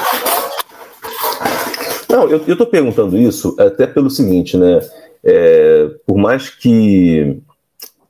gente 1.46 2.12
Não, 2.12 2.28
eu 2.28 2.52
estou 2.52 2.66
perguntando 2.66 3.16
isso 3.16 3.56
até 3.58 3.86
pelo 3.86 4.10
seguinte, 4.10 4.56
né? 4.56 4.80
É, 5.24 5.88
por 6.06 6.16
mais 6.16 6.48
que, 6.50 7.40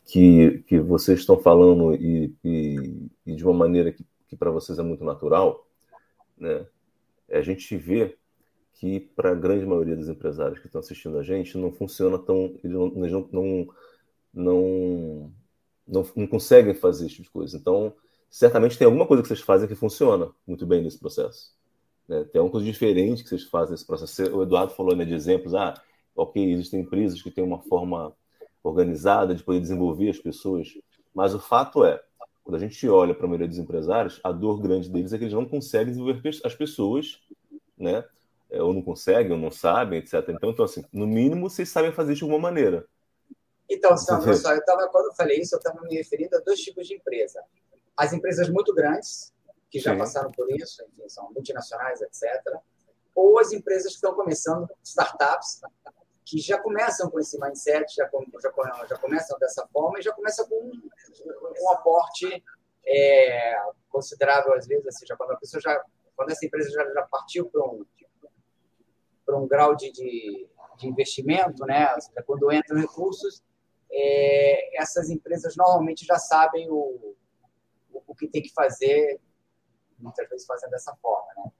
que, 0.09 0.65
que 0.67 0.81
vocês 0.81 1.21
estão 1.21 1.39
falando 1.39 1.95
e, 1.95 2.35
e, 2.45 3.11
e 3.27 3.37
de 3.37 3.45
uma 3.45 3.55
maneira 3.55 3.93
que 3.93 4.05
que 4.29 4.37
para 4.37 4.51
vocês 4.51 4.79
é 4.79 4.83
muito 4.83 5.03
natural, 5.03 5.67
né? 6.37 6.67
A 7.31 7.41
gente 7.41 7.77
vê 7.77 8.17
que 8.75 9.01
para 9.01 9.33
a 9.33 9.35
grande 9.35 9.67
maioria 9.67 9.97
dos 9.97 10.09
empresários 10.09 10.61
que 10.61 10.67
estão 10.67 10.81
assistindo 10.81 11.19
a 11.19 11.23
gente 11.23 11.59
não 11.59 11.73
funciona 11.73 12.19
tão, 12.19 12.55
eles 12.63 12.77
não, 12.77 13.29
não, 13.33 13.69
não, 14.33 15.33
não, 15.87 16.07
não 16.15 16.27
conseguem 16.27 16.75
fazer 16.75 17.07
esse 17.07 17.17
tipo 17.17 17.25
de 17.25 17.31
coisa. 17.31 17.57
Então, 17.57 17.93
certamente 18.31 18.79
tem 18.79 18.85
alguma 18.85 19.07
coisa 19.07 19.23
que 19.23 19.29
vocês 19.29 19.41
fazem 19.41 19.67
que 19.67 19.75
funciona 19.75 20.31
muito 20.47 20.67
bem 20.67 20.83
nesse 20.83 20.99
processo. 20.99 21.53
Né? 22.07 22.25
Tem 22.25 22.39
alguma 22.39 22.53
coisa 22.53 22.67
diferente 22.67 23.23
que 23.23 23.29
vocês 23.29 23.45
fazem 23.45 23.73
nesse 23.73 23.87
processo. 23.87 24.37
O 24.37 24.43
Eduardo 24.43 24.75
falou 24.75 24.95
né, 24.95 25.05
de 25.05 25.15
exemplos. 25.15 25.55
Ah, 25.55 25.75
ok, 26.15 26.53
existem 26.53 26.81
empresas 26.81 27.21
que 27.21 27.31
têm 27.31 27.45
uma 27.45 27.61
forma 27.63 28.15
organizada 28.63 29.35
de 29.35 29.43
poder 29.43 29.61
desenvolver 29.61 30.11
as 30.11 30.19
pessoas, 30.19 30.69
mas 31.15 31.35
o 31.35 31.39
fato 31.39 31.85
é, 31.85 32.03
quando 32.49 32.57
a 32.57 32.59
gente 32.61 32.89
olha 32.89 33.15
para 33.15 33.27
a 33.27 33.29
maioria 33.29 33.47
dos 33.47 33.59
empresários, 33.59 34.21
a 34.25 34.33
dor 34.33 34.61
grande 34.63 34.89
deles 34.89 35.13
é 35.13 35.19
que 35.19 35.25
eles 35.25 35.35
não 35.35 35.45
conseguem 35.45 35.93
desenvolver 35.93 36.31
as 36.43 36.55
pessoas, 36.55 37.21
né? 37.77 38.05
É, 38.51 38.63
ou 38.63 38.73
não 38.73 38.81
conseguem, 38.81 39.33
ou 39.33 39.39
não 39.39 39.51
sabem, 39.51 39.99
etc. 39.99 40.15
Então, 40.31 40.51
então 40.51 40.65
assim, 40.65 40.83
no 40.91 41.07
mínimo, 41.07 41.51
vocês 41.51 41.69
sabem 41.69 41.93
fazer 41.93 42.15
isso 42.15 42.21
de 42.21 42.25
alguma 42.25 42.49
maneira. 42.49 42.87
Então, 43.69 43.95
Sandro, 43.99 44.35
só, 44.35 44.55
eu 44.55 44.65
tava, 44.65 44.89
quando 44.89 45.09
eu 45.09 45.15
falei 45.15 45.41
isso, 45.41 45.55
eu 45.55 45.59
estava 45.59 45.79
me 45.83 45.95
referindo 45.95 46.37
a 46.37 46.41
dois 46.41 46.59
tipos 46.61 46.87
de 46.87 46.95
empresa. 46.95 47.43
As 47.95 48.15
empresas 48.15 48.49
muito 48.49 48.75
grandes, 48.75 49.31
que 49.71 49.79
já 49.79 49.93
Sim. 49.93 49.99
passaram 49.99 50.33
por 50.33 50.51
isso, 50.51 50.83
enfim, 50.85 51.07
são 51.09 51.31
multinacionais, 51.31 52.01
etc. 52.01 52.23
Ou 53.15 53.39
as 53.39 53.53
empresas 53.53 53.89
que 53.89 53.97
estão 53.97 54.15
começando, 54.15 54.67
startups, 54.83 55.61
que 56.29 56.39
já 56.39 56.61
começam 56.61 57.11
com 57.11 57.19
esse 57.19 57.41
mindset, 57.41 57.95
já, 57.95 58.05
já, 58.05 58.87
já 58.87 58.99
começam 58.99 59.39
dessa 59.39 59.67
forma 59.69 59.99
e 59.99 60.03
já 60.03 60.13
começam 60.13 60.47
com 60.47 60.57
um, 60.57 60.91
um 61.63 61.71
aporte 61.71 62.45
é, 62.87 63.57
considerável, 63.89 64.53
às 64.53 64.67
vezes, 64.67 64.87
assim, 64.87 65.07
já 65.07 65.17
quando 65.17 65.33
a 65.33 65.37
pessoa 65.37 65.59
já, 65.59 65.83
quando 66.15 66.31
essa 66.31 66.45
empresa 66.45 66.71
já, 66.71 66.85
já 66.93 67.03
partiu 67.11 67.49
para 67.49 67.65
um, 67.65 67.87
para 69.25 69.39
um 69.39 69.49
grau 69.49 69.75
de, 69.75 69.91
de, 69.91 70.47
de 70.77 70.87
investimento, 70.87 71.65
né, 71.65 71.89
quando 72.27 72.53
entram 72.53 72.79
recursos, 72.79 73.43
é, 73.91 74.79
essas 74.83 75.09
empresas 75.09 75.57
normalmente 75.57 76.05
já 76.05 76.19
sabem 76.19 76.69
o, 76.69 77.17
o, 77.91 78.03
o 78.07 78.15
que 78.15 78.29
tem 78.29 78.43
que 78.43 78.53
fazer, 78.53 79.19
muitas 79.99 80.29
vezes 80.29 80.47
fazem 80.47 80.69
dessa 80.69 80.95
forma, 80.97 81.33
né? 81.39 81.51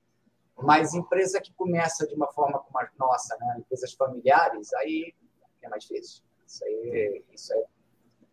Mas 0.63 0.95
empresa 0.95 1.41
que 1.41 1.53
começa 1.55 2.07
de 2.07 2.15
uma 2.15 2.27
forma 2.29 2.59
como 2.59 2.79
a 2.79 2.89
nossa, 2.99 3.37
né? 3.41 3.57
empresas 3.59 3.93
familiares, 3.93 4.73
aí 4.75 5.15
é 5.63 5.69
mais 5.69 5.85
difícil. 5.85 6.23
Isso 6.47 6.65
aí 6.65 7.23
isso 7.33 7.53
é 7.53 7.65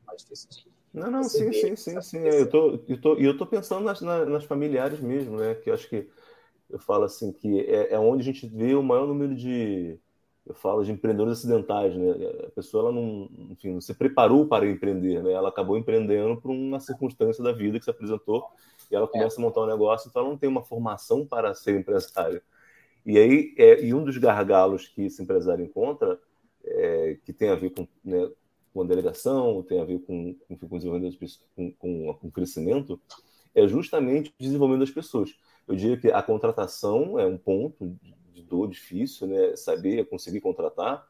mais 0.06 0.22
difícil 0.22 0.50
de. 0.50 0.76
Não, 0.94 1.12
não, 1.12 1.24
sim, 1.24 1.52
sim, 1.52 1.76
sim, 1.76 2.02
sim. 2.02 2.20
Eu 2.20 2.50
tô, 2.50 2.80
eu 2.88 3.02
tô, 3.02 3.16
eu 3.16 3.38
tô 3.38 3.46
pensando 3.46 3.84
nas, 3.84 4.00
nas 4.02 4.46
familiares 4.46 5.00
mesmo, 5.02 5.38
né? 5.38 5.54
Que 5.56 5.70
eu 5.70 5.74
acho 5.74 5.90
que 5.90 6.10
eu 6.70 6.80
falo 6.80 7.04
assim 7.04 7.34
que 7.34 7.60
é, 7.62 7.94
é 7.94 8.00
onde 8.00 8.22
a 8.22 8.26
gente 8.26 8.48
vê 8.48 8.74
o 8.76 8.82
maior 8.82 9.06
número 9.06 9.36
de 9.36 10.00
eu 10.46 10.54
falo 10.54 10.84
de 10.84 10.92
empreendedores 10.92 11.40
acidentais, 11.40 11.96
né? 11.96 12.12
A 12.48 12.52
pessoa 12.52 12.84
ela 12.84 12.92
não, 12.92 13.28
enfim, 13.50 13.74
não 13.74 13.82
se 13.82 13.94
preparou 13.96 14.48
para 14.48 14.70
empreender, 14.70 15.24
né? 15.24 15.32
Ela 15.32 15.50
acabou 15.50 15.78
empreendendo 15.78 16.40
por 16.40 16.52
uma 16.52 16.80
circunstância 16.80 17.44
da 17.44 17.52
vida 17.52 17.80
que 17.80 17.84
se 17.84 17.90
apresentou 17.90 18.46
e 18.92 18.96
ela 18.96 19.08
começa 19.08 19.36
é. 19.36 19.40
a 19.40 19.42
montar 19.42 19.62
um 19.62 19.68
negócio, 19.68 20.10
então 20.10 20.22
ela 20.22 20.32
não 20.32 20.38
tem 20.38 20.50
uma 20.50 20.64
formação 20.64 21.26
para 21.26 21.54
ser 21.54 21.80
empresário. 21.80 22.42
E 23.06 23.18
aí, 23.18 23.54
é, 23.58 23.84
e 23.84 23.94
um 23.94 24.04
dos 24.04 24.18
gargalos 24.18 24.88
que 24.88 25.04
esse 25.04 25.22
empresário 25.22 25.64
encontra, 25.64 26.20
é, 26.64 27.18
que 27.24 27.32
tem 27.32 27.50
a 27.50 27.56
ver 27.56 27.70
com, 27.72 27.88
né, 28.04 28.30
com 28.74 28.82
a 28.82 28.86
delegação, 28.86 29.62
tem 29.64 29.80
a 29.80 29.86
ver 29.86 30.00
com, 30.00 30.34
com, 30.48 30.58
com 30.58 30.78
desenvolvimento 30.78 31.18
com, 31.56 31.72
com, 31.74 32.14
com 32.14 32.32
crescimento, 32.32 33.00
é 33.54 33.68
justamente 33.68 34.32
o 34.32 34.44
desenvolvimento 34.44 34.86
das 34.86 34.94
pessoas. 34.94 35.36
Eu 35.68 35.76
diria 35.76 35.98
que 35.98 36.12
a 36.12 36.22
contratação 36.22 37.18
é 37.18 37.26
um 37.26 37.38
ponto 37.38 37.96
de 38.34 38.42
dor 38.42 38.68
difícil, 38.68 39.28
né? 39.28 39.56
Saber 39.56 40.06
conseguir 40.08 40.42
contratar 40.42 41.08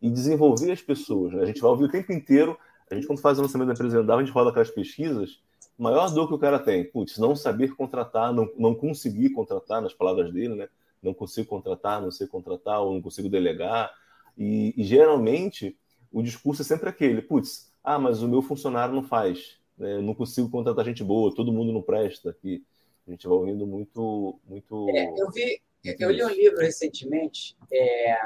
e 0.00 0.08
desenvolver 0.08 0.70
as 0.70 0.80
pessoas. 0.80 1.32
Né? 1.32 1.42
A 1.42 1.46
gente 1.46 1.60
vai 1.60 1.70
ouvir 1.70 1.84
o 1.84 1.90
tempo 1.90 2.12
inteiro. 2.12 2.56
A 2.90 2.94
gente, 2.94 3.06
quando 3.06 3.20
faz 3.20 3.38
o 3.38 3.42
lançamento 3.42 3.68
da 3.68 3.74
empresa 3.74 4.00
a 4.00 4.20
gente 4.20 4.32
roda 4.32 4.50
aquelas 4.50 4.70
pesquisas 4.70 5.42
maior 5.76 6.12
dor 6.12 6.28
que 6.28 6.34
o 6.34 6.38
cara 6.38 6.58
tem, 6.58 6.84
putz, 6.84 7.18
não 7.18 7.36
saber 7.36 7.74
contratar, 7.74 8.32
não, 8.32 8.50
não 8.56 8.74
conseguir 8.74 9.30
contratar, 9.30 9.80
nas 9.80 9.94
palavras 9.94 10.32
dele, 10.32 10.54
né? 10.54 10.68
Não 11.02 11.14
consigo 11.14 11.48
contratar, 11.48 12.02
não 12.02 12.10
sei 12.10 12.26
contratar, 12.26 12.80
ou 12.80 12.94
não 12.94 13.02
consigo 13.02 13.28
delegar. 13.28 13.92
E, 14.36 14.74
e 14.76 14.84
geralmente 14.84 15.78
o 16.10 16.22
discurso 16.22 16.62
é 16.62 16.64
sempre 16.64 16.88
aquele, 16.88 17.22
putz, 17.22 17.72
ah, 17.82 17.98
mas 17.98 18.22
o 18.22 18.28
meu 18.28 18.42
funcionário 18.42 18.94
não 18.94 19.02
faz, 19.02 19.58
né? 19.76 20.00
não 20.00 20.14
consigo 20.14 20.50
contratar 20.50 20.84
gente 20.84 21.04
boa, 21.04 21.34
todo 21.34 21.52
mundo 21.52 21.72
não 21.72 21.82
presta. 21.82 22.36
Que 22.40 22.62
a 23.06 23.10
gente 23.10 23.26
vai 23.26 23.36
ouvindo 23.36 23.66
muito, 23.66 24.38
muito. 24.44 24.90
É, 24.90 25.08
eu 25.16 25.30
vi, 25.30 25.62
eu 25.84 26.10
li 26.10 26.24
um 26.24 26.28
livro 26.28 26.58
recentemente 26.58 27.56
é, 27.72 28.18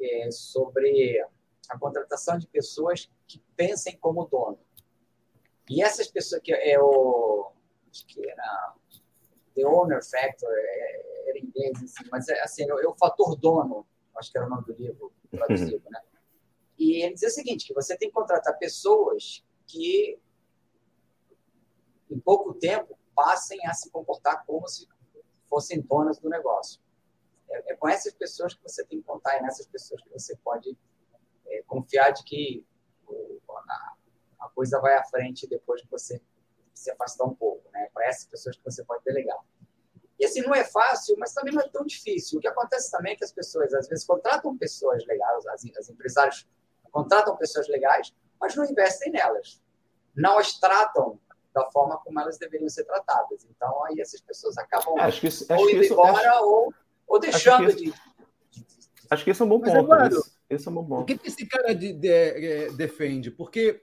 é, 0.00 0.30
sobre 0.30 1.20
a 1.68 1.78
contratação 1.78 2.38
de 2.38 2.46
pessoas 2.46 3.10
que 3.26 3.42
pensem 3.56 3.96
como 3.98 4.26
dono. 4.26 4.58
E 5.70 5.82
essas 5.84 6.08
pessoas 6.08 6.42
que 6.42 6.52
é 6.52 6.80
o. 6.80 7.52
Acho 7.90 8.04
que 8.06 8.28
era. 8.28 8.74
The 9.54 9.64
Owner 9.64 10.00
Factor, 10.04 10.50
é, 10.52 11.28
era 11.28 11.38
em 11.38 11.44
inglês, 11.44 11.82
assim, 11.82 12.08
mas 12.10 12.28
é, 12.28 12.40
assim, 12.42 12.68
é 12.68 12.74
o 12.86 12.94
fator 12.94 13.36
dono, 13.36 13.86
acho 14.16 14.30
que 14.30 14.38
era 14.38 14.46
o 14.46 14.50
nome 14.50 14.64
do 14.64 14.72
livro 14.72 15.12
traduzido, 15.28 15.82
né? 15.90 16.00
E 16.78 17.02
ele 17.02 17.14
dizia 17.14 17.28
o 17.28 17.32
seguinte: 17.32 17.66
que 17.66 17.74
você 17.74 17.96
tem 17.96 18.08
que 18.08 18.14
contratar 18.14 18.58
pessoas 18.58 19.44
que, 19.66 20.18
em 22.10 22.18
pouco 22.18 22.54
tempo, 22.54 22.98
passem 23.14 23.64
a 23.66 23.72
se 23.72 23.90
comportar 23.90 24.44
como 24.46 24.66
se 24.66 24.88
fossem 25.48 25.80
donas 25.80 26.18
do 26.18 26.28
negócio. 26.28 26.80
É, 27.48 27.72
é 27.72 27.76
com 27.76 27.88
essas 27.88 28.12
pessoas 28.12 28.54
que 28.54 28.62
você 28.62 28.84
tem 28.84 29.00
que 29.00 29.06
contar, 29.06 29.36
é 29.36 29.42
nessas 29.42 29.66
pessoas 29.66 30.02
que 30.02 30.10
você 30.10 30.36
pode 30.36 30.76
é, 31.46 31.62
confiar 31.62 32.12
de 32.12 32.24
que 32.24 32.64
a 34.40 34.48
coisa 34.48 34.80
vai 34.80 34.96
à 34.96 35.04
frente 35.04 35.46
depois 35.46 35.82
que 35.82 35.90
você 35.90 36.20
se 36.72 36.90
afastar 36.90 37.24
um 37.24 37.34
pouco, 37.34 37.70
né? 37.72 37.88
Para 37.92 38.06
essas 38.06 38.24
pessoas 38.24 38.56
que 38.56 38.64
você 38.64 38.82
pode 38.84 39.04
delegar. 39.04 39.38
E 40.18 40.24
assim, 40.24 40.40
não 40.42 40.54
é 40.54 40.64
fácil, 40.64 41.16
mas 41.18 41.32
também 41.32 41.54
não 41.54 41.62
é 41.62 41.68
tão 41.68 41.84
difícil. 41.84 42.38
O 42.38 42.42
que 42.42 42.48
acontece 42.48 42.90
também 42.90 43.12
é 43.12 43.16
que 43.16 43.24
as 43.24 43.32
pessoas, 43.32 43.72
às 43.72 43.88
vezes, 43.88 44.04
contratam 44.04 44.56
pessoas 44.56 45.06
legais, 45.06 45.46
as, 45.46 45.64
as 45.78 45.88
empresários 45.88 46.46
contratam 46.90 47.36
pessoas 47.36 47.68
legais, 47.68 48.14
mas 48.40 48.54
não 48.54 48.64
investem 48.64 49.12
nelas. 49.12 49.62
Não 50.14 50.38
as 50.38 50.58
tratam 50.58 51.18
da 51.54 51.70
forma 51.70 51.98
como 51.98 52.20
elas 52.20 52.38
deveriam 52.38 52.68
ser 52.68 52.84
tratadas. 52.84 53.46
Então, 53.48 53.84
aí 53.84 54.00
essas 54.00 54.20
pessoas 54.20 54.56
acabam 54.58 54.98
é, 54.98 55.02
acho 55.02 55.20
que 55.20 55.26
isso, 55.28 55.46
ou 55.50 55.70
indo 55.70 55.82
isso, 55.82 55.92
embora 55.92 56.30
acho, 56.30 56.44
ou, 56.44 56.74
ou 57.06 57.18
deixando 57.18 57.66
acho 57.66 57.76
de, 57.76 57.90
de, 57.90 57.94
Acho 59.10 59.24
que 59.24 59.30
esse 59.30 59.42
é 59.42 59.44
um 59.44 59.48
bom 59.48 59.60
ponto. 59.60 59.76
Eduardo, 59.76 60.24
esse, 60.48 60.68
é 60.68 60.70
um 60.70 60.74
bom 60.74 60.84
ponto. 60.84 61.02
O 61.02 61.04
que 61.04 61.26
esse 61.26 61.46
cara 61.46 61.74
de, 61.74 61.92
de, 61.92 62.08
é, 62.08 62.70
defende? 62.70 63.30
Porque 63.30 63.82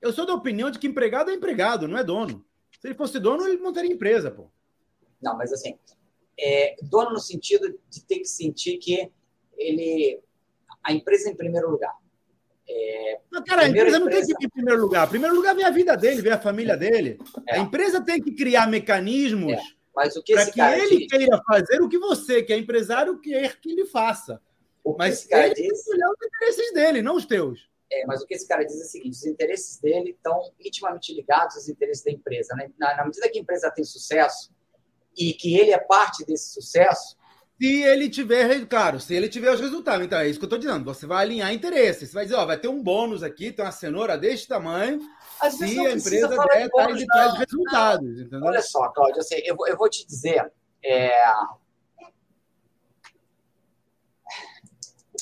eu 0.00 0.12
sou 0.12 0.26
da 0.26 0.34
opinião 0.34 0.70
de 0.70 0.78
que 0.78 0.86
empregado 0.86 1.30
é 1.30 1.34
empregado, 1.34 1.88
não 1.88 1.98
é 1.98 2.04
dono. 2.04 2.44
Se 2.80 2.88
ele 2.88 2.94
fosse 2.94 3.18
dono, 3.18 3.46
ele 3.46 3.60
montaria 3.60 3.92
empresa, 3.92 4.30
pô. 4.30 4.50
Não, 5.20 5.36
mas 5.36 5.52
assim, 5.52 5.78
é, 6.38 6.76
dono 6.82 7.10
no 7.10 7.20
sentido 7.20 7.78
de 7.88 8.04
ter 8.04 8.18
que 8.18 8.26
sentir 8.26 8.78
que 8.78 9.10
ele 9.56 10.20
a 10.82 10.92
empresa 10.92 11.28
é 11.28 11.32
em 11.32 11.36
primeiro 11.36 11.70
lugar. 11.70 11.92
É, 12.68 13.20
não, 13.30 13.42
cara, 13.44 13.62
a 13.62 13.68
empresa, 13.68 13.96
empresa, 13.96 13.98
não 13.98 14.08
tem 14.08 14.20
que 14.20 14.38
vir 14.38 14.46
em 14.46 14.50
primeiro 14.50 14.80
lugar. 14.80 15.06
Em 15.06 15.10
primeiro 15.10 15.34
lugar 15.34 15.54
vem 15.54 15.64
a 15.64 15.70
vida 15.70 15.96
dele, 15.96 16.22
vem 16.22 16.32
a 16.32 16.38
família 16.38 16.76
dele. 16.76 17.18
É. 17.48 17.56
A 17.56 17.58
empresa 17.58 18.00
tem 18.00 18.20
que 18.20 18.32
criar 18.32 18.68
mecanismos 18.68 19.52
é. 19.52 19.60
para 19.92 20.10
que 20.50 20.60
ele 20.60 20.98
diz... 20.98 21.08
queira 21.08 21.40
fazer 21.46 21.80
o 21.80 21.88
que 21.88 21.98
você, 21.98 22.42
que 22.42 22.52
é 22.52 22.58
empresário, 22.58 23.18
quer 23.20 23.58
que 23.60 23.70
ele 23.70 23.86
faça. 23.86 24.40
Mas 24.96 25.28
ele 25.30 25.54
diz... 25.54 25.56
tem 25.56 25.68
que 25.68 25.90
olhar 25.90 26.10
os 26.10 26.26
interesses 26.26 26.72
dele, 26.72 27.02
não 27.02 27.16
os 27.16 27.24
teus. 27.24 27.68
É, 27.90 28.04
mas 28.06 28.22
o 28.22 28.26
que 28.26 28.34
esse 28.34 28.48
cara 28.48 28.64
diz 28.64 28.80
é 28.80 28.84
o 28.84 28.88
seguinte: 28.88 29.16
os 29.16 29.26
interesses 29.26 29.78
dele 29.80 30.10
estão 30.10 30.40
intimamente 30.60 31.14
ligados 31.14 31.56
aos 31.56 31.68
interesses 31.68 32.04
da 32.04 32.10
empresa. 32.10 32.54
Né? 32.54 32.70
Na, 32.78 32.96
na 32.96 33.04
medida 33.04 33.28
que 33.28 33.38
a 33.38 33.42
empresa 33.42 33.70
tem 33.70 33.84
sucesso 33.84 34.52
e 35.16 35.32
que 35.32 35.56
ele 35.56 35.70
é 35.70 35.78
parte 35.78 36.24
desse 36.24 36.52
sucesso, 36.52 37.16
se 37.60 37.82
ele 37.82 38.10
tiver, 38.10 38.66
claro, 38.66 39.00
se 39.00 39.14
ele 39.14 39.28
tiver 39.28 39.50
os 39.50 39.60
resultados. 39.60 40.04
Então, 40.04 40.18
é 40.18 40.28
isso 40.28 40.38
que 40.38 40.44
eu 40.44 40.46
estou 40.46 40.58
dizendo. 40.58 40.84
Você 40.84 41.06
vai 41.06 41.24
alinhar 41.24 41.52
interesses. 41.54 42.10
Você 42.10 42.14
vai 42.14 42.24
dizer, 42.24 42.36
ó, 42.36 42.44
vai 42.44 42.58
ter 42.58 42.68
um 42.68 42.82
bônus 42.82 43.22
aqui, 43.22 43.50
tem 43.50 43.64
uma 43.64 43.72
cenoura 43.72 44.18
deste 44.18 44.46
tamanho. 44.46 45.00
Às 45.40 45.54
se 45.54 45.64
a 45.64 45.92
empresa 45.92 46.28
der 46.28 46.68
tais 46.68 47.00
e 47.00 47.06
tais 47.06 47.34
resultados. 47.38 48.20
Entendeu? 48.20 48.42
Olha 48.42 48.60
só, 48.60 48.88
Cláudio, 48.90 49.20
assim, 49.20 49.36
eu, 49.36 49.56
eu 49.66 49.76
vou 49.76 49.88
te 49.88 50.06
dizer. 50.06 50.52
É... 50.84 51.10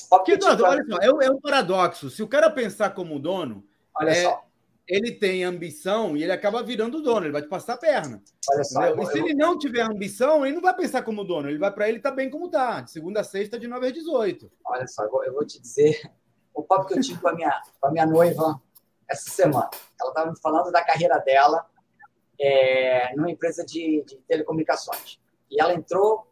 Porque, 0.09 0.33
olha 0.33 0.57
só, 0.57 1.23
é, 1.23 1.27
é 1.27 1.31
um 1.31 1.39
paradoxo. 1.39 2.09
Se 2.09 2.23
o 2.23 2.27
cara 2.27 2.49
pensar 2.49 2.91
como 2.91 3.19
dono, 3.19 3.63
olha 3.95 4.09
é, 4.09 4.23
só 4.23 4.45
ele 4.87 5.11
tem 5.11 5.43
ambição 5.43 6.15
e 6.15 6.23
ele 6.23 6.31
acaba 6.31 6.61
virando 6.61 7.01
dono, 7.01 7.25
ele 7.25 7.33
vai 7.33 7.41
te 7.41 7.47
passar 7.47 7.73
a 7.73 7.77
perna. 7.77 8.21
Só, 8.63 8.85
eu, 8.85 9.01
e 9.01 9.05
se 9.07 9.17
eu... 9.17 9.25
ele 9.25 9.33
não 9.33 9.57
tiver 9.57 9.81
ambição, 9.81 10.45
ele 10.45 10.55
não 10.55 10.61
vai 10.61 10.75
pensar 10.75 11.01
como 11.01 11.23
dono, 11.23 11.49
ele 11.49 11.57
vai 11.57 11.71
para 11.71 11.89
ele 11.89 11.99
tá 11.99 12.11
bem 12.11 12.29
como 12.29 12.49
tá, 12.49 12.81
de 12.81 12.91
segunda 12.91 13.21
a 13.21 13.23
sexta, 13.23 13.59
de 13.59 13.67
9 13.67 13.87
às 13.87 13.93
18. 13.93 14.51
Olha 14.65 14.87
só, 14.87 15.03
eu 15.03 15.11
vou, 15.11 15.23
eu 15.23 15.33
vou 15.33 15.45
te 15.45 15.59
dizer 15.59 16.11
o 16.53 16.63
papo 16.63 16.85
que 16.85 16.93
eu 16.93 17.01
tive 17.01 17.19
com 17.19 17.29
a 17.29 17.33
minha, 17.33 17.61
com 17.81 17.87
a 17.87 17.91
minha 17.91 18.05
noiva 18.05 18.61
essa 19.09 19.29
semana. 19.29 19.69
Ela 19.99 20.09
estava 20.09 20.29
me 20.29 20.39
falando 20.39 20.71
da 20.71 20.83
carreira 20.83 21.17
dela 21.19 21.65
é, 22.39 23.15
numa 23.15 23.31
empresa 23.31 23.65
de, 23.65 24.03
de 24.05 24.17
telecomunicações. 24.27 25.19
E 25.49 25.59
ela 25.59 25.73
entrou 25.73 26.31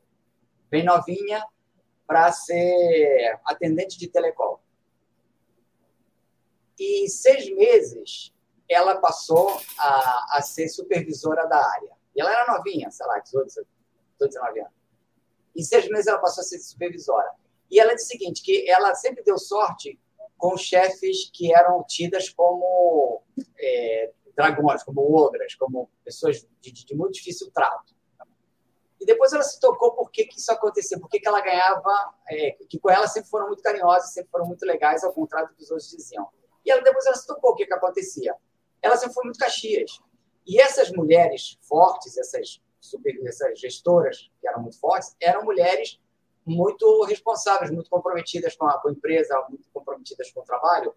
bem 0.69 0.83
novinha 0.83 1.43
para 2.05 2.31
ser 2.31 3.39
atendente 3.45 3.97
de 3.97 4.07
telecom. 4.07 4.59
E 6.79 7.05
em 7.05 7.07
seis 7.07 7.53
meses, 7.55 8.33
ela 8.69 8.99
passou 8.99 9.59
a, 9.77 10.37
a 10.37 10.41
ser 10.41 10.67
supervisora 10.69 11.45
da 11.47 11.57
área. 11.57 11.91
E 12.15 12.21
ela 12.21 12.31
era 12.31 12.53
novinha, 12.53 12.89
sei 12.91 13.05
lá, 13.05 13.19
18, 13.19 13.47
18 13.47 13.67
19 14.19 14.59
anos. 14.59 14.73
Em 15.55 15.63
seis 15.63 15.87
meses 15.89 16.07
ela 16.07 16.19
passou 16.19 16.41
a 16.41 16.45
ser 16.45 16.59
supervisora. 16.59 17.31
E 17.69 17.79
ela 17.79 17.93
disse 17.93 18.07
o 18.07 18.19
seguinte, 18.19 18.43
que 18.43 18.69
ela 18.69 18.93
sempre 18.95 19.23
deu 19.23 19.37
sorte 19.37 19.99
com 20.37 20.57
chefes 20.57 21.29
que 21.33 21.53
eram 21.53 21.83
tidas 21.83 22.29
como 22.29 23.23
é, 23.57 24.11
dragões, 24.35 24.83
como 24.83 25.01
ogras, 25.15 25.55
como 25.55 25.89
pessoas 26.03 26.45
de, 26.59 26.71
de, 26.71 26.95
muito 26.95 27.13
difícil 27.13 27.49
trato. 27.51 27.95
E 29.03 29.05
depois 29.05 29.33
ela 29.33 29.43
se 29.43 29.59
tocou 29.59 29.91
por 29.91 30.09
que, 30.09 30.25
que 30.25 30.39
isso 30.39 30.51
acontecia, 30.51 30.99
por 30.99 31.09
que, 31.09 31.19
que 31.19 31.27
ela 31.27 31.41
ganhava, 31.41 32.13
é, 32.29 32.51
que 32.69 32.79
com 32.79 32.89
ela 32.89 33.07
sempre 33.07 33.29
foram 33.29 33.47
muito 33.47 33.61
carinhosas, 33.61 34.13
sempre 34.13 34.31
foram 34.31 34.45
muito 34.45 34.65
legais, 34.65 35.03
ao 35.03 35.13
contrário 35.13 35.49
do 35.49 35.55
que 35.55 35.63
os 35.63 35.69
outros 35.69 35.89
diziam. 35.89 36.27
E 36.65 36.71
ela, 36.71 36.81
depois 36.81 37.05
ela 37.05 37.15
se 37.15 37.27
tocou 37.27 37.51
o 37.51 37.55
que, 37.55 37.65
que 37.65 37.73
acontecia 37.73 38.33
ela 38.83 38.97
sempre 38.97 39.13
foi 39.15 39.23
muito 39.23 39.39
Caxias. 39.39 39.99
E 40.45 40.59
essas 40.59 40.91
mulheres 40.91 41.57
fortes, 41.61 42.17
essas, 42.17 42.61
super, 42.81 43.15
essas 43.25 43.57
gestoras 43.57 44.29
que 44.41 44.47
eram 44.47 44.61
muito 44.61 44.77
fortes, 44.77 45.15
eram 45.21 45.45
mulheres 45.45 45.99
muito 46.45 47.05
responsáveis, 47.05 47.71
muito 47.71 47.89
comprometidas 47.89 48.55
com 48.57 48.65
a, 48.65 48.77
com 48.81 48.89
a 48.89 48.91
empresa, 48.91 49.41
muito 49.49 49.69
comprometidas 49.73 50.29
com 50.31 50.41
o 50.41 50.43
trabalho. 50.43 50.93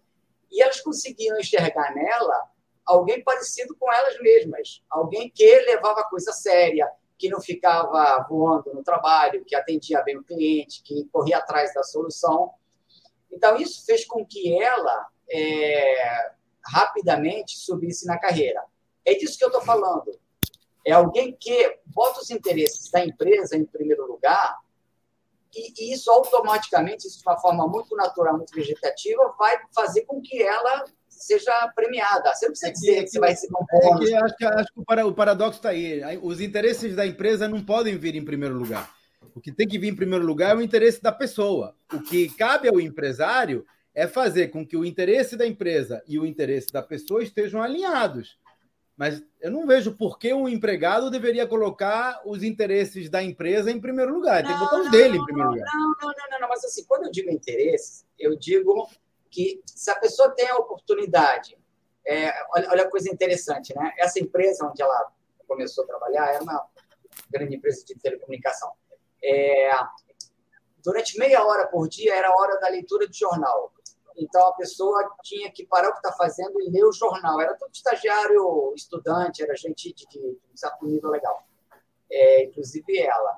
E 0.51 0.61
elas 0.61 0.81
conseguiam 0.81 1.39
enxergar 1.39 1.95
nela 1.95 2.49
alguém 2.85 3.23
parecido 3.23 3.73
com 3.75 3.91
elas 3.91 4.19
mesmas, 4.19 4.83
alguém 4.89 5.29
que 5.29 5.59
levava 5.61 6.01
a 6.01 6.09
coisa 6.09 6.33
séria, 6.33 6.91
que 7.17 7.29
não 7.29 7.41
ficava 7.41 8.25
voando 8.29 8.73
no 8.73 8.83
trabalho, 8.83 9.43
que 9.45 9.55
atendia 9.55 10.03
bem 10.03 10.17
o 10.17 10.23
cliente, 10.23 10.83
que 10.83 11.05
corria 11.11 11.37
atrás 11.37 11.73
da 11.73 11.83
solução. 11.83 12.51
Então, 13.31 13.57
isso 13.57 13.85
fez 13.85 14.05
com 14.05 14.25
que 14.25 14.61
ela 14.61 15.07
é, 15.29 16.31
rapidamente 16.63 17.57
subisse 17.57 18.05
na 18.05 18.19
carreira. 18.19 18.63
É 19.05 19.13
disso 19.15 19.37
que 19.37 19.43
eu 19.43 19.49
estou 19.49 19.61
falando. 19.61 20.19
É 20.85 20.91
alguém 20.91 21.35
que 21.37 21.79
bota 21.85 22.21
os 22.21 22.29
interesses 22.29 22.89
da 22.91 23.03
empresa 23.03 23.57
em 23.57 23.65
primeiro 23.65 24.05
lugar 24.05 24.57
e, 25.55 25.73
e 25.77 25.93
isso 25.93 26.11
automaticamente, 26.11 27.07
isso 27.07 27.19
de 27.19 27.27
uma 27.27 27.37
forma 27.39 27.67
muito 27.67 27.95
natural, 27.95 28.37
muito 28.37 28.53
vegetativa, 28.53 29.35
vai 29.37 29.59
fazer 29.73 30.05
com 30.05 30.21
que 30.21 30.41
ela 30.41 30.85
seja 31.23 31.71
premiada. 31.75 32.33
Você 32.33 32.45
não 32.45 32.51
precisa 32.51 32.71
dizer 32.71 33.03
que 33.03 33.09
você 33.09 33.19
vai 33.19 33.29
receber 33.29 33.55
um 33.55 33.79
bônus. 33.79 34.09
É 34.09 34.17
acho 34.17 34.35
que, 34.35 34.45
acho 34.45 34.73
que 34.73 34.79
o 34.79 35.13
paradoxo 35.13 35.59
está 35.59 35.69
aí. 35.69 36.01
Os 36.21 36.39
interesses 36.41 36.95
da 36.95 37.05
empresa 37.05 37.47
não 37.47 37.63
podem 37.63 37.97
vir 37.97 38.15
em 38.15 38.23
primeiro 38.25 38.55
lugar. 38.55 38.91
O 39.35 39.41
que 39.41 39.51
tem 39.51 39.67
que 39.67 39.77
vir 39.77 39.89
em 39.89 39.95
primeiro 39.95 40.25
lugar 40.25 40.55
é 40.55 40.57
o 40.57 40.61
interesse 40.61 41.01
da 41.01 41.11
pessoa. 41.11 41.75
O 41.93 42.01
que 42.01 42.29
cabe 42.29 42.67
ao 42.67 42.79
empresário 42.79 43.65
é 43.93 44.07
fazer 44.07 44.49
com 44.49 44.65
que 44.65 44.77
o 44.77 44.85
interesse 44.85 45.35
da 45.35 45.45
empresa 45.45 46.03
e 46.07 46.19
o 46.19 46.25
interesse 46.25 46.71
da 46.71 46.81
pessoa 46.81 47.23
estejam 47.23 47.61
alinhados. 47.61 48.37
Mas 48.97 49.23
eu 49.39 49.51
não 49.51 49.67
vejo 49.67 49.91
por 49.91 50.17
que 50.17 50.33
um 50.33 50.49
empregado 50.49 51.11
deveria 51.11 51.45
colocar 51.45 52.19
os 52.25 52.41
interesses 52.41 53.11
da 53.11 53.21
empresa 53.21 53.69
em 53.69 53.79
primeiro 53.79 54.11
lugar. 54.11 54.43
Tem 54.43 54.53
que 54.53 54.59
botar 54.59 54.79
os 54.79 54.89
dele 54.89 55.17
em 55.17 55.23
primeiro 55.23 55.51
lugar. 55.51 55.65
Não, 55.71 55.81
não, 55.81 56.07
não, 56.07 56.29
não, 56.31 56.39
não. 56.41 56.49
Mas 56.49 56.65
assim, 56.65 56.83
quando 56.85 57.05
eu 57.05 57.11
digo 57.11 57.29
interesses, 57.29 58.05
eu 58.17 58.35
digo 58.35 58.89
que 59.37 59.61
se 59.67 59.91
a 59.91 59.95
pessoa 59.99 60.31
tem 60.31 60.49
a 60.49 60.57
oportunidade, 60.57 61.55
é, 62.07 62.33
olha, 62.55 62.69
olha 62.71 62.83
a 62.85 62.89
coisa 62.89 63.07
interessante, 63.13 63.71
né? 63.75 63.93
Essa 63.99 64.19
empresa 64.19 64.65
onde 64.65 64.81
ela 64.81 65.13
começou 65.47 65.83
a 65.83 65.87
trabalhar 65.87 66.33
era 66.33 66.41
uma 66.41 66.67
grande 67.29 67.55
empresa 67.55 67.85
de 67.85 67.93
telecomunicação. 67.99 68.71
É, 69.23 69.69
durante 70.83 71.19
meia 71.19 71.45
hora 71.45 71.67
por 71.67 71.87
dia 71.87 72.15
era 72.15 72.29
a 72.29 72.35
hora 72.35 72.59
da 72.59 72.67
leitura 72.67 73.07
de 73.07 73.15
jornal. 73.15 73.71
Então 74.17 74.41
a 74.47 74.53
pessoa 74.53 75.07
tinha 75.21 75.51
que 75.51 75.67
parar 75.67 75.89
o 75.89 75.91
que 75.91 75.99
está 75.99 76.13
fazendo 76.13 76.59
e 76.59 76.71
ler 76.71 76.85
o 76.85 76.91
jornal. 76.91 77.39
Era 77.39 77.53
todo 77.53 77.71
estagiário, 77.71 78.73
estudante, 78.75 79.43
era 79.43 79.55
gente 79.55 79.93
de, 79.93 80.07
de, 80.07 80.19
de 80.19 81.07
legal, 81.07 81.47
é, 82.09 82.45
inclusive 82.45 82.99
ela. 83.01 83.37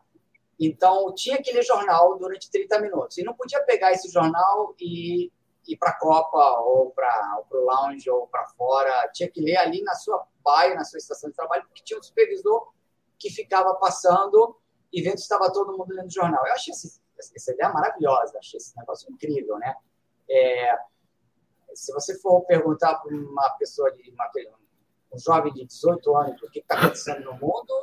Então 0.57 1.13
tinha 1.13 1.41
que 1.41 1.51
ler 1.51 1.63
jornal 1.63 2.17
durante 2.17 2.49
30 2.49 2.79
minutos. 2.79 3.17
E 3.17 3.23
não 3.23 3.33
podia 3.33 3.61
pegar 3.63 3.91
esse 3.91 4.09
jornal 4.09 4.73
e 4.79 5.29
ir 5.69 5.77
para 5.77 5.91
a 5.91 5.99
Copa 5.99 6.59
ou 6.61 6.91
para 6.91 7.43
o 7.51 7.57
lounge 7.57 8.09
ou 8.09 8.27
para 8.27 8.47
fora. 8.49 9.09
Tinha 9.13 9.29
que 9.29 9.41
ler 9.41 9.57
ali 9.57 9.81
na 9.83 9.93
sua 9.93 10.25
baia, 10.43 10.75
na 10.75 10.83
sua 10.83 10.97
estação 10.97 11.29
de 11.29 11.35
trabalho, 11.35 11.63
porque 11.65 11.83
tinha 11.83 11.99
um 11.99 12.03
supervisor 12.03 12.73
que 13.17 13.29
ficava 13.29 13.75
passando 13.75 14.57
e 14.91 15.01
vendo 15.01 15.17
se 15.17 15.23
estava 15.23 15.51
todo 15.51 15.77
mundo 15.77 15.93
lendo 15.93 16.11
jornal. 16.11 16.45
Eu 16.45 16.53
achei 16.53 16.73
essa 16.73 17.51
ideia 17.51 17.71
maravilhosa, 17.71 18.37
achei 18.39 18.57
esse 18.57 18.75
negócio 18.77 19.11
incrível, 19.11 19.57
né? 19.59 19.75
É, 20.29 20.77
se 21.73 21.93
você 21.93 22.17
for 22.19 22.41
perguntar 22.45 22.95
para 22.95 23.15
uma 23.15 23.49
pessoa 23.51 23.91
de 23.91 24.09
uma, 24.11 24.29
um 25.13 25.19
jovem 25.19 25.53
de 25.53 25.65
18 25.65 26.15
anos 26.15 26.41
o 26.41 26.49
que 26.49 26.59
está 26.59 26.79
acontecendo 26.79 27.25
no 27.25 27.33
mundo, 27.33 27.73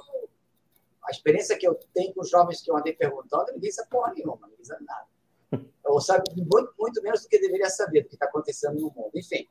a 1.04 1.10
experiência 1.10 1.56
que 1.56 1.66
eu 1.66 1.74
tenho 1.94 2.12
com 2.12 2.20
os 2.20 2.30
jovens 2.30 2.60
que 2.60 2.70
eu 2.70 2.76
andei 2.76 2.92
perguntando, 2.92 3.52
ninguém 3.52 3.70
sabe 3.70 3.90
porra 3.90 4.12
nenhuma, 4.12 4.48
ninguém 4.48 4.64
sabe 4.64 4.84
nada. 4.84 5.06
Ou 5.86 6.00
sabe 6.00 6.24
muito, 6.36 6.74
muito 6.78 7.02
menos 7.02 7.22
do 7.22 7.28
que 7.28 7.38
deveria 7.38 7.70
saber 7.70 8.02
do 8.02 8.08
que 8.08 8.14
está 8.14 8.26
acontecendo 8.26 8.80
no 8.80 8.90
mundo. 8.90 9.10
Enfim. 9.14 9.48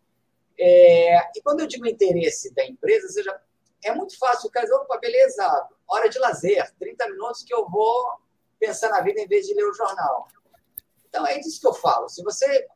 É, 0.57 1.37
e 1.37 1.41
quando 1.41 1.61
eu 1.61 1.67
digo 1.67 1.87
interesse 1.87 2.53
da 2.53 2.65
empresa, 2.65 3.07
seja, 3.09 3.39
é 3.83 3.93
muito 3.93 4.17
fácil 4.17 4.47
o 4.47 4.51
cara 4.51 4.65
dizer, 4.65 4.77
opa, 4.77 4.97
beleza, 4.97 5.69
hora 5.87 6.09
de 6.09 6.17
lazer, 6.19 6.73
30 6.79 7.09
minutos 7.09 7.43
que 7.43 7.53
eu 7.53 7.69
vou 7.69 8.19
pensar 8.59 8.89
na 8.89 9.01
vida 9.01 9.19
em 9.19 9.27
vez 9.27 9.45
de 9.45 9.53
ler 9.53 9.65
o 9.65 9.73
jornal. 9.73 10.27
Então, 11.07 11.25
é 11.27 11.37
disso 11.39 11.59
que 11.59 11.67
eu 11.67 11.73
falo. 11.73 12.09
Se 12.09 12.23
você 12.23 12.67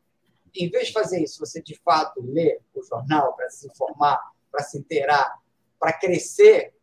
em 0.54 0.68
vez 0.68 0.88
de 0.88 0.92
fazer 0.92 1.22
isso, 1.22 1.38
você 1.38 1.62
de 1.62 1.78
fato 1.80 2.20
lê 2.22 2.60
o 2.74 2.82
jornal 2.82 3.34
para 3.34 3.48
se 3.50 3.66
informar, 3.66 4.20
para 4.50 4.62
se 4.64 4.78
inteirar, 4.78 5.38
para 5.78 5.92
crescer 5.92 6.74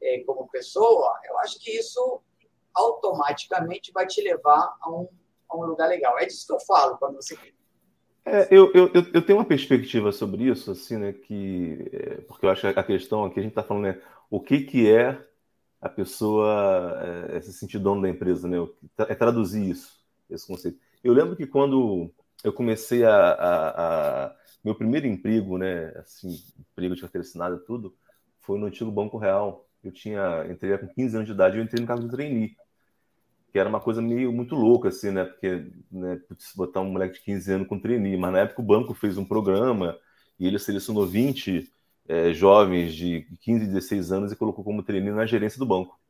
é, 0.00 0.20
como 0.24 0.48
pessoa, 0.48 1.20
eu 1.24 1.38
acho 1.38 1.58
que 1.60 1.70
isso 1.70 2.20
automaticamente 2.74 3.92
vai 3.92 4.06
te 4.06 4.20
levar 4.22 4.76
a 4.80 4.90
um, 4.90 5.08
a 5.60 5.64
um 5.64 5.66
lugar 5.66 5.88
legal. 5.88 6.18
É 6.18 6.26
disso 6.26 6.46
que 6.46 6.52
eu 6.52 6.60
falo 6.60 6.96
quando 6.98 7.16
você. 7.16 7.36
É, 8.24 8.48
eu, 8.50 8.72
eu, 8.72 8.90
eu 9.12 9.22
tenho 9.26 9.38
uma 9.38 9.44
perspectiva 9.44 10.12
sobre 10.12 10.44
isso, 10.44 10.70
assim, 10.70 10.96
né? 10.96 11.12
Que, 11.12 11.90
é, 11.92 12.14
porque 12.22 12.46
eu 12.46 12.50
acho 12.50 12.60
que 12.60 12.78
a 12.78 12.84
questão 12.84 13.24
aqui, 13.24 13.40
a 13.40 13.42
gente 13.42 13.52
está 13.52 13.62
falando, 13.62 13.84
né? 13.84 14.00
O 14.30 14.40
que, 14.40 14.60
que 14.60 14.90
é 14.90 15.20
a 15.80 15.88
pessoa 15.88 17.28
é, 17.30 17.40
se 17.40 17.52
sentir 17.52 17.78
dono 17.78 18.02
da 18.02 18.08
empresa, 18.08 18.46
né? 18.46 18.56
É 18.98 19.14
traduzir 19.14 19.68
isso, 19.68 20.00
esse 20.30 20.46
conceito. 20.46 20.78
Eu 21.02 21.12
lembro 21.12 21.34
que 21.34 21.46
quando 21.46 22.12
eu 22.44 22.52
comecei 22.52 23.04
a, 23.04 23.14
a, 23.14 24.26
a, 24.26 24.36
meu 24.62 24.74
primeiro 24.74 25.06
emprego, 25.06 25.58
né, 25.58 25.92
assim, 25.96 26.40
emprego 26.58 26.94
de 26.94 27.00
carteira 27.00 27.26
assinada, 27.26 27.58
tudo, 27.58 27.94
foi 28.40 28.58
no 28.58 28.66
antigo 28.66 28.90
Banco 28.90 29.18
Real. 29.18 29.68
Eu 29.82 29.90
tinha, 29.90 30.46
entrei 30.48 30.78
com 30.78 30.86
15 30.86 31.16
anos 31.16 31.26
de 31.26 31.34
idade, 31.34 31.58
eu 31.58 31.64
entrei 31.64 31.80
no 31.80 31.86
cargo 31.86 32.04
de 32.04 32.10
trainee. 32.10 32.56
Que 33.52 33.58
era 33.58 33.68
uma 33.68 33.80
coisa 33.80 34.00
meio 34.00 34.32
muito 34.32 34.54
louca, 34.54 34.88
assim, 34.88 35.10
né? 35.10 35.24
Porque 35.24 35.66
né, 35.90 36.18
botar 36.56 36.80
um 36.80 36.90
moleque 36.90 37.16
de 37.16 37.20
15 37.20 37.52
anos 37.52 37.68
com 37.68 37.78
trainee, 37.78 38.16
mas 38.16 38.32
na 38.32 38.40
época 38.40 38.62
o 38.62 38.64
banco 38.64 38.94
fez 38.94 39.18
um 39.18 39.24
programa 39.26 39.98
e 40.40 40.46
ele 40.46 40.58
selecionou 40.58 41.06
20 41.06 41.70
é, 42.08 42.32
jovens 42.32 42.94
de 42.94 43.26
15, 43.42 43.66
16 43.66 44.10
anos 44.10 44.32
e 44.32 44.36
colocou 44.36 44.64
como 44.64 44.82
trainee 44.82 45.12
na 45.12 45.26
gerência 45.26 45.58
do 45.58 45.66
banco. 45.66 46.00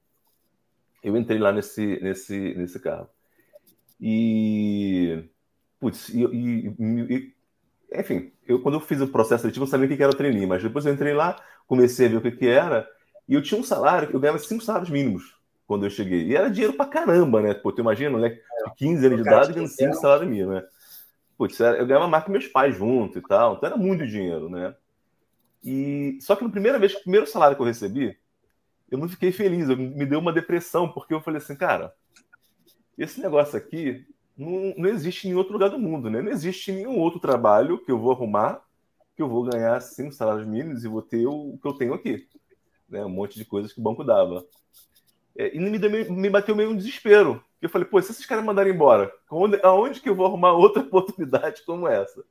Eu 1.02 1.16
entrei 1.16 1.40
lá 1.40 1.50
nesse, 1.50 2.00
nesse, 2.00 2.54
nesse 2.54 2.78
carro. 2.78 3.08
E. 4.00 5.24
Putz, 5.80 6.10
e, 6.10 6.22
e, 6.22 6.68
e 6.78 7.32
enfim, 7.92 8.30
eu, 8.46 8.62
quando 8.62 8.76
eu 8.76 8.80
fiz 8.80 9.00
o 9.00 9.08
processo 9.08 9.42
seletivo, 9.42 9.64
eu 9.64 9.68
sabia 9.68 9.86
o 9.86 9.96
que 9.96 10.00
era 10.00 10.14
trainee, 10.14 10.46
mas 10.46 10.62
depois 10.62 10.86
eu 10.86 10.94
entrei 10.94 11.12
lá, 11.12 11.42
comecei 11.66 12.06
a 12.06 12.08
ver 12.08 12.16
o 12.18 12.22
que, 12.22 12.30
que 12.30 12.46
era, 12.46 12.88
e 13.28 13.34
eu 13.34 13.42
tinha 13.42 13.60
um 13.60 13.64
salário, 13.64 14.08
eu 14.12 14.20
ganhava 14.20 14.38
cinco 14.38 14.62
salários 14.62 14.90
mínimos 14.90 15.41
quando 15.72 15.86
eu 15.86 15.90
cheguei. 15.90 16.26
E 16.26 16.36
era 16.36 16.50
dinheiro 16.50 16.74
pra 16.74 16.84
caramba, 16.84 17.40
né? 17.40 17.54
Pô, 17.54 17.72
tu 17.72 17.80
imagina, 17.80 18.28
de 18.28 18.38
15 18.76 19.06
anos 19.06 19.22
de 19.22 19.26
idade 19.26 19.52
ganhando 19.54 19.70
5 19.70 19.94
salários 19.94 20.28
mínimos, 20.28 20.56
né? 20.56 20.64
Putz, 21.38 21.58
eu 21.58 21.86
ganhava 21.86 22.06
mais 22.06 22.22
que 22.24 22.30
meus 22.30 22.46
pais 22.46 22.76
junto 22.76 23.18
e 23.18 23.22
tal, 23.22 23.54
então 23.54 23.66
era 23.66 23.78
muito 23.78 24.06
dinheiro, 24.06 24.50
né? 24.50 24.76
E 25.64 26.18
só 26.20 26.36
que 26.36 26.44
na 26.44 26.50
primeira 26.50 26.78
vez, 26.78 26.92
o 26.94 27.00
primeiro 27.00 27.26
salário 27.26 27.56
que 27.56 27.62
eu 27.62 27.66
recebi, 27.66 28.14
eu 28.90 28.98
não 28.98 29.08
fiquei 29.08 29.32
feliz, 29.32 29.66
eu, 29.70 29.76
me 29.78 30.04
deu 30.04 30.18
uma 30.18 30.30
depressão, 30.30 30.92
porque 30.92 31.14
eu 31.14 31.22
falei 31.22 31.38
assim, 31.38 31.56
cara, 31.56 31.94
esse 32.98 33.18
negócio 33.18 33.56
aqui 33.56 34.06
não, 34.36 34.74
não 34.76 34.90
existe 34.90 35.26
em 35.26 35.34
outro 35.34 35.54
lugar 35.54 35.70
do 35.70 35.78
mundo, 35.78 36.10
né? 36.10 36.20
Não 36.20 36.30
existe 36.30 36.70
nenhum 36.70 36.98
outro 36.98 37.18
trabalho 37.18 37.82
que 37.82 37.90
eu 37.90 37.98
vou 37.98 38.12
arrumar 38.12 38.62
que 39.16 39.22
eu 39.22 39.28
vou 39.28 39.44
ganhar 39.44 39.80
cinco 39.80 40.12
salários 40.12 40.46
mínimos 40.46 40.84
e 40.84 40.88
vou 40.88 41.00
ter 41.00 41.26
o 41.26 41.58
que 41.60 41.66
eu 41.66 41.72
tenho 41.72 41.94
aqui, 41.94 42.28
né? 42.86 43.02
Um 43.06 43.10
monte 43.10 43.38
de 43.38 43.44
coisas 43.46 43.72
que 43.72 43.80
o 43.80 43.82
banco 43.82 44.04
dava. 44.04 44.46
É, 45.42 45.56
e 45.56 45.58
me, 45.58 46.04
me 46.04 46.30
bateu 46.30 46.54
meio 46.54 46.70
um 46.70 46.76
desespero. 46.76 47.42
Eu 47.60 47.68
falei, 47.68 47.86
pô, 47.86 48.00
se 48.00 48.12
esses 48.12 48.24
caras 48.24 48.44
mandarem 48.44 48.72
embora, 48.72 49.12
onde, 49.28 49.58
aonde 49.64 50.00
que 50.00 50.08
eu 50.08 50.14
vou 50.14 50.26
arrumar 50.26 50.52
outra 50.54 50.82
oportunidade 50.82 51.64
como 51.64 51.88
essa? 51.88 52.24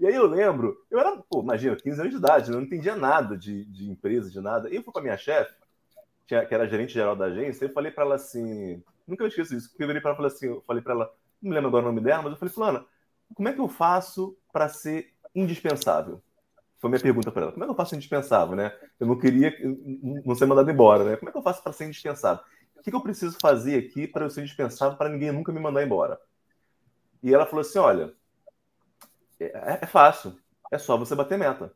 E 0.00 0.06
aí 0.06 0.14
eu 0.14 0.26
lembro, 0.26 0.76
eu 0.90 0.98
era, 0.98 1.16
pô, 1.16 1.42
imagina, 1.42 1.76
15 1.76 2.00
anos 2.00 2.12
de 2.12 2.18
idade, 2.18 2.50
eu 2.50 2.56
não 2.56 2.62
entendia 2.62 2.96
nada 2.96 3.36
de, 3.36 3.64
de 3.66 3.88
empresa, 3.88 4.30
de 4.30 4.40
nada. 4.40 4.68
E 4.68 4.76
eu 4.76 4.82
fui 4.82 4.92
com 4.92 4.98
a 4.98 5.02
minha 5.02 5.16
chefe, 5.16 5.54
que 6.26 6.34
era 6.34 6.66
gerente 6.66 6.92
geral 6.92 7.14
da 7.14 7.26
agência, 7.26 7.66
eu 7.66 7.72
falei 7.72 7.92
para 7.92 8.04
ela 8.04 8.14
assim, 8.16 8.82
nunca 9.06 9.22
me 9.22 9.28
esqueço 9.28 9.54
disso, 9.54 9.70
eu 9.78 9.86
virei 9.86 10.00
para 10.00 10.10
ela 10.10 10.16
falei 10.16 10.32
assim, 10.32 10.46
eu 10.46 10.62
falei 10.66 10.82
para 10.82 10.94
ela, 10.94 11.12
não 11.42 11.50
me 11.50 11.54
lembro 11.54 11.68
agora 11.68 11.84
o 11.84 11.88
nome 11.88 12.00
dela, 12.00 12.22
mas 12.22 12.32
eu 12.32 12.38
falei, 12.38 12.54
Fulana, 12.54 12.84
como 13.34 13.48
é 13.48 13.52
que 13.52 13.60
eu 13.60 13.68
faço 13.68 14.36
para 14.52 14.68
ser 14.68 15.12
indispensável? 15.34 16.22
Foi 16.80 16.88
minha 16.88 17.00
pergunta 17.00 17.30
para 17.30 17.42
ela. 17.42 17.52
Como 17.52 17.62
é 17.62 17.66
que 17.66 17.70
eu 17.70 17.76
faço 17.76 17.94
indispensável, 17.94 18.56
né? 18.56 18.74
Eu 18.98 19.06
não 19.06 19.18
queria 19.18 19.54
não 20.24 20.34
ser 20.34 20.46
mandado 20.46 20.70
embora, 20.70 21.04
né? 21.04 21.16
Como 21.16 21.28
é 21.28 21.32
que 21.32 21.38
eu 21.38 21.42
faço 21.42 21.62
para 21.62 21.72
ser 21.72 21.84
indispensável? 21.84 22.42
O 22.74 22.82
que, 22.82 22.90
que 22.90 22.96
eu 22.96 23.02
preciso 23.02 23.36
fazer 23.38 23.78
aqui 23.78 24.06
para 24.06 24.24
eu 24.24 24.30
ser 24.30 24.40
indispensável 24.40 24.96
para 24.96 25.10
ninguém 25.10 25.30
nunca 25.30 25.52
me 25.52 25.60
mandar 25.60 25.84
embora? 25.84 26.18
E 27.22 27.34
ela 27.34 27.44
falou 27.44 27.60
assim: 27.60 27.78
olha, 27.78 28.14
é, 29.38 29.80
é 29.82 29.86
fácil, 29.86 30.34
é 30.72 30.78
só 30.78 30.96
você 30.96 31.14
bater 31.14 31.38
meta. 31.38 31.70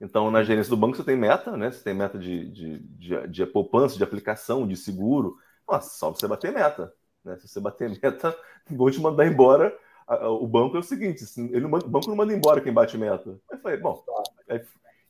Então, 0.00 0.30
na 0.30 0.42
gerência 0.42 0.70
do 0.70 0.76
banco, 0.76 0.96
você 0.96 1.04
tem 1.04 1.16
meta, 1.16 1.54
né? 1.54 1.70
Você 1.70 1.84
tem 1.84 1.92
meta 1.92 2.18
de, 2.18 2.48
de, 2.50 2.78
de, 2.78 3.28
de 3.28 3.46
poupança, 3.46 3.98
de 3.98 4.04
aplicação, 4.04 4.66
de 4.66 4.76
seguro. 4.76 5.36
Nossa, 5.68 5.90
só 5.98 6.10
você 6.10 6.26
bater 6.26 6.50
meta. 6.50 6.94
Né? 7.22 7.36
Se 7.36 7.46
você 7.46 7.60
bater 7.60 7.90
meta, 7.90 8.34
vão 8.70 8.90
te 8.90 9.00
mandar 9.00 9.26
embora 9.26 9.76
o 10.08 10.46
banco 10.46 10.76
é 10.76 10.80
o 10.80 10.82
seguinte: 10.82 11.24
ele 11.52 11.64
o 11.64 11.68
banco 11.68 12.08
não 12.08 12.16
manda 12.16 12.32
embora 12.32 12.60
quem 12.60 12.72
bate 12.72 12.96
meta. 12.96 13.38
Eu 13.50 13.58
falei, 13.58 13.78
bom. 13.78 14.02
Aí, 14.48 14.60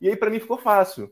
e 0.01 0.09
aí, 0.09 0.15
para 0.15 0.29
mim, 0.29 0.39
ficou 0.39 0.57
fácil. 0.57 1.11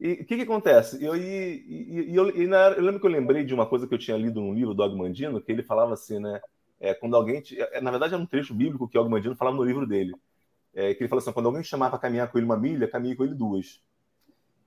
E 0.00 0.12
o 0.12 0.24
que, 0.24 0.36
que 0.36 0.42
acontece? 0.42 1.04
Eu, 1.04 1.16
e, 1.16 2.06
e, 2.08 2.14
eu, 2.14 2.30
e 2.30 2.46
na, 2.46 2.70
eu 2.70 2.82
lembro 2.82 3.00
que 3.00 3.06
eu 3.06 3.10
lembrei 3.10 3.44
de 3.44 3.52
uma 3.52 3.66
coisa 3.66 3.86
que 3.86 3.94
eu 3.94 3.98
tinha 3.98 4.16
lido 4.16 4.40
num 4.40 4.54
livro 4.54 4.74
do 4.74 4.82
Og 4.82 4.96
Mandino, 4.96 5.40
que 5.40 5.50
ele 5.50 5.62
falava 5.62 5.94
assim, 5.94 6.20
né? 6.20 6.40
É, 6.80 6.94
quando 6.94 7.16
alguém. 7.16 7.42
É, 7.72 7.80
na 7.80 7.90
verdade, 7.90 8.14
era 8.14 8.22
um 8.22 8.26
trecho 8.26 8.54
bíblico 8.54 8.88
que 8.88 8.98
o 8.98 9.00
Og 9.00 9.10
Mandino 9.10 9.36
falava 9.36 9.56
no 9.56 9.64
livro 9.64 9.86
dele. 9.86 10.14
É, 10.74 10.94
que 10.94 11.02
ele 11.02 11.08
falou 11.08 11.20
assim: 11.20 11.32
quando 11.32 11.46
alguém 11.46 11.62
te 11.62 11.68
chamar 11.68 11.90
para 11.90 11.98
caminhar 11.98 12.30
com 12.30 12.38
ele 12.38 12.44
uma 12.44 12.56
milha, 12.56 12.88
caminhe 12.88 13.16
com 13.16 13.24
ele 13.24 13.34
duas. 13.34 13.80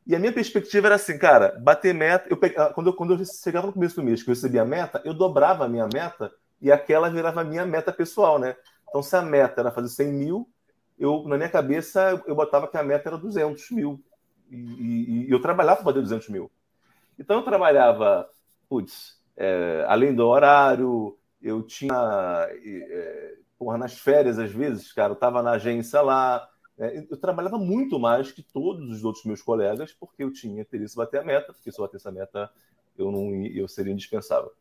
E 0.05 0.15
a 0.15 0.19
minha 0.19 0.33
perspectiva 0.33 0.87
era 0.87 0.95
assim, 0.95 1.17
cara, 1.17 1.59
bater 1.61 1.93
meta. 1.93 2.27
Eu, 2.29 2.37
quando, 2.73 2.87
eu, 2.87 2.93
quando 2.93 3.13
eu 3.13 3.25
chegava 3.25 3.67
no 3.67 3.73
começo 3.73 3.95
do 3.95 4.03
mês, 4.03 4.23
que 4.23 4.29
eu 4.29 4.33
recebia 4.33 4.63
a 4.63 4.65
meta, 4.65 5.01
eu 5.05 5.13
dobrava 5.13 5.65
a 5.65 5.69
minha 5.69 5.87
meta 5.93 6.31
e 6.61 6.71
aquela 6.71 7.09
virava 7.09 7.41
a 7.41 7.43
minha 7.43 7.65
meta 7.65 7.91
pessoal, 7.91 8.37
né? 8.37 8.55
Então, 8.87 9.01
se 9.01 9.15
a 9.15 9.21
meta 9.21 9.61
era 9.61 9.71
fazer 9.71 9.89
100 9.89 10.13
mil, 10.13 10.49
eu, 10.99 11.23
na 11.27 11.37
minha 11.37 11.49
cabeça, 11.49 12.21
eu 12.27 12.35
botava 12.35 12.67
que 12.67 12.77
a 12.77 12.83
meta 12.83 13.09
era 13.09 13.17
200 13.17 13.71
mil. 13.71 14.03
E, 14.49 14.55
e, 14.55 15.27
e 15.27 15.31
eu 15.31 15.41
trabalhava 15.41 15.77
para 15.77 15.85
fazer 15.85 16.01
200 16.01 16.29
mil. 16.29 16.51
Então, 17.17 17.37
eu 17.37 17.43
trabalhava, 17.43 18.29
putz, 18.69 19.19
é, 19.35 19.85
além 19.87 20.13
do 20.13 20.27
horário, 20.27 21.17
eu 21.41 21.63
tinha. 21.63 22.47
É, 22.53 23.37
porra, 23.57 23.77
nas 23.77 23.97
férias, 23.97 24.37
às 24.37 24.51
vezes, 24.51 24.91
cara, 24.91 25.11
eu 25.11 25.15
estava 25.15 25.41
na 25.41 25.51
agência 25.51 26.01
lá. 26.01 26.47
É, 26.77 27.05
eu 27.09 27.17
trabalhava 27.17 27.57
muito 27.57 27.97
mais 27.97 28.31
que 28.31 28.43
todos 28.43 28.89
os 28.91 29.03
outros 29.03 29.25
meus 29.25 29.41
colegas, 29.41 29.93
porque 29.93 30.23
eu 30.23 30.31
tinha 30.31 30.61
interesse 30.61 30.95
em 30.95 30.97
bater 30.97 31.21
a 31.21 31.23
meta, 31.23 31.53
porque 31.53 31.71
se 31.71 31.79
eu 31.79 31.85
bater 31.85 31.97
essa 31.97 32.11
meta, 32.11 32.51
eu, 32.97 33.11
não, 33.11 33.33
eu 33.45 33.67
seria 33.67 33.93
indispensável. 33.93 34.51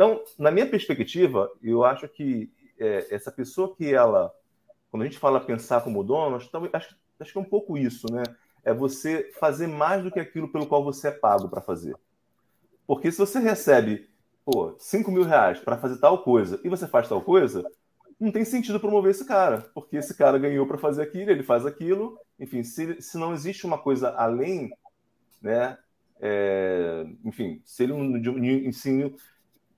Então, 0.00 0.24
na 0.38 0.50
minha 0.50 0.66
perspectiva, 0.66 1.52
eu 1.62 1.84
acho 1.84 2.08
que 2.08 2.50
é, 2.78 3.14
essa 3.14 3.30
pessoa 3.30 3.76
que 3.76 3.92
ela, 3.92 4.32
quando 4.90 5.02
a 5.02 5.04
gente 5.04 5.18
fala 5.18 5.38
pensar 5.38 5.84
como 5.84 6.02
dono, 6.02 6.36
acho, 6.36 6.48
acho, 6.72 6.96
acho 7.20 7.32
que 7.32 7.36
é 7.36 7.40
um 7.42 7.44
pouco 7.44 7.76
isso, 7.76 8.10
né? 8.10 8.22
É 8.64 8.72
você 8.72 9.30
fazer 9.38 9.66
mais 9.66 10.02
do 10.02 10.10
que 10.10 10.18
aquilo 10.18 10.50
pelo 10.50 10.66
qual 10.66 10.82
você 10.82 11.08
é 11.08 11.10
pago 11.10 11.50
para 11.50 11.60
fazer. 11.60 11.94
Porque 12.86 13.12
se 13.12 13.18
você 13.18 13.40
recebe, 13.40 14.08
pô, 14.42 14.74
5 14.78 15.12
mil 15.12 15.22
reais 15.22 15.60
para 15.60 15.76
fazer 15.76 15.98
tal 15.98 16.24
coisa 16.24 16.58
e 16.64 16.70
você 16.70 16.88
faz 16.88 17.06
tal 17.06 17.20
coisa, 17.20 17.62
não 18.18 18.32
tem 18.32 18.42
sentido 18.42 18.80
promover 18.80 19.10
esse 19.10 19.26
cara, 19.26 19.70
porque 19.74 19.98
esse 19.98 20.16
cara 20.16 20.38
ganhou 20.38 20.66
para 20.66 20.78
fazer 20.78 21.02
aquilo, 21.02 21.30
ele 21.30 21.42
faz 21.42 21.66
aquilo. 21.66 22.18
Enfim, 22.38 22.62
se, 22.62 23.02
se 23.02 23.18
não 23.18 23.34
existe 23.34 23.66
uma 23.66 23.76
coisa 23.76 24.08
além, 24.16 24.70
né? 25.42 25.76
É, 26.18 27.04
enfim, 27.22 27.60
se 27.66 27.82
ele 27.82 28.18
de 28.18 28.30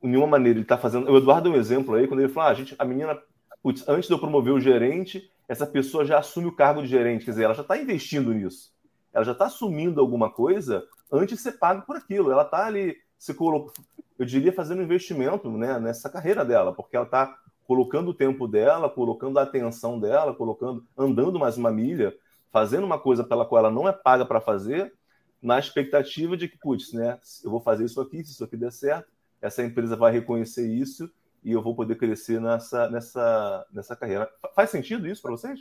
nenhuma 0.02 0.26
maneira 0.26 0.58
ele 0.58 0.64
está 0.64 0.76
fazendo. 0.76 1.10
O 1.10 1.16
Eduardo 1.16 1.44
deu 1.44 1.52
um 1.52 1.60
exemplo 1.60 1.94
aí, 1.94 2.06
quando 2.06 2.20
ele 2.20 2.28
falou: 2.32 2.48
ah, 2.48 2.52
a, 2.52 2.54
gente, 2.54 2.74
a 2.78 2.84
menina, 2.84 3.18
putz, 3.62 3.86
antes 3.88 4.08
de 4.08 4.14
eu 4.14 4.18
promover 4.18 4.52
o 4.52 4.60
gerente, 4.60 5.30
essa 5.48 5.66
pessoa 5.66 6.04
já 6.04 6.18
assume 6.18 6.48
o 6.48 6.56
cargo 6.56 6.82
de 6.82 6.88
gerente. 6.88 7.24
Quer 7.24 7.32
dizer, 7.32 7.44
ela 7.44 7.54
já 7.54 7.62
está 7.62 7.76
investindo 7.76 8.32
nisso. 8.32 8.72
Ela 9.12 9.24
já 9.24 9.32
está 9.32 9.46
assumindo 9.46 10.00
alguma 10.00 10.30
coisa 10.30 10.84
antes 11.10 11.36
de 11.36 11.42
ser 11.42 11.52
pago 11.52 11.82
por 11.82 11.96
aquilo. 11.96 12.30
Ela 12.30 12.42
está 12.42 12.66
ali 12.66 12.96
se 13.18 13.34
colocando, 13.34 13.72
eu 14.18 14.26
diria, 14.26 14.52
fazendo 14.52 14.80
um 14.80 14.84
investimento 14.84 15.50
né, 15.50 15.78
nessa 15.78 16.10
carreira 16.10 16.44
dela, 16.44 16.72
porque 16.72 16.96
ela 16.96 17.04
está 17.04 17.36
colocando 17.66 18.10
o 18.10 18.14
tempo 18.14 18.48
dela, 18.48 18.90
colocando 18.90 19.38
a 19.38 19.42
atenção 19.42 20.00
dela, 20.00 20.34
colocando, 20.34 20.84
andando 20.96 21.38
mais 21.38 21.56
uma 21.56 21.70
milha, 21.70 22.14
fazendo 22.50 22.84
uma 22.84 22.98
coisa 22.98 23.22
pela 23.22 23.46
qual 23.46 23.60
ela 23.60 23.70
não 23.70 23.88
é 23.88 23.92
paga 23.92 24.26
para 24.26 24.40
fazer, 24.40 24.92
na 25.40 25.58
expectativa 25.58 26.36
de 26.36 26.48
que, 26.48 26.58
putz, 26.58 26.92
né, 26.92 27.18
eu 27.42 27.50
vou 27.50 27.60
fazer 27.60 27.84
isso 27.84 28.00
aqui, 28.00 28.22
se 28.24 28.32
isso 28.32 28.44
aqui 28.44 28.56
der 28.56 28.72
certo, 28.72 29.10
essa 29.42 29.62
empresa 29.62 29.96
vai 29.96 30.12
reconhecer 30.12 30.66
isso 30.66 31.12
e 31.42 31.50
eu 31.50 31.60
vou 31.60 31.74
poder 31.74 31.96
crescer 31.96 32.40
nessa, 32.40 32.88
nessa, 32.88 33.66
nessa 33.72 33.96
carreira. 33.96 34.32
Faz 34.54 34.70
sentido 34.70 35.08
isso 35.08 35.20
para 35.20 35.32
vocês? 35.32 35.58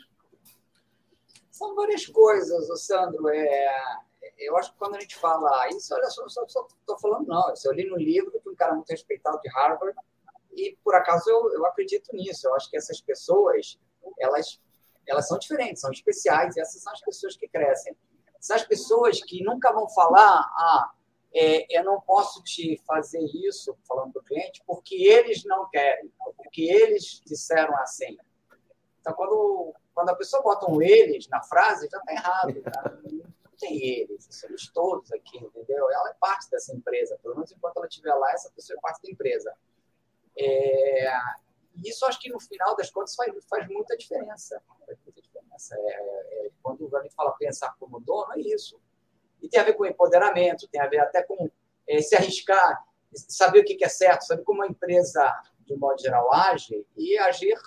São 1.49 1.75
várias 1.75 2.05
coisas, 2.05 2.85
Sandro. 2.85 3.27
É, 3.29 3.97
eu 4.37 4.55
acho 4.57 4.71
que 4.71 4.77
quando 4.77 4.95
a 4.95 4.99
gente 4.99 5.15
fala 5.17 5.67
isso, 5.69 5.93
olha 5.93 6.09
só, 6.09 6.27
só 6.29 6.43
estou 6.45 6.99
falando, 6.99 7.27
não. 7.27 7.53
Eu 7.65 7.73
li 7.73 7.89
no 7.89 7.97
livro 7.97 8.39
de 8.39 8.49
um 8.49 8.55
cara 8.55 8.75
muito 8.75 8.89
respeitado 8.89 9.41
de 9.41 9.49
Harvard 9.49 9.97
e, 10.53 10.77
por 10.83 10.93
acaso, 10.93 11.29
eu, 11.29 11.51
eu 11.53 11.65
acredito 11.65 12.15
nisso. 12.15 12.47
Eu 12.47 12.55
acho 12.55 12.69
que 12.69 12.77
essas 12.77 13.01
pessoas, 13.01 13.79
elas, 14.19 14.61
elas 15.07 15.27
são 15.27 15.39
diferentes, 15.39 15.81
são 15.81 15.91
especiais 15.91 16.55
e 16.55 16.61
essas 16.61 16.81
são 16.83 16.93
as 16.93 17.01
pessoas 17.01 17.35
que 17.35 17.47
crescem. 17.47 17.97
São 18.39 18.55
as 18.55 18.63
pessoas 18.63 19.23
que 19.23 19.43
nunca 19.43 19.71
vão 19.71 19.89
falar, 19.89 20.39
ah, 20.39 20.91
é, 21.33 21.65
eu 21.77 21.83
não 21.83 22.01
posso 22.01 22.43
te 22.43 22.77
fazer 22.85 23.23
isso, 23.33 23.77
falando 23.87 24.11
para 24.11 24.21
o 24.21 24.25
cliente, 24.25 24.61
porque 24.67 24.95
eles 24.95 25.43
não 25.45 25.69
querem, 25.69 26.11
porque 26.35 26.63
eles 26.63 27.21
disseram 27.25 27.75
assim. 27.77 28.17
Então, 28.99 29.13
quando, 29.13 29.73
quando 29.93 30.09
a 30.09 30.15
pessoa 30.15 30.43
bota 30.43 30.69
um 30.69 30.81
eles 30.81 31.27
na 31.29 31.41
frase, 31.41 31.87
já 31.89 31.97
está 31.97 32.11
errado. 32.11 32.61
Tá? 32.71 32.99
Não 33.03 33.57
tem 33.57 33.77
eles, 33.77 34.27
somos 34.31 34.71
todos 34.73 35.11
aqui, 35.11 35.37
entendeu? 35.37 35.89
Ela 35.91 36.09
é 36.09 36.13
parte 36.19 36.49
dessa 36.49 36.75
empresa, 36.75 37.17
pelo 37.21 37.35
menos 37.35 37.51
enquanto 37.51 37.77
ela 37.77 37.85
estiver 37.85 38.13
lá, 38.15 38.31
essa 38.31 38.49
pessoa 38.51 38.75
é 38.75 38.81
parte 38.81 39.03
da 39.03 39.11
empresa. 39.11 39.53
É, 40.35 41.13
isso 41.85 42.03
acho 42.05 42.19
que 42.19 42.29
no 42.29 42.39
final 42.39 42.75
das 42.75 42.89
contas 42.89 43.13
faz, 43.13 43.31
faz 43.45 43.67
muita 43.67 43.95
diferença. 43.95 44.61
Faz 44.67 44.97
muita 45.05 45.21
diferença. 45.21 45.75
É, 45.77 46.47
é, 46.47 46.51
quando 46.63 46.97
a 46.97 47.03
gente 47.03 47.13
fala 47.13 47.31
pensar 47.33 47.75
como 47.79 47.99
dono, 47.99 48.33
é 48.33 48.39
isso 48.39 48.81
e 49.41 49.49
tem 49.49 49.59
a 49.59 49.63
ver 49.63 49.73
com 49.73 49.85
empoderamento, 49.85 50.67
tem 50.67 50.79
a 50.81 50.87
ver 50.87 50.99
até 50.99 51.23
com 51.23 51.49
é, 51.87 52.01
se 52.01 52.15
arriscar, 52.15 52.83
saber 53.13 53.59
o 53.59 53.63
que 53.65 53.83
é 53.83 53.89
certo, 53.89 54.25
saber 54.25 54.43
como 54.43 54.63
a 54.63 54.67
empresa, 54.67 55.33
de 55.65 55.73
um 55.73 55.77
modo 55.77 55.99
geral, 56.01 56.31
age 56.33 56.85
e 56.95 57.17
agir 57.17 57.57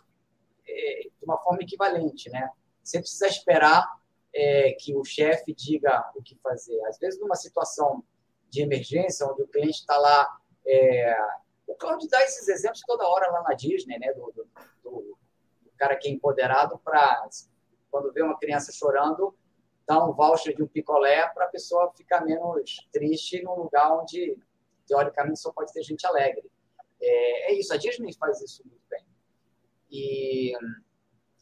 é, 0.67 1.09
de 1.19 1.25
uma 1.25 1.39
forma 1.39 1.63
equivalente. 1.63 2.31
Né? 2.31 2.49
Você 2.83 3.01
precisa 3.01 3.27
esperar 3.27 3.87
é, 4.33 4.73
que 4.79 4.95
o 4.95 5.05
chefe 5.05 5.55
diga 5.55 6.11
o 6.15 6.23
que 6.23 6.37
fazer. 6.37 6.83
Às 6.87 6.99
vezes, 6.99 7.21
numa 7.21 7.35
situação 7.35 8.03
de 8.49 8.63
emergência, 8.63 9.27
onde 9.27 9.43
o 9.43 9.49
cliente 9.49 9.81
está 9.81 9.97
lá, 9.97 10.39
O 11.67 11.75
Claudio 11.75 12.09
dá 12.09 12.23
esses 12.23 12.47
exemplos 12.49 12.81
toda 12.87 13.09
hora 13.09 13.31
lá 13.31 13.43
na 13.43 13.55
Disney, 13.55 13.99
né? 13.99 14.13
Do, 14.13 14.33
do, 14.33 14.49
do 14.83 15.19
cara 15.77 15.97
que 15.97 16.09
é 16.09 16.13
empoderado 16.13 16.79
para, 16.79 17.29
quando 17.91 18.13
vê 18.13 18.23
uma 18.23 18.39
criança 18.39 18.71
chorando, 18.73 19.35
dar 19.87 20.05
um 20.05 20.13
voucher 20.13 20.55
de 20.55 20.63
um 20.63 20.67
picolé 20.67 21.27
para 21.29 21.45
a 21.45 21.49
pessoa 21.49 21.93
ficar 21.97 22.25
menos 22.25 22.89
triste 22.93 23.43
num 23.43 23.55
lugar 23.55 23.93
onde, 23.93 24.37
teoricamente, 24.87 25.41
só 25.41 25.53
pode 25.53 25.73
ter 25.73 25.83
gente 25.83 26.07
alegre. 26.07 26.51
É, 27.01 27.53
é 27.53 27.55
isso, 27.59 27.73
a 27.73 27.77
Disney 27.77 28.15
faz 28.15 28.41
isso 28.41 28.63
muito 28.67 28.83
bem. 28.89 29.05
E, 29.91 30.53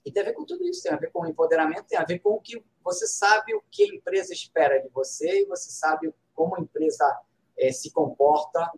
e 0.05 0.13
tem 0.13 0.23
a 0.23 0.27
ver 0.27 0.33
com 0.33 0.45
tudo 0.45 0.65
isso, 0.67 0.83
tem 0.83 0.93
a 0.93 0.97
ver 0.97 1.11
com 1.11 1.21
o 1.21 1.27
empoderamento, 1.27 1.87
tem 1.87 1.99
a 1.99 2.05
ver 2.05 2.19
com 2.19 2.31
o 2.31 2.41
que 2.41 2.63
você 2.83 3.07
sabe 3.07 3.55
o 3.55 3.63
que 3.71 3.85
a 3.85 3.95
empresa 3.95 4.33
espera 4.33 4.81
de 4.81 4.89
você 4.89 5.43
e 5.43 5.47
você 5.47 5.71
sabe 5.71 6.13
como 6.35 6.57
a 6.57 6.61
empresa 6.61 7.21
é, 7.57 7.71
se 7.71 7.93
comporta 7.93 8.71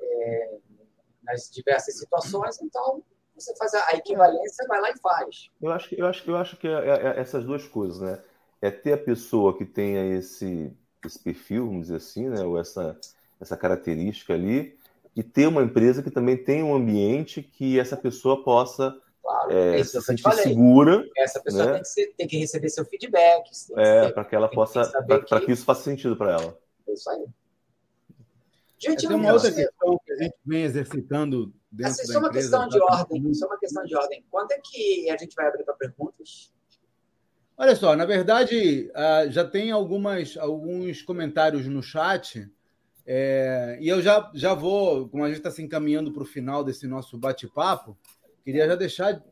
é, 0.00 0.58
nas 1.22 1.50
diversas 1.50 1.98
situações, 1.98 2.60
então 2.60 3.02
você 3.34 3.54
faz 3.56 3.74
a 3.74 3.92
equivalência, 3.92 4.66
vai 4.68 4.80
lá 4.80 4.90
e 4.90 4.98
faz. 4.98 5.50
Eu 5.60 5.72
acho, 5.72 5.94
eu 5.94 6.06
acho, 6.06 6.30
eu 6.30 6.36
acho 6.36 6.56
que 6.56 6.66
é, 6.66 6.72
é, 6.72 7.06
é 7.16 7.20
essas 7.20 7.44
duas 7.44 7.66
coisas, 7.66 8.00
né? 8.00 8.22
É 8.62 8.70
ter 8.70 8.92
a 8.94 8.98
pessoa 8.98 9.56
que 9.58 9.66
tenha 9.66 10.16
esse, 10.16 10.72
esse 11.04 11.18
perfil, 11.18 11.66
vamos 11.66 11.82
dizer 11.82 11.96
assim, 11.96 12.28
né? 12.28 12.42
Ou 12.42 12.58
essa, 12.58 12.98
essa 13.38 13.56
característica 13.56 14.32
ali, 14.32 14.78
e 15.14 15.22
ter 15.22 15.46
uma 15.46 15.62
empresa 15.62 16.02
que 16.02 16.10
também 16.10 16.36
tenha 16.36 16.64
um 16.64 16.74
ambiente 16.74 17.42
que 17.42 17.78
essa 17.78 17.96
pessoa 17.96 18.42
possa 18.42 18.96
claro, 19.22 19.52
é, 19.52 19.80
é 19.80 19.84
se 19.84 20.00
sentir 20.00 20.32
segura. 20.34 21.06
Essa 21.18 21.40
pessoa 21.40 21.66
né? 21.66 21.72
tem, 21.72 21.82
que 21.82 21.88
ser, 21.88 22.14
tem, 22.16 22.28
que 22.28 22.38
receber 22.38 22.68
seu 22.70 22.84
feedback. 22.84 23.50
É, 23.76 24.10
para 24.10 24.24
que 24.24 24.34
ela 24.34 24.48
possa, 24.48 24.90
para 25.06 25.40
que... 25.40 25.46
que 25.46 25.52
isso 25.52 25.64
faça 25.64 25.82
sentido 25.82 26.16
para 26.16 26.32
ela. 26.32 26.58
É 26.88 26.92
isso 26.92 27.10
aí. 27.10 27.26
Gente, 28.78 29.06
tem 29.06 29.16
uma 29.16 29.32
outra 29.32 29.52
questão 29.52 30.00
que 30.04 30.12
a 30.12 30.16
gente 30.16 30.34
vem 30.44 30.64
exercitando 30.64 31.52
dentro 31.70 31.92
assim, 31.92 32.12
da 32.12 32.18
uma 32.18 32.28
empresa. 32.28 32.48
Questão 32.48 32.68
de 32.68 32.80
ordem, 32.80 33.34
só 33.34 33.46
uma 33.46 33.58
questão 33.58 33.84
de 33.84 33.96
ordem. 33.96 34.24
Quando 34.28 34.50
é 34.50 34.60
que 34.60 35.08
a 35.08 35.16
gente 35.16 35.34
vai 35.36 35.46
abrir 35.46 35.62
para 35.62 35.74
perguntas? 35.74 36.52
Olha 37.62 37.76
só, 37.76 37.94
na 37.94 38.04
verdade, 38.04 38.90
ah, 38.92 39.24
já 39.28 39.44
tem 39.44 39.70
algumas, 39.70 40.36
alguns 40.36 41.00
comentários 41.00 41.64
no 41.68 41.80
chat, 41.80 42.44
é, 43.06 43.78
e 43.80 43.88
eu 43.88 44.02
já, 44.02 44.28
já 44.34 44.52
vou, 44.52 45.08
como 45.08 45.22
a 45.22 45.28
gente 45.28 45.36
está 45.36 45.48
se 45.48 45.62
encaminhando 45.62 46.10
para 46.10 46.24
o 46.24 46.26
final 46.26 46.64
desse 46.64 46.88
nosso 46.88 47.16
bate-papo, 47.16 47.96
queria 48.44 48.66
já 48.66 48.74
deixar. 48.74 49.22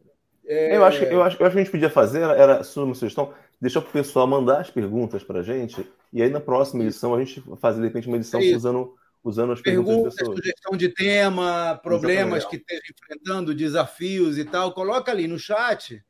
É... 0.47 0.77
Eu, 0.77 0.85
acho, 0.85 1.03
eu, 1.03 1.21
acho, 1.25 1.43
eu 1.43 1.45
acho 1.45 1.55
que 1.55 1.61
a 1.61 1.65
gente 1.65 1.73
podia 1.73 1.91
fazer, 1.91 2.21
era 2.21 2.63
uma 2.77 2.95
sugestão, 2.95 3.35
deixar 3.61 3.81
para 3.81 3.91
o 3.91 3.93
pessoal 3.95 4.29
mandar 4.29 4.61
as 4.61 4.71
perguntas 4.71 5.25
para 5.25 5.41
a 5.41 5.43
gente, 5.43 5.85
e 6.13 6.23
aí 6.23 6.31
na 6.31 6.41
próxima 6.41 6.85
edição 6.85 7.13
a 7.13 7.19
gente 7.19 7.43
fazer, 7.61 7.81
de 7.81 7.89
repente, 7.89 8.07
uma 8.07 8.17
edição 8.17 8.41
é 8.41 8.55
usando 8.55 8.95
usando 9.25 9.53
as 9.53 9.61
perguntas, 9.61 9.89
perguntas 9.89 10.05
das 10.05 10.21
pessoas. 10.21 10.39
sugestão 10.39 10.77
de 10.77 10.89
tema, 10.89 11.81
problemas 11.83 12.45
que 12.45 12.57
esteja 12.57 12.83
enfrentando, 12.93 13.53
desafios 13.53 14.39
e 14.39 14.45
tal, 14.45 14.73
coloca 14.73 15.11
ali 15.11 15.27
no 15.27 15.37
chat. 15.37 16.01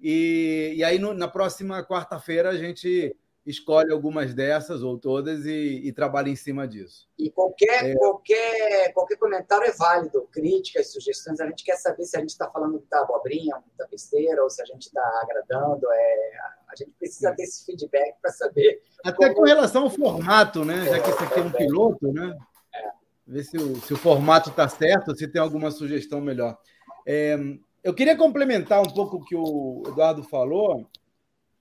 E, 0.00 0.74
e 0.76 0.84
aí 0.84 0.98
no, 0.98 1.14
na 1.14 1.28
próxima 1.28 1.84
quarta-feira 1.84 2.50
a 2.50 2.56
gente 2.56 3.16
escolhe 3.46 3.92
algumas 3.92 4.32
dessas 4.32 4.82
ou 4.82 4.98
todas 4.98 5.44
e, 5.44 5.82
e 5.84 5.92
trabalha 5.92 6.30
em 6.30 6.36
cima 6.36 6.66
disso. 6.66 7.06
E 7.18 7.30
qualquer, 7.30 7.90
é... 7.90 7.94
qualquer, 7.94 8.92
qualquer 8.92 9.16
comentário 9.18 9.66
é 9.66 9.72
válido, 9.72 10.26
críticas, 10.32 10.92
sugestões. 10.92 11.40
A 11.40 11.46
gente 11.46 11.62
quer 11.62 11.76
saber 11.76 12.04
se 12.04 12.16
a 12.16 12.20
gente 12.20 12.30
está 12.30 12.50
falando 12.50 12.72
muita 12.72 13.00
abobrinha, 13.00 13.56
muita 13.56 13.86
besteira, 13.90 14.42
ou 14.42 14.48
se 14.48 14.62
a 14.62 14.64
gente 14.64 14.86
está 14.86 15.02
agradando. 15.22 15.86
É... 15.92 16.30
A 16.68 16.76
gente 16.76 16.92
precisa 16.98 17.34
ter 17.36 17.42
esse 17.42 17.64
feedback 17.66 18.16
para 18.20 18.32
saber. 18.32 18.82
Até 19.04 19.28
como... 19.28 19.34
com 19.34 19.42
relação 19.44 19.84
ao 19.84 19.90
formato, 19.90 20.64
né? 20.64 20.86
Já 20.86 21.00
que 21.00 21.10
isso 21.10 21.22
aqui 21.22 21.38
é 21.38 21.42
um 21.42 21.52
piloto, 21.52 22.12
né? 22.12 22.36
É. 22.74 22.90
Ver 23.26 23.44
se 23.44 23.56
o, 23.58 23.76
se 23.76 23.92
o 23.92 23.96
formato 23.96 24.50
está 24.50 24.68
certo, 24.68 25.14
se 25.14 25.28
tem 25.28 25.40
alguma 25.40 25.70
sugestão 25.70 26.20
melhor. 26.20 26.58
É, 27.06 27.36
eu 27.84 27.92
queria 27.92 28.16
complementar 28.16 28.80
um 28.80 28.90
pouco 28.90 29.18
o 29.18 29.24
que 29.24 29.36
o 29.36 29.82
Eduardo 29.86 30.22
falou 30.22 30.88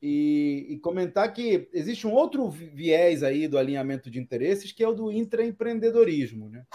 e, 0.01 0.67
e, 0.69 0.79
comentar 0.79 1.31
que 1.33 1.67
existe 1.73 2.07
um 2.07 2.13
outro 2.13 2.49
viés 2.49 3.23
aí 3.23 3.45
do 3.45 3.57
alinhamento 3.57 4.09
de 4.09 4.19
interesses, 4.19 4.71
que 4.71 4.83
é 4.83 4.87
o 4.87 4.93
do 4.93 5.11
intraempreendedorismo. 5.11 6.49
Né? 6.49 6.65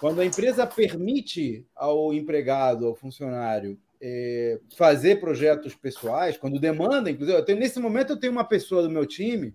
Quando 0.00 0.20
a 0.20 0.24
empresa 0.24 0.66
permite 0.66 1.64
ao 1.76 2.12
empregado, 2.12 2.86
ao 2.86 2.94
funcionário, 2.94 3.78
é, 4.00 4.60
fazer 4.76 5.20
projetos 5.20 5.76
pessoais, 5.76 6.36
quando 6.36 6.58
demanda, 6.58 7.08
inclusive, 7.08 7.38
eu 7.38 7.44
tenho, 7.44 7.60
nesse 7.60 7.78
momento 7.78 8.10
eu 8.10 8.18
tenho 8.18 8.32
uma 8.32 8.44
pessoa 8.44 8.82
do 8.82 8.90
meu 8.90 9.06
time 9.06 9.54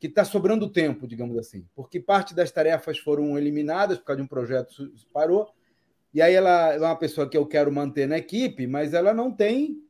que 0.00 0.08
está 0.08 0.24
sobrando 0.24 0.68
tempo, 0.68 1.06
digamos 1.06 1.38
assim, 1.38 1.64
porque 1.76 2.00
parte 2.00 2.34
das 2.34 2.50
tarefas 2.50 2.98
foram 2.98 3.38
eliminadas 3.38 3.98
por 3.98 4.04
causa 4.06 4.18
de 4.18 4.24
um 4.24 4.28
projeto 4.28 4.90
que 4.90 5.06
parou, 5.12 5.48
e 6.12 6.22
aí 6.22 6.34
ela 6.34 6.72
é 6.72 6.78
uma 6.78 6.96
pessoa 6.96 7.28
que 7.28 7.36
eu 7.36 7.46
quero 7.46 7.70
manter 7.70 8.06
na 8.06 8.18
equipe, 8.18 8.66
mas 8.66 8.94
ela 8.94 9.12
não 9.12 9.30
tem 9.30 9.82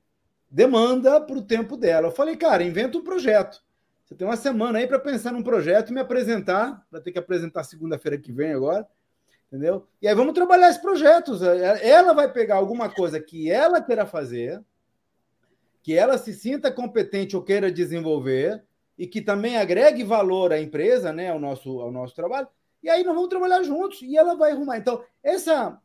demanda 0.50 1.20
para 1.20 1.36
o 1.36 1.42
tempo 1.42 1.76
dela. 1.76 2.08
Eu 2.08 2.12
falei, 2.12 2.36
cara, 2.36 2.62
inventa 2.62 2.98
um 2.98 3.04
projeto. 3.04 3.62
Você 4.04 4.14
tem 4.14 4.26
uma 4.26 4.36
semana 4.36 4.78
aí 4.78 4.86
para 4.86 4.98
pensar 4.98 5.32
num 5.32 5.42
projeto 5.42 5.90
e 5.90 5.92
me 5.92 6.00
apresentar. 6.00 6.84
Vai 6.90 7.00
ter 7.00 7.12
que 7.12 7.18
apresentar 7.18 7.62
segunda-feira 7.64 8.18
que 8.18 8.32
vem 8.32 8.52
agora. 8.52 8.86
Entendeu? 9.46 9.86
E 10.00 10.08
aí 10.08 10.14
vamos 10.14 10.34
trabalhar 10.34 10.68
esses 10.68 10.80
projetos. 10.80 11.40
Ela 11.42 12.12
vai 12.12 12.30
pegar 12.32 12.56
alguma 12.56 12.88
coisa 12.88 13.20
que 13.20 13.50
ela 13.50 13.80
queira 13.80 14.04
fazer, 14.06 14.62
que 15.82 15.94
ela 15.94 16.18
se 16.18 16.34
sinta 16.34 16.70
competente 16.70 17.36
ou 17.36 17.42
queira 17.42 17.70
desenvolver, 17.70 18.62
e 18.98 19.06
que 19.06 19.22
também 19.22 19.56
agregue 19.56 20.02
valor 20.02 20.52
à 20.52 20.60
empresa, 20.60 21.12
né, 21.12 21.30
ao 21.30 21.38
nosso, 21.38 21.80
ao 21.80 21.92
nosso 21.92 22.14
trabalho. 22.14 22.48
E 22.82 22.90
aí 22.90 23.04
nós 23.04 23.14
vamos 23.14 23.30
trabalhar 23.30 23.62
juntos 23.62 24.02
e 24.02 24.16
ela 24.16 24.34
vai 24.34 24.52
arrumar. 24.52 24.76
Então, 24.76 25.02
essa 25.22 25.80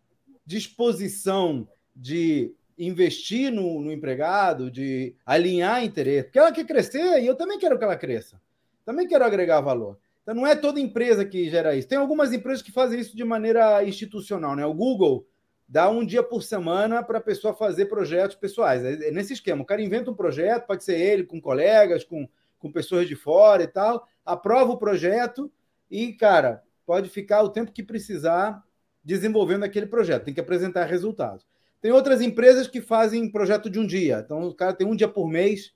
disposição 0.46 1.68
de 1.96 2.54
investir 2.78 3.52
no, 3.52 3.82
no, 3.82 3.92
empregado, 3.92 4.72
de 4.72 5.16
alinhar 5.26 5.84
interesse. 5.84 6.24
Porque 6.26 6.40
ela 6.40 6.52
quer 6.52 6.66
crescer 6.66 7.22
e 7.22 7.28
eu 7.28 7.36
também 7.36 7.60
quero 7.60 7.78
que 7.78 7.84
ela 7.84 7.96
cresça. 7.96 8.42
Também 8.86 9.08
quero 9.08 9.24
agregar 9.24 9.62
valor. 9.62 9.98
Então 10.22 10.34
não 10.34 10.48
é 10.48 10.56
toda 10.56 10.80
empresa 10.80 11.26
que 11.26 11.50
gera 11.50 11.76
isso. 11.76 11.88
Tem 11.88 11.98
algumas 11.98 12.34
empresas 12.34 12.62
que 12.62 12.72
fazem 12.72 13.00
isso 13.00 13.16
de 13.16 13.24
maneira 13.24 13.84
institucional, 13.84 14.56
né? 14.56 14.66
O 14.66 14.74
Google 14.74 15.28
dá 15.68 15.90
um 15.90 16.06
dia 16.06 16.24
por 16.24 16.44
semana 16.44 17.04
para 17.04 17.18
a 17.18 17.22
pessoa 17.22 17.54
fazer 17.54 17.86
projetos 17.86 18.36
pessoais. 18.36 18.84
É, 18.84 19.10
é 19.10 19.12
nesse 19.12 19.34
esquema. 19.34 19.64
O 19.64 19.66
cara 19.66 19.82
inventa 19.82 20.12
um 20.12 20.16
projeto, 20.16 20.68
pode 20.68 20.84
ser 20.84 21.00
ele, 21.00 21.24
com 21.24 21.42
colegas, 21.42 22.04
com, 22.04 22.28
com 22.60 22.72
pessoas 22.72 23.08
de 23.08 23.16
fora 23.16 23.64
e 23.64 23.68
tal, 23.68 24.08
aprova 24.26 24.72
o 24.72 24.78
projeto 24.78 25.52
e, 25.92 26.14
cara, 26.14 26.64
pode 26.86 27.10
ficar 27.10 27.42
o 27.44 27.50
tempo 27.50 27.72
que 27.72 27.84
precisar 27.84 28.64
desenvolvendo 29.04 29.64
aquele 29.64 29.86
projeto. 29.86 30.26
Tem 30.26 30.34
que 30.34 30.40
apresentar 30.40 30.86
resultados. 30.86 31.46
Tem 31.82 31.92
outras 31.92 32.22
empresas 32.22 32.68
que 32.68 32.82
fazem 32.82 33.30
projeto 33.30 33.70
de 33.70 33.80
um 33.80 33.86
dia. 33.86 34.24
Então, 34.26 34.48
o 34.48 34.54
cara 34.54 34.74
tem 34.74 34.88
um 34.88 34.96
dia 34.96 35.08
por 35.08 35.28
mês 35.28 35.74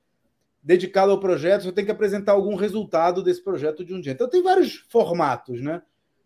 dedicado 0.63 1.11
ao 1.11 1.19
projeto, 1.19 1.63
você 1.63 1.71
tem 1.71 1.85
que 1.85 1.91
apresentar 1.91 2.33
algum 2.33 2.55
resultado 2.55 3.23
desse 3.23 3.43
projeto 3.43 3.85
de 3.85 3.93
um 3.93 4.01
dia. 4.01 4.13
Então, 4.13 4.29
tem 4.29 4.41
vários 4.41 4.85
formatos, 4.89 5.61
né? 5.61 5.81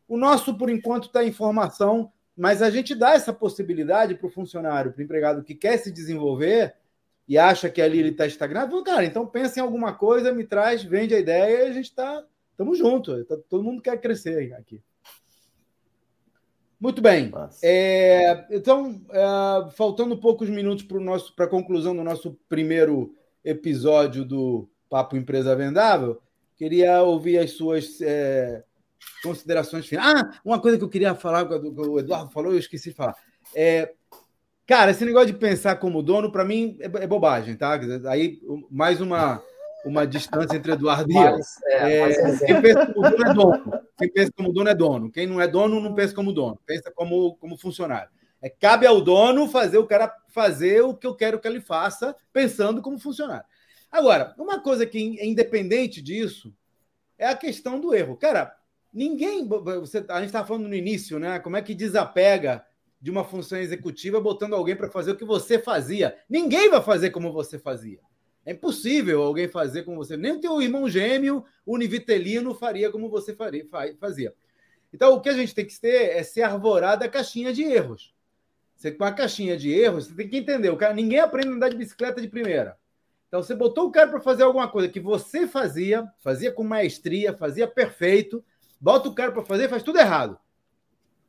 O 0.08 0.18
nosso, 0.18 0.58
por 0.58 0.70
enquanto, 0.70 1.06
está 1.06 1.24
em 1.24 1.32
formação, 1.32 2.12
mas 2.36 2.62
a 2.62 2.70
gente 2.70 2.96
dá 2.96 3.14
essa 3.14 3.32
possibilidade 3.32 4.16
para 4.16 4.28
o 4.28 4.32
funcionário, 4.32 4.92
para 4.92 5.00
o 5.00 5.04
empregado 5.04 5.44
que 5.44 5.56
quer 5.56 5.78
se 5.78 5.92
desenvolver 5.92 6.76
e 7.28 7.38
acha 7.38 7.70
que 7.70 7.82
ali 7.82 8.00
ele 8.00 8.10
está 8.10 8.26
estagnado. 8.26 8.84
Cara, 8.84 9.06
então 9.06 9.26
pensa 9.26 9.60
em 9.60 9.64
alguma 9.64 9.94
coisa, 9.94 10.34
me 10.34 10.44
traz, 10.44 10.84
vende 10.84 11.16
a 11.16 11.20
ideia 11.20 11.66
e 11.66 11.70
a 11.70 11.74
gente 11.74 11.86
está. 11.86 12.26
Estamos 12.52 12.78
juntos. 12.78 13.26
Tá, 13.28 13.38
todo 13.50 13.64
mundo 13.64 13.82
quer 13.82 14.00
crescer 14.00 14.54
aqui. 14.54 14.82
Muito 16.82 17.00
bem. 17.00 17.32
É, 17.62 18.48
então, 18.50 19.00
é, 19.12 19.70
faltando 19.74 20.18
poucos 20.18 20.50
minutos 20.50 20.84
para 21.36 21.46
a 21.46 21.50
conclusão 21.50 21.96
do 21.96 22.04
nosso 22.04 22.36
primeiro 22.50 23.14
episódio 23.46 24.26
do 24.26 24.68
Papo 24.90 25.16
Empresa 25.16 25.56
Vendável, 25.56 26.20
queria 26.58 27.04
ouvir 27.04 27.38
as 27.38 27.52
suas 27.52 28.02
é, 28.02 28.64
considerações 29.22 29.86
finais. 29.86 30.12
Ah, 30.12 30.42
uma 30.44 30.60
coisa 30.60 30.76
que 30.76 30.84
eu 30.84 30.90
queria 30.90 31.14
falar, 31.14 31.48
que 31.48 31.54
o 31.54 32.00
Eduardo 32.00 32.32
falou, 32.32 32.52
eu 32.52 32.58
esqueci 32.58 32.90
de 32.90 32.96
falar. 32.96 33.16
É, 33.54 33.94
cara, 34.66 34.90
esse 34.90 35.06
negócio 35.06 35.28
de 35.28 35.38
pensar 35.38 35.76
como 35.76 36.02
dono, 36.02 36.32
para 36.32 36.44
mim, 36.44 36.80
é, 36.80 36.86
é, 36.86 37.06
bobagem, 37.06 37.56
tá? 37.56 37.80
Aí, 38.08 38.42
mais 38.72 39.00
uma 39.00 39.40
uma 39.86 40.06
distância 40.06 40.56
entre 40.56 40.74
Eduardo 40.74 41.12
e 41.12 41.16
eu. 41.16 41.38
É, 41.66 42.12
é, 42.12 42.38
quem 42.46 42.62
pensa 42.62 42.86
como 42.88 43.10
dono 43.10 43.30
é 43.30 43.34
dono. 43.34 43.82
Quem 43.98 44.12
pensa 44.12 44.32
como 44.36 44.54
dono 44.54 44.70
é 44.70 44.76
dono. 44.76 45.12
Quem 45.12 45.28
não 45.28 45.42
é 45.42 45.48
dono 45.48 45.80
não 45.80 45.94
pensa 45.94 46.14
como 46.14 46.34
dono. 46.34 46.60
Pensa 46.66 46.92
como, 46.92 47.36
como 47.38 47.58
funcionário. 47.58 48.10
É, 48.42 48.50
cabe 48.50 48.88
ao 48.88 49.02
dono 49.02 49.48
fazer 49.48 49.78
o 49.78 49.86
cara 49.86 50.12
fazer 50.30 50.82
o 50.82 50.96
que 50.96 51.06
eu 51.06 51.16
quero 51.16 51.40
que 51.40 51.48
ele 51.48 51.62
faça, 51.62 52.16
pensando 52.34 52.82
como 52.82 53.00
funcionário. 53.00 53.46
Agora, 53.92 54.34
uma 54.38 54.60
coisa 54.60 54.86
que 54.86 55.20
é 55.20 55.26
independente 55.26 56.02
disso 56.02 56.54
é 57.18 57.28
a 57.28 57.36
questão 57.36 57.80
do 57.80 57.94
erro. 57.94 58.16
Cara, 58.16 58.56
ninguém. 58.94 59.48
Você, 59.48 60.04
a 60.10 60.18
gente 60.18 60.28
estava 60.28 60.48
falando 60.48 60.68
no 60.68 60.76
início, 60.76 61.20
né? 61.20 61.40
Como 61.40 61.58
é 61.58 61.62
que 61.62 61.76
desapega 61.76 62.66
de 63.00 63.12
uma 63.12 63.24
função 63.24 63.58
executiva 63.58 64.22
botando 64.22 64.54
alguém 64.54 64.76
para 64.76 64.90
fazer 64.90 65.12
o 65.12 65.18
que 65.18 65.26
você 65.26 65.60
fazia? 65.60 66.18
Ninguém 66.30 66.70
vai 66.70 66.82
fazer 66.82 67.10
como 67.10 67.32
você 67.32 67.60
fazia. 67.60 68.00
É 68.46 68.52
impossível 68.52 69.22
alguém 69.22 69.48
fazer 69.48 69.84
como 69.84 69.98
você. 69.98 70.18
Nem 70.18 70.34
o 70.34 70.42
teu 70.42 70.62
irmão 70.62 70.90
gêmeo, 70.90 71.46
univitelino, 71.66 72.56
faria 72.56 72.92
como 72.92 73.10
você 73.10 73.36
faria, 73.36 73.66
fazia. 74.00 74.34
Então, 74.94 75.14
o 75.14 75.22
que 75.22 75.30
a 75.30 75.34
gente 75.34 75.54
tem 75.54 75.66
que 75.66 75.80
ter 75.80 76.18
é 76.18 76.24
se 76.24 76.42
arvorar 76.42 76.98
da 76.98 77.08
caixinha 77.08 77.54
de 77.54 77.64
erros. 77.64 78.14
Você, 78.76 78.92
com 78.92 79.04
a 79.04 79.12
caixinha 79.12 79.56
de 79.56 79.72
erros, 79.72 80.08
você 80.08 80.16
tem 80.16 80.28
que 80.28 80.38
entender. 80.38 80.70
O 80.70 80.78
cara, 80.78 80.94
ninguém 80.94 81.20
aprende 81.20 81.50
a 81.50 81.52
andar 81.52 81.70
de 81.70 81.78
bicicleta 81.78 82.20
de 82.20 82.28
primeira. 82.28 82.78
Então, 83.28 83.42
você 83.42 83.56
botou 83.56 83.88
o 83.88 83.92
cara 83.92 84.10
para 84.10 84.20
fazer 84.20 84.44
alguma 84.44 84.68
coisa 84.68 84.90
que 84.90 85.00
você 85.00 85.48
fazia, 85.48 86.12
fazia 86.20 86.52
com 86.52 86.64
maestria, 86.64 87.32
fazia 87.34 87.68
perfeito, 87.68 88.44
bota 88.80 89.08
o 89.08 89.16
cara 89.16 89.32
para 89.32 89.46
fazer 89.46 89.70
faz 89.70 89.84
tudo 89.84 90.00
errado. 90.00 90.38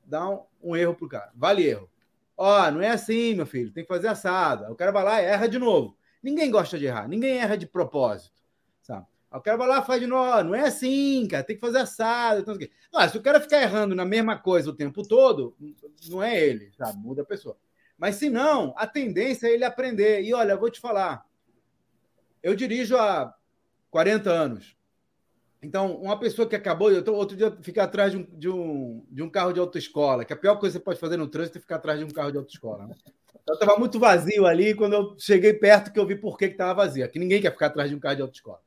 Dá 0.04 0.28
um, 0.28 0.40
um 0.62 0.74
erro 0.74 0.94
pro 0.94 1.08
cara. 1.08 1.30
Vale 1.34 1.64
erro. 1.64 1.88
Ó, 2.36 2.70
não 2.70 2.82
é 2.82 2.88
assim, 2.88 3.34
meu 3.34 3.46
filho, 3.46 3.70
tem 3.70 3.84
que 3.84 3.88
fazer 3.88 4.08
assado. 4.08 4.72
O 4.72 4.74
cara 4.74 4.90
vai 4.90 5.04
lá 5.04 5.22
e 5.22 5.26
erra 5.26 5.46
de 5.46 5.58
novo. 5.58 5.96
Ninguém 6.22 6.50
gosta 6.50 6.78
de 6.78 6.86
errar, 6.86 7.08
ninguém 7.08 7.38
erra 7.38 7.56
de 7.56 7.66
propósito. 7.66 8.40
Sabe? 8.82 9.06
o 9.32 9.40
cara 9.40 9.56
vai 9.56 9.68
lá 9.68 9.82
faz 9.82 10.00
de 10.00 10.06
novo. 10.06 10.44
Não 10.44 10.54
é 10.54 10.66
assim, 10.66 11.26
cara, 11.26 11.42
tem 11.42 11.56
que 11.56 11.60
fazer 11.60 11.78
assado. 11.78 12.40
Então, 12.40 12.56
ah, 12.94 13.08
se 13.08 13.16
o 13.16 13.22
cara 13.22 13.40
ficar 13.40 13.62
errando 13.62 13.94
na 13.94 14.04
mesma 14.04 14.38
coisa 14.38 14.70
o 14.70 14.76
tempo 14.76 15.02
todo, 15.06 15.56
não 16.08 16.22
é 16.22 16.38
ele, 16.38 16.70
sabe? 16.76 16.98
Muda 16.98 17.22
a 17.22 17.24
pessoa. 17.24 17.56
Mas 17.96 18.16
se 18.16 18.28
não, 18.28 18.74
a 18.76 18.86
tendência 18.86 19.46
é 19.46 19.52
ele 19.52 19.64
aprender. 19.64 20.22
E 20.22 20.34
olha, 20.34 20.56
vou 20.56 20.70
te 20.70 20.80
falar. 20.80 21.24
Eu 22.42 22.54
dirijo 22.54 22.96
há 22.96 23.34
40 23.90 24.30
anos. 24.30 24.76
Então, 25.62 25.94
uma 25.94 26.18
pessoa 26.18 26.48
que 26.48 26.56
acabou, 26.56 26.90
eu 26.90 27.04
tô, 27.04 27.14
outro 27.14 27.36
dia 27.36 27.56
ficar 27.62 27.84
atrás 27.84 28.10
de 28.10 28.18
um, 28.18 28.26
de, 28.32 28.48
um, 28.48 29.06
de 29.08 29.22
um 29.22 29.30
carro 29.30 29.52
de 29.52 29.60
autoescola, 29.60 30.24
que 30.24 30.32
a 30.32 30.36
pior 30.36 30.56
coisa 30.56 30.76
que 30.76 30.80
você 30.80 30.84
pode 30.84 30.98
fazer 30.98 31.16
no 31.16 31.28
trânsito 31.28 31.58
é 31.58 31.60
ficar 31.60 31.76
atrás 31.76 32.00
de 32.00 32.04
um 32.04 32.10
carro 32.10 32.32
de 32.32 32.38
autoescola. 32.38 32.86
Né? 32.88 32.94
Então, 33.40 33.54
estava 33.54 33.78
muito 33.78 34.00
vazio 34.00 34.44
ali, 34.44 34.74
quando 34.74 34.94
eu 34.94 35.14
cheguei 35.18 35.54
perto 35.54 35.92
que 35.92 36.00
eu 36.00 36.06
vi 36.06 36.16
por 36.16 36.36
que 36.36 36.46
estava 36.46 36.74
vazio. 36.74 37.04
Aqui 37.04 37.18
ninguém 37.18 37.40
quer 37.40 37.52
ficar 37.52 37.66
atrás 37.66 37.88
de 37.88 37.94
um 37.94 38.00
carro 38.00 38.16
de 38.16 38.22
autoescola. 38.22 38.60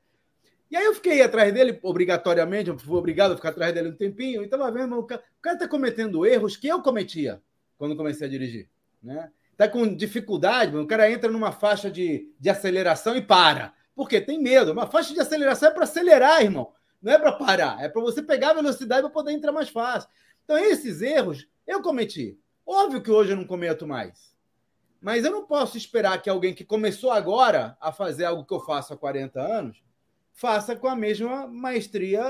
E 0.72 0.78
aí 0.78 0.86
eu 0.86 0.96
fiquei 0.96 1.22
atrás 1.22 1.54
dele, 1.54 1.78
obrigatoriamente, 1.84 2.70
eu 2.70 2.80
fui 2.80 2.98
obrigado 2.98 3.34
a 3.34 3.36
ficar 3.36 3.50
atrás 3.50 3.74
dele 3.74 3.90
um 3.90 3.96
tempinho, 3.96 4.42
e 4.42 4.46
estava 4.46 4.72
vendo, 4.72 4.98
o 4.98 5.04
cara 5.04 5.22
está 5.46 5.68
cometendo 5.68 6.26
erros 6.26 6.56
que 6.56 6.68
eu 6.68 6.82
cometia 6.82 7.42
quando 7.78 7.96
comecei 7.96 8.26
a 8.26 8.30
dirigir. 8.30 8.70
Né? 9.04 9.30
Está 9.52 9.68
com 9.68 9.86
dificuldade, 9.94 10.76
o 10.76 10.88
cara 10.88 11.12
entra 11.12 11.30
numa 11.30 11.52
faixa 11.52 11.92
de, 11.92 12.34
de 12.40 12.50
aceleração 12.50 13.16
e 13.16 13.22
para. 13.22 13.74
Por 13.96 14.10
quê? 14.10 14.20
Tem 14.20 14.42
medo. 14.42 14.72
Uma 14.72 14.88
faixa 14.88 15.14
de 15.14 15.20
aceleração 15.20 15.70
é 15.70 15.72
para 15.72 15.84
acelerar, 15.84 16.42
irmão. 16.42 16.74
Não 17.06 17.14
é 17.14 17.20
para 17.20 17.34
parar. 17.34 17.84
É 17.84 17.88
para 17.88 18.02
você 18.02 18.24
pegar 18.24 18.50
a 18.50 18.56
velocidade 18.56 19.04
para 19.04 19.12
poder 19.12 19.32
entrar 19.32 19.52
mais 19.52 19.70
fácil. 19.70 20.10
Então, 20.44 20.58
esses 20.58 21.04
erros 21.04 21.48
eu 21.68 21.80
cometi. 21.80 22.36
Óbvio 22.66 23.00
que 23.00 23.12
hoje 23.12 23.32
eu 23.32 23.38
não 23.38 23.46
cometo 23.46 23.86
mais. 23.86 24.36
Mas 25.00 25.24
eu 25.24 25.30
não 25.32 25.46
posso 25.46 25.78
esperar 25.78 26.20
que 26.20 26.32
alguém 26.32 26.52
que 26.52 26.66
começou 26.66 27.12
agora 27.12 27.78
a 27.80 27.92
fazer 27.92 28.26
algo 28.26 28.44
que 28.44 28.54
eu 28.56 28.60
faço 28.60 28.92
há 28.92 28.98
40 28.98 29.40
anos 29.40 29.86
faça 30.34 30.76
com 30.76 30.88
a 30.88 30.96
mesma 30.96 31.48
maestria 31.48 32.24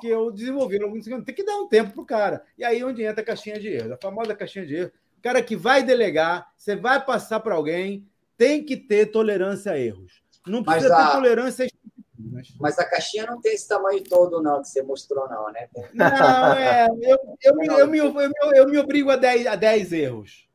que 0.00 0.08
eu 0.08 0.32
desenvolvi 0.32 0.78
no 0.78 0.86
alguns 0.86 1.04
Tem 1.04 1.34
que 1.34 1.44
dar 1.44 1.58
um 1.58 1.68
tempo 1.68 1.92
para 1.92 2.02
o 2.02 2.06
cara. 2.06 2.42
E 2.56 2.64
aí 2.64 2.80
é 2.80 2.86
onde 2.86 3.02
entra 3.02 3.20
a 3.20 3.26
caixinha 3.26 3.60
de 3.60 3.68
erro, 3.68 3.92
a 3.92 3.98
famosa 3.98 4.34
caixinha 4.34 4.64
de 4.64 4.74
erro. 4.76 4.92
O 5.18 5.22
cara 5.22 5.42
que 5.42 5.54
vai 5.54 5.82
delegar, 5.82 6.50
você 6.56 6.74
vai 6.74 7.04
passar 7.04 7.38
para 7.40 7.54
alguém, 7.54 8.08
tem 8.36 8.64
que 8.64 8.78
ter 8.78 9.12
tolerância 9.12 9.72
a 9.72 9.78
erros. 9.78 10.22
Não 10.46 10.64
precisa 10.64 10.96
a... 10.96 11.06
ter 11.06 11.12
tolerância 11.12 11.66
a 11.66 11.68
mas 12.60 12.78
a 12.78 12.84
caixinha 12.84 13.26
não 13.26 13.40
tem 13.40 13.54
esse 13.54 13.68
tamanho 13.68 14.02
todo, 14.04 14.42
não, 14.42 14.62
que 14.62 14.68
você 14.68 14.82
mostrou, 14.82 15.28
não, 15.28 15.50
né? 15.52 15.68
Não, 15.92 16.52
é. 16.54 16.86
Eu, 16.86 17.18
eu, 17.42 17.62
eu, 17.62 17.78
eu, 17.78 17.86
me, 17.86 17.98
eu, 17.98 18.52
eu 18.54 18.68
me 18.68 18.78
obrigo 18.78 19.10
a 19.10 19.16
10, 19.16 19.46
a 19.46 19.56
10 19.56 19.92
erros. 19.92 20.48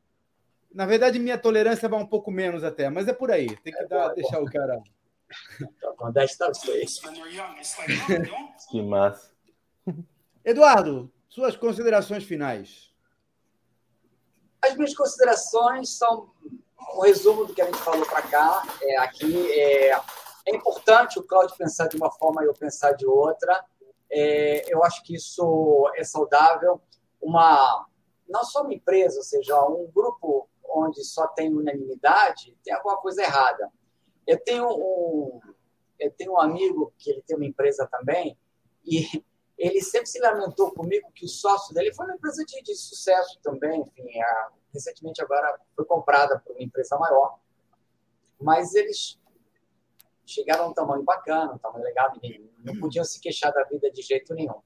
Na 0.74 0.86
verdade, 0.86 1.20
minha 1.20 1.38
tolerância 1.38 1.90
vai 1.90 2.00
um 2.00 2.06
pouco 2.06 2.30
menos 2.30 2.64
até, 2.64 2.90
mas 2.90 3.08
é 3.08 3.14
por 3.14 3.32
aí. 3.32 3.56
Tem 3.58 3.74
que 3.74 3.80
é 3.80 3.88
dar, 3.88 4.10
deixar 4.10 4.42
o 4.42 4.46
cara. 4.46 4.82
Com 5.98 6.12
10 6.12 6.32
está 6.32 6.48
vocês. 6.48 7.00
Que 8.70 8.82
massa. 8.82 9.32
Eduardo, 10.44 11.12
suas 11.28 11.56
considerações 11.56 12.24
finais. 12.24 12.94
As 14.62 14.76
minhas 14.76 14.96
considerações 14.96 15.98
são 15.98 16.32
um 16.96 17.02
resumo 17.02 17.46
do 17.46 17.54
que 17.54 17.62
a 17.62 17.66
gente 17.66 17.78
falou 17.80 18.06
para 18.06 18.22
cá. 18.22 18.64
É, 18.82 18.98
aqui 18.98 19.52
é, 19.52 20.00
é 20.48 20.56
importante 20.56 21.20
o 21.20 21.24
Cláudio 21.24 21.58
pensar 21.58 21.88
de 21.88 21.98
uma 21.98 22.10
forma 22.10 22.42
e 22.42 22.48
eu 22.48 22.54
pensar 22.54 22.94
de 22.94 23.06
outra. 23.06 23.66
É, 24.10 24.74
eu 24.74 24.82
acho 24.82 25.04
que 25.04 25.14
isso 25.14 25.92
é 25.96 26.04
saudável. 26.06 26.82
Uma, 27.22 27.86
não 28.30 28.46
só 28.46 28.62
uma 28.62 28.74
empresa, 28.74 29.18
ou 29.18 29.24
seja, 29.24 29.62
um 29.66 29.92
grupo 29.94 30.50
onde 30.64 31.04
só 31.04 31.28
tem 31.28 31.54
unanimidade, 31.54 32.58
tem 32.64 32.74
alguma 32.74 32.98
coisa 32.98 33.22
errada. 33.22 33.70
Eu 34.26 34.42
tenho 34.42 34.68
um, 34.70 35.40
eu 36.00 36.12
tenho 36.12 36.34
um 36.34 36.40
amigo 36.40 36.94
que 36.98 37.12
ele 37.12 37.22
tem 37.24 37.36
uma 37.36 37.46
empresa 37.46 37.86
também 37.92 38.38
e 38.86 39.06
ele 39.58 39.82
sempre 39.82 40.08
se 40.08 40.20
lamentou 40.20 40.72
comigo 40.72 41.12
que 41.14 41.26
o 41.26 41.30
sócio 41.30 41.74
dele 41.74 41.94
foi 41.94 42.06
uma 42.06 42.16
empresa 42.16 42.46
de, 42.46 42.62
de 42.62 42.76
sucesso 42.76 43.38
também, 43.42 43.82
enfim, 43.82 44.22
a, 44.22 44.50
recentemente 44.74 45.22
agora 45.22 45.60
foi 45.76 45.84
comprada 45.84 46.40
por 46.40 46.56
uma 46.56 46.64
empresa 46.64 46.98
maior, 46.98 47.40
mas 48.40 48.76
eles 48.76 49.20
chegaram 50.28 50.66
a 50.66 50.68
um 50.68 50.74
tamanho 50.74 51.04
bacana, 51.04 51.54
um 51.54 51.58
tamanho 51.58 51.86
legal, 51.86 52.12
não 52.64 52.80
podiam 52.80 53.04
se 53.06 53.20
queixar 53.20 53.52
da 53.54 53.64
vida 53.64 53.90
de 53.90 54.02
jeito 54.02 54.34
nenhum. 54.34 54.62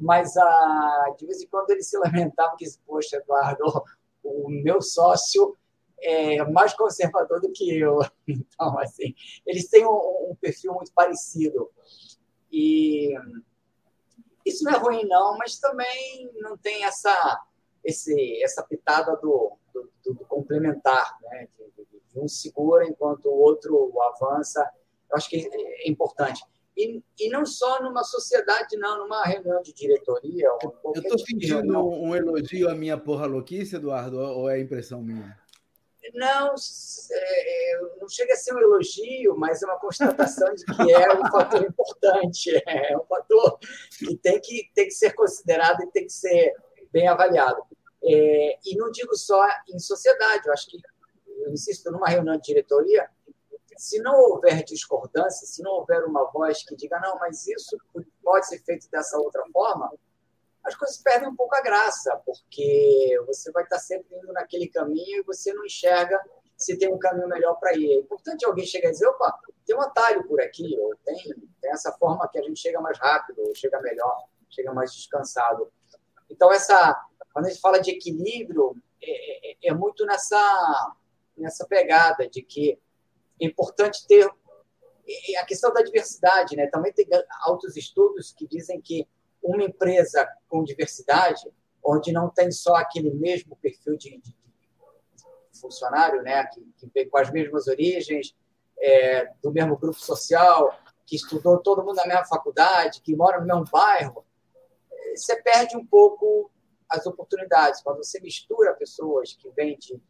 Mas 0.00 0.36
ah, 0.36 1.14
de 1.16 1.26
vez 1.26 1.42
em 1.42 1.46
quando 1.46 1.70
eles 1.70 1.88
se 1.88 1.98
lamentavam 2.00 2.56
que, 2.56 2.66
poxa, 2.86 3.18
Eduardo, 3.18 3.64
o 4.24 4.48
meu 4.48 4.80
sócio 4.80 5.56
é 6.00 6.42
mais 6.44 6.74
conservador 6.74 7.40
do 7.40 7.52
que 7.52 7.78
eu. 7.78 7.98
Então, 8.26 8.78
assim, 8.78 9.14
eles 9.46 9.68
têm 9.68 9.86
um, 9.86 10.30
um 10.30 10.36
perfil 10.40 10.72
muito 10.74 10.92
parecido. 10.92 11.70
E 12.50 13.14
isso 14.44 14.64
não 14.64 14.72
é 14.72 14.78
ruim, 14.78 15.04
não, 15.06 15.36
mas 15.36 15.58
também 15.58 16.30
não 16.36 16.56
tem 16.56 16.84
essa, 16.84 17.42
esse, 17.84 18.42
essa 18.42 18.62
pitada 18.62 19.16
do, 19.16 19.56
do, 19.72 19.90
do 20.04 20.14
complementar, 20.26 21.18
né? 21.22 21.48
De, 21.56 22.02
de 22.12 22.20
um 22.20 22.28
segura 22.28 22.86
enquanto 22.86 23.26
o 23.26 23.38
outro 23.38 23.92
avança. 24.02 24.68
Eu 25.12 25.16
acho 25.16 25.28
que 25.28 25.36
é 25.36 25.90
importante. 25.90 26.42
E, 26.76 27.02
e 27.20 27.28
não 27.28 27.44
só 27.44 27.82
numa 27.82 28.02
sociedade, 28.02 28.78
não, 28.78 28.98
numa 28.98 29.22
reunião 29.24 29.60
de 29.60 29.74
diretoria. 29.74 30.46
Eu 30.62 30.92
estou 30.96 31.18
sentindo 31.18 31.78
um, 31.78 32.08
um 32.08 32.16
elogio 32.16 32.70
à 32.70 32.74
minha 32.74 32.96
porra 32.96 33.26
louquice, 33.26 33.76
Eduardo, 33.76 34.18
ou 34.18 34.48
é 34.48 34.58
impressão 34.58 35.02
minha? 35.02 35.38
Não, 36.14 36.54
é, 37.10 37.74
é, 37.74 37.80
não 38.00 38.08
chega 38.08 38.32
a 38.32 38.36
ser 38.36 38.54
um 38.54 38.58
elogio, 38.58 39.36
mas 39.36 39.62
é 39.62 39.66
uma 39.66 39.78
constatação 39.78 40.52
de 40.54 40.64
que 40.64 40.92
é 40.92 41.14
um 41.14 41.30
fator 41.30 41.62
importante, 41.62 42.50
é 42.66 42.96
um 42.96 43.04
fator 43.04 43.58
que 43.98 44.16
tem 44.16 44.40
que, 44.40 44.70
tem 44.74 44.86
que 44.86 44.94
ser 44.94 45.12
considerado 45.12 45.82
e 45.82 45.86
tem 45.92 46.06
que 46.06 46.12
ser 46.12 46.54
bem 46.90 47.06
avaliado. 47.06 47.62
É, 48.04 48.58
e 48.64 48.76
não 48.76 48.90
digo 48.90 49.14
só 49.14 49.46
em 49.68 49.78
sociedade, 49.78 50.46
eu 50.46 50.52
acho 50.52 50.68
que, 50.68 50.78
eu 51.44 51.52
insisto, 51.52 51.90
numa 51.92 52.08
reunião 52.08 52.36
de 52.36 52.42
diretoria, 52.42 53.08
se 53.76 54.00
não 54.00 54.14
houver 54.14 54.62
discordância, 54.64 55.46
se 55.46 55.62
não 55.62 55.72
houver 55.72 56.04
uma 56.04 56.30
voz 56.30 56.64
que 56.64 56.76
diga, 56.76 56.98
não, 57.00 57.18
mas 57.18 57.46
isso 57.46 57.76
pode 58.22 58.46
ser 58.46 58.58
feito 58.60 58.88
dessa 58.90 59.18
outra 59.18 59.42
forma, 59.52 59.92
as 60.64 60.74
coisas 60.76 60.96
perdem 60.98 61.28
um 61.28 61.34
pouco 61.34 61.54
a 61.56 61.60
graça, 61.60 62.16
porque 62.24 63.20
você 63.26 63.50
vai 63.50 63.64
estar 63.64 63.78
sempre 63.78 64.16
indo 64.16 64.32
naquele 64.32 64.68
caminho 64.68 65.20
e 65.20 65.24
você 65.24 65.52
não 65.52 65.64
enxerga 65.64 66.20
se 66.56 66.78
tem 66.78 66.92
um 66.92 66.98
caminho 66.98 67.28
melhor 67.28 67.54
para 67.58 67.74
ir. 67.76 67.90
É 67.90 67.98
importante 67.98 68.44
alguém 68.44 68.64
chegar 68.64 68.88
e 68.88 68.92
dizer, 68.92 69.08
opa, 69.08 69.36
tem 69.66 69.76
um 69.76 69.80
atalho 69.80 70.26
por 70.28 70.40
aqui, 70.40 70.78
ou 70.78 70.94
tem, 71.04 71.16
tem 71.60 71.70
essa 71.72 71.92
forma 71.92 72.28
que 72.28 72.38
a 72.38 72.42
gente 72.42 72.60
chega 72.60 72.80
mais 72.80 72.98
rápido, 72.98 73.40
ou 73.40 73.54
chega 73.54 73.80
melhor, 73.80 74.26
chega 74.48 74.72
mais 74.72 74.94
descansado. 74.94 75.72
Então, 76.30 76.52
essa, 76.52 76.94
quando 77.32 77.46
a 77.46 77.48
gente 77.48 77.60
fala 77.60 77.80
de 77.80 77.90
equilíbrio, 77.90 78.76
é, 79.02 79.50
é, 79.50 79.56
é 79.70 79.74
muito 79.74 80.06
nessa, 80.06 80.94
nessa 81.36 81.66
pegada 81.66 82.28
de 82.28 82.42
que 82.42 82.78
é 83.40 83.46
importante 83.46 84.06
ter 84.06 84.28
a 85.38 85.44
questão 85.44 85.72
da 85.72 85.82
diversidade, 85.82 86.56
né? 86.56 86.66
Também 86.68 86.92
tem 86.92 87.06
altos 87.44 87.76
estudos 87.76 88.32
que 88.32 88.46
dizem 88.46 88.80
que 88.80 89.06
uma 89.42 89.64
empresa 89.64 90.28
com 90.48 90.62
diversidade, 90.62 91.42
onde 91.82 92.12
não 92.12 92.30
tem 92.30 92.50
só 92.52 92.76
aquele 92.76 93.10
mesmo 93.10 93.56
perfil 93.56 93.96
de, 93.96 94.18
de, 94.18 94.36
funcionário, 95.60 96.22
né, 96.22 96.44
que, 96.46 96.60
que 96.78 96.90
vem 96.92 97.08
com 97.08 97.18
as 97.18 97.30
mesmas 97.30 97.66
origens, 97.66 98.34
é, 98.78 99.26
do 99.42 99.52
mesmo 99.52 99.76
grupo 99.76 99.98
social, 99.98 100.76
que 101.06 101.16
estudou 101.16 101.58
todo 101.58 101.84
mundo 101.84 101.96
na 101.96 102.06
mesma 102.06 102.24
faculdade, 102.24 103.00
que 103.02 103.14
mora 103.14 103.38
no 103.40 103.46
mesmo 103.46 103.64
bairro, 103.70 104.24
é, 104.90 105.16
você 105.16 105.40
perde 105.42 105.76
um 105.76 105.84
pouco 105.84 106.50
as 106.88 107.06
oportunidades. 107.06 107.82
Quando 107.82 107.98
você 107.98 108.20
mistura 108.20 108.74
pessoas 108.74 109.34
que 109.34 109.50
vêm 109.50 109.76
de, 109.78 110.00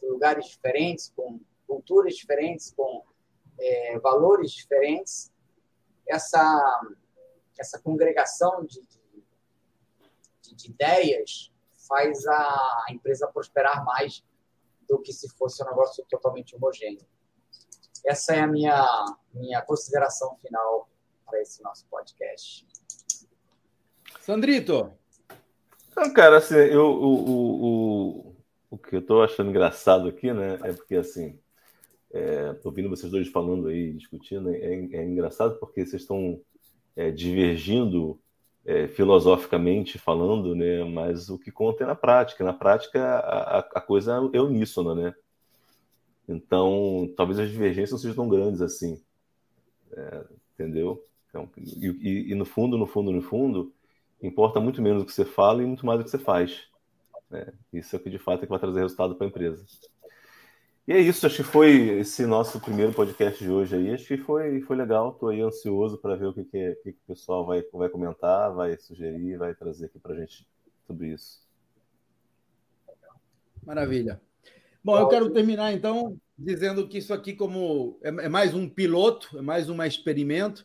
de 0.00 0.08
lugares 0.08 0.46
diferentes, 0.46 1.12
com 1.14 1.40
culturas 1.66 2.14
diferentes, 2.14 2.72
com 2.72 3.04
é, 3.58 3.98
valores 3.98 4.52
diferentes, 4.52 5.32
essa 6.08 6.80
essa 7.58 7.80
congregação 7.80 8.64
de, 8.64 8.82
de, 10.42 10.54
de, 10.54 10.70
ideias 10.70 11.50
faz 11.88 12.26
a 12.26 12.86
empresa 12.90 13.26
prosperar 13.28 13.84
mais 13.84 14.22
do 14.88 15.00
que 15.00 15.12
se 15.12 15.28
fosse 15.36 15.62
um 15.62 15.66
negócio 15.66 16.04
totalmente 16.08 16.54
homogêneo. 16.54 17.06
Essa 18.04 18.34
é 18.34 18.40
a 18.40 18.46
minha, 18.46 19.16
minha 19.32 19.62
consideração 19.62 20.36
final 20.36 20.88
para 21.24 21.40
esse 21.40 21.62
nosso 21.62 21.86
podcast. 21.86 22.66
Sandrito, 24.20 24.92
Não, 25.96 26.12
cara, 26.12 26.38
assim, 26.38 26.54
eu, 26.54 26.84
o, 26.84 27.28
o, 27.28 27.64
o, 27.64 28.36
o 28.70 28.78
que 28.78 28.96
eu 28.96 29.00
estou 29.00 29.22
achando 29.22 29.50
engraçado 29.50 30.08
aqui, 30.08 30.32
né, 30.32 30.58
é 30.62 30.72
porque, 30.72 30.96
assim, 30.96 31.40
é, 32.16 32.56
ouvindo 32.64 32.88
vocês 32.88 33.12
dois 33.12 33.28
falando 33.28 33.68
aí, 33.68 33.92
discutindo, 33.92 34.50
é, 34.50 34.74
é 34.74 35.04
engraçado 35.04 35.58
porque 35.58 35.84
vocês 35.84 36.02
estão 36.02 36.40
é, 36.96 37.10
divergindo 37.10 38.18
é, 38.64 38.88
filosoficamente 38.88 39.98
falando, 39.98 40.54
né, 40.54 40.82
mas 40.84 41.28
o 41.28 41.38
que 41.38 41.50
conta 41.52 41.84
é 41.84 41.86
na 41.86 41.94
prática. 41.94 42.42
Na 42.42 42.54
prática, 42.54 43.00
a, 43.18 43.58
a 43.58 43.80
coisa 43.80 44.14
é 44.32 44.40
uníssona, 44.40 44.94
né? 44.94 45.14
Então, 46.28 47.12
talvez 47.16 47.38
as 47.38 47.50
divergências 47.50 47.92
não 47.92 47.98
sejam 47.98 48.16
tão 48.16 48.28
grandes 48.28 48.60
assim, 48.60 49.00
é, 49.92 50.24
entendeu? 50.54 51.00
Então, 51.28 51.48
e, 51.56 51.86
e, 51.86 52.32
e 52.32 52.34
no 52.34 52.44
fundo, 52.44 52.78
no 52.78 52.86
fundo, 52.86 53.12
no 53.12 53.22
fundo, 53.22 53.72
importa 54.22 54.58
muito 54.58 54.82
menos 54.82 55.02
o 55.02 55.06
que 55.06 55.12
você 55.12 55.24
fala 55.24 55.62
e 55.62 55.66
muito 55.66 55.84
mais 55.84 56.00
o 56.00 56.04
que 56.04 56.10
você 56.10 56.18
faz. 56.18 56.64
Né? 57.30 57.52
Isso 57.72 57.94
é 57.94 57.98
o 57.98 58.02
que 58.02 58.10
de 58.10 58.18
fato 58.18 58.42
é 58.42 58.46
que 58.46 58.50
vai 58.50 58.58
trazer 58.58 58.80
resultado 58.80 59.14
para 59.14 59.26
a 59.26 59.28
empresa. 59.28 59.64
E 60.86 60.92
é 60.92 61.00
isso, 61.00 61.26
acho 61.26 61.38
que 61.38 61.42
foi 61.42 61.98
esse 61.98 62.24
nosso 62.24 62.60
primeiro 62.60 62.92
podcast 62.92 63.42
de 63.42 63.50
hoje 63.50 63.74
aí. 63.74 63.92
Acho 63.92 64.06
que 64.06 64.16
foi, 64.18 64.60
foi 64.60 64.76
legal, 64.76 65.10
estou 65.10 65.30
aí 65.30 65.40
ansioso 65.40 65.98
para 65.98 66.14
ver 66.14 66.26
o 66.26 66.32
que, 66.32 66.44
que, 66.44 66.76
que, 66.76 66.90
o 66.90 67.06
pessoal 67.08 67.44
vai, 67.44 67.60
vai 67.72 67.88
comentar, 67.88 68.54
vai 68.54 68.78
sugerir, 68.78 69.36
vai 69.36 69.52
trazer 69.52 69.86
aqui 69.86 69.98
para 69.98 70.14
a 70.14 70.16
gente 70.16 70.46
sobre 70.86 71.08
isso. 71.08 71.44
Maravilha. 73.64 74.20
Bom, 74.82 74.96
eu 74.96 75.08
quero 75.08 75.32
terminar 75.32 75.72
então 75.72 76.16
dizendo 76.38 76.86
que 76.86 76.98
isso 76.98 77.12
aqui 77.12 77.32
como 77.32 77.98
é, 78.00 78.08
é 78.08 78.28
mais 78.28 78.54
um 78.54 78.68
piloto, 78.68 79.36
é 79.36 79.42
mais 79.42 79.68
um 79.68 79.82
experimento 79.82 80.64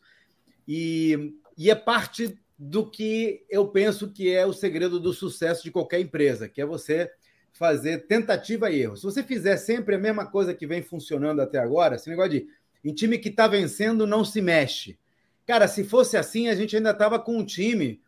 e, 0.67 1.33
e 1.57 1.71
é 1.71 1.75
parte 1.75 2.37
do 2.59 2.87
que 2.87 3.43
eu 3.49 3.67
penso 3.69 4.11
que 4.11 4.31
é 4.31 4.45
o 4.45 4.53
segredo 4.53 4.99
do 4.99 5.13
sucesso 5.13 5.63
de 5.63 5.71
qualquer 5.71 5.99
empresa, 5.99 6.47
que 6.47 6.61
é 6.61 6.65
você 6.65 7.11
fazer 7.53 8.07
tentativa 8.07 8.69
e 8.71 8.81
erro. 8.81 8.97
Se 8.97 9.03
você 9.03 9.23
fizer 9.23 9.57
sempre 9.57 9.95
a 9.95 9.99
mesma 9.99 10.25
coisa 10.25 10.53
que 10.53 10.65
vem 10.65 10.81
funcionando 10.81 11.41
até 11.41 11.59
agora, 11.59 11.95
esse 11.95 12.09
negócio 12.09 12.31
de 12.31 12.47
em 12.83 12.93
time 12.93 13.17
que 13.17 13.29
está 13.29 13.47
vencendo 13.47 14.07
não 14.07 14.25
se 14.25 14.41
mexe. 14.41 14.97
Cara, 15.45 15.67
se 15.67 15.83
fosse 15.83 16.17
assim, 16.17 16.47
a 16.47 16.55
gente 16.55 16.75
ainda 16.75 16.91
estava 16.91 17.19
com 17.19 17.37
um 17.37 17.45
time 17.45 18.01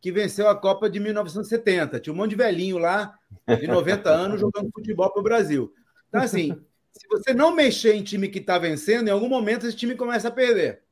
que 0.00 0.12
venceu 0.12 0.48
a 0.48 0.54
Copa 0.54 0.88
de 0.88 1.00
1970. 1.00 2.00
Tinha 2.00 2.12
um 2.12 2.16
monte 2.16 2.30
de 2.30 2.36
velhinho 2.36 2.78
lá, 2.78 3.18
de 3.58 3.66
90 3.66 4.08
anos, 4.08 4.40
jogando 4.40 4.70
futebol 4.72 5.10
para 5.10 5.20
o 5.20 5.24
Brasil. 5.24 5.74
Então, 6.08 6.22
assim, 6.22 6.56
se 6.92 7.06
você 7.08 7.34
não 7.34 7.54
mexer 7.54 7.94
em 7.94 8.02
time 8.02 8.28
que 8.28 8.38
está 8.38 8.58
vencendo, 8.58 9.08
em 9.08 9.10
algum 9.10 9.28
momento 9.28 9.66
esse 9.66 9.76
time 9.76 9.94
começa 9.94 10.28
a 10.28 10.32
perder. 10.32 10.82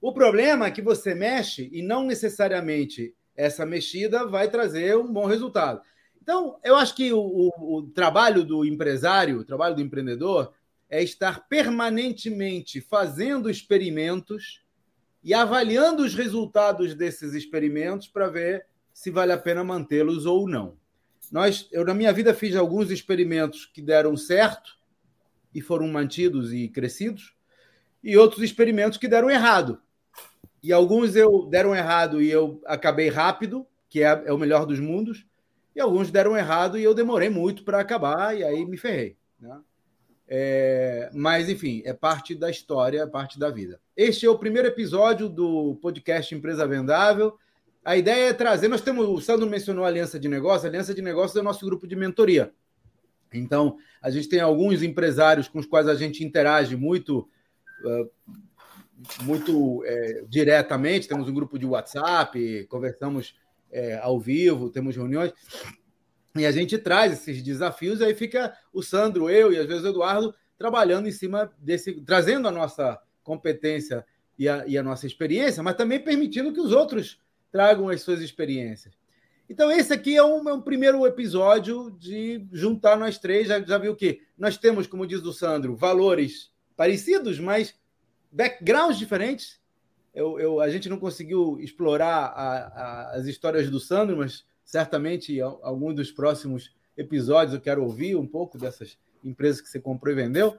O 0.00 0.12
problema 0.12 0.66
é 0.66 0.70
que 0.70 0.82
você 0.82 1.14
mexe 1.14 1.68
e 1.72 1.82
não 1.82 2.04
necessariamente 2.04 3.14
essa 3.34 3.66
mexida 3.66 4.26
vai 4.26 4.48
trazer 4.48 4.96
um 4.96 5.12
bom 5.12 5.26
resultado. 5.26 5.80
Então, 6.26 6.58
eu 6.64 6.74
acho 6.74 6.92
que 6.92 7.12
o, 7.12 7.20
o, 7.20 7.76
o 7.76 7.82
trabalho 7.82 8.42
do 8.42 8.64
empresário, 8.64 9.38
o 9.38 9.44
trabalho 9.44 9.76
do 9.76 9.80
empreendedor, 9.80 10.52
é 10.90 11.00
estar 11.00 11.46
permanentemente 11.48 12.80
fazendo 12.80 13.48
experimentos 13.48 14.64
e 15.22 15.32
avaliando 15.32 16.02
os 16.02 16.16
resultados 16.16 16.96
desses 16.96 17.32
experimentos 17.32 18.08
para 18.08 18.26
ver 18.26 18.66
se 18.92 19.08
vale 19.08 19.30
a 19.30 19.38
pena 19.38 19.62
mantê-los 19.62 20.26
ou 20.26 20.48
não. 20.48 20.76
Nós, 21.30 21.68
eu 21.70 21.84
na 21.84 21.94
minha 21.94 22.12
vida 22.12 22.34
fiz 22.34 22.56
alguns 22.56 22.90
experimentos 22.90 23.64
que 23.64 23.80
deram 23.80 24.16
certo 24.16 24.76
e 25.54 25.60
foram 25.60 25.86
mantidos 25.86 26.52
e 26.52 26.66
crescidos, 26.66 27.36
e 28.02 28.16
outros 28.16 28.42
experimentos 28.42 28.98
que 28.98 29.06
deram 29.06 29.30
errado 29.30 29.80
e 30.66 30.72
alguns 30.72 31.14
eu 31.14 31.46
deram 31.46 31.72
errado 31.76 32.20
e 32.20 32.28
eu 32.28 32.60
acabei 32.66 33.08
rápido, 33.08 33.64
que 33.88 34.02
é, 34.02 34.24
é 34.26 34.32
o 34.32 34.38
melhor 34.38 34.66
dos 34.66 34.80
mundos, 34.80 35.24
e 35.76 35.80
alguns 35.80 36.10
deram 36.10 36.34
errado 36.34 36.78
e 36.78 36.82
eu 36.82 36.94
demorei 36.94 37.28
muito 37.28 37.62
para 37.62 37.78
acabar, 37.78 38.34
e 38.34 38.42
aí 38.42 38.64
me 38.64 38.78
ferrei. 38.78 39.16
Né? 39.38 39.60
É, 40.26 41.10
mas, 41.12 41.50
enfim, 41.50 41.82
é 41.84 41.92
parte 41.92 42.34
da 42.34 42.50
história, 42.50 43.02
é 43.02 43.06
parte 43.06 43.38
da 43.38 43.50
vida. 43.50 43.78
Este 43.94 44.24
é 44.24 44.30
o 44.30 44.38
primeiro 44.38 44.66
episódio 44.66 45.28
do 45.28 45.76
podcast 45.76 46.34
Empresa 46.34 46.66
Vendável. 46.66 47.38
A 47.84 47.96
ideia 47.96 48.30
é 48.30 48.32
trazer. 48.32 48.68
Nós 48.68 48.80
temos. 48.80 49.06
O 49.06 49.20
Sandro 49.20 49.48
mencionou 49.48 49.84
a 49.84 49.88
Aliança 49.88 50.18
de 50.18 50.28
Negócios. 50.28 50.64
A 50.64 50.68
Aliança 50.68 50.94
de 50.94 51.02
Negócios 51.02 51.36
é 51.36 51.40
o 51.40 51.44
nosso 51.44 51.64
grupo 51.64 51.86
de 51.86 51.94
mentoria. 51.94 52.52
Então, 53.32 53.76
a 54.00 54.10
gente 54.10 54.28
tem 54.28 54.40
alguns 54.40 54.82
empresários 54.82 55.46
com 55.46 55.58
os 55.58 55.66
quais 55.66 55.86
a 55.86 55.94
gente 55.94 56.24
interage 56.24 56.74
muito 56.74 57.28
muito 59.22 59.84
é, 59.84 60.24
diretamente, 60.26 61.06
temos 61.06 61.28
um 61.28 61.34
grupo 61.34 61.58
de 61.58 61.66
WhatsApp, 61.66 62.66
conversamos 62.68 63.34
é, 63.70 63.98
ao 63.98 64.18
vivo, 64.18 64.70
temos 64.70 64.96
reuniões, 64.96 65.32
e 66.34 66.44
a 66.44 66.52
gente 66.52 66.76
traz 66.76 67.12
esses 67.12 67.42
desafios, 67.42 68.02
aí 68.02 68.14
fica 68.14 68.56
o 68.72 68.82
Sandro, 68.82 69.30
eu 69.30 69.52
e 69.52 69.58
às 69.58 69.66
vezes 69.66 69.84
o 69.84 69.88
Eduardo 69.88 70.34
trabalhando 70.58 71.08
em 71.08 71.12
cima 71.12 71.50
desse, 71.58 72.00
trazendo 72.02 72.46
a 72.48 72.50
nossa 72.50 73.00
competência 73.22 74.04
e 74.38 74.48
a, 74.48 74.66
e 74.66 74.76
a 74.76 74.82
nossa 74.82 75.06
experiência, 75.06 75.62
mas 75.62 75.76
também 75.76 75.98
permitindo 75.98 76.52
que 76.52 76.60
os 76.60 76.72
outros 76.72 77.18
tragam 77.50 77.88
as 77.88 78.02
suas 78.02 78.20
experiências. 78.20 78.94
Então, 79.48 79.70
esse 79.70 79.92
aqui 79.92 80.16
é 80.16 80.24
um, 80.24 80.48
é 80.48 80.52
um, 80.52 80.60
primeiro 80.60 81.06
episódio 81.06 81.90
de 81.92 82.44
juntar 82.52 82.96
nós 82.96 83.16
três. 83.16 83.46
Já, 83.46 83.60
já 83.60 83.78
viu 83.78 83.94
que 83.94 84.20
nós 84.36 84.58
temos, 84.58 84.86
como 84.86 85.06
diz 85.06 85.22
o 85.22 85.32
Sandro, 85.32 85.76
valores 85.76 86.50
parecidos, 86.76 87.38
mas 87.38 87.74
backgrounds 88.30 88.98
diferentes. 88.98 89.60
Eu, 90.16 90.40
eu, 90.40 90.60
a 90.62 90.70
gente 90.70 90.88
não 90.88 90.98
conseguiu 90.98 91.58
explorar 91.60 92.32
a, 92.34 92.56
a, 92.56 93.10
as 93.16 93.26
histórias 93.26 93.68
do 93.68 93.78
Sandro, 93.78 94.16
mas 94.16 94.46
certamente 94.64 95.38
algum 95.42 95.92
dos 95.92 96.10
próximos 96.10 96.74
episódios 96.96 97.52
eu 97.52 97.60
quero 97.60 97.84
ouvir 97.84 98.16
um 98.16 98.26
pouco 98.26 98.56
dessas 98.56 98.98
empresas 99.22 99.60
que 99.60 99.68
você 99.68 99.78
comprou 99.78 100.10
e 100.10 100.16
vendeu. 100.16 100.56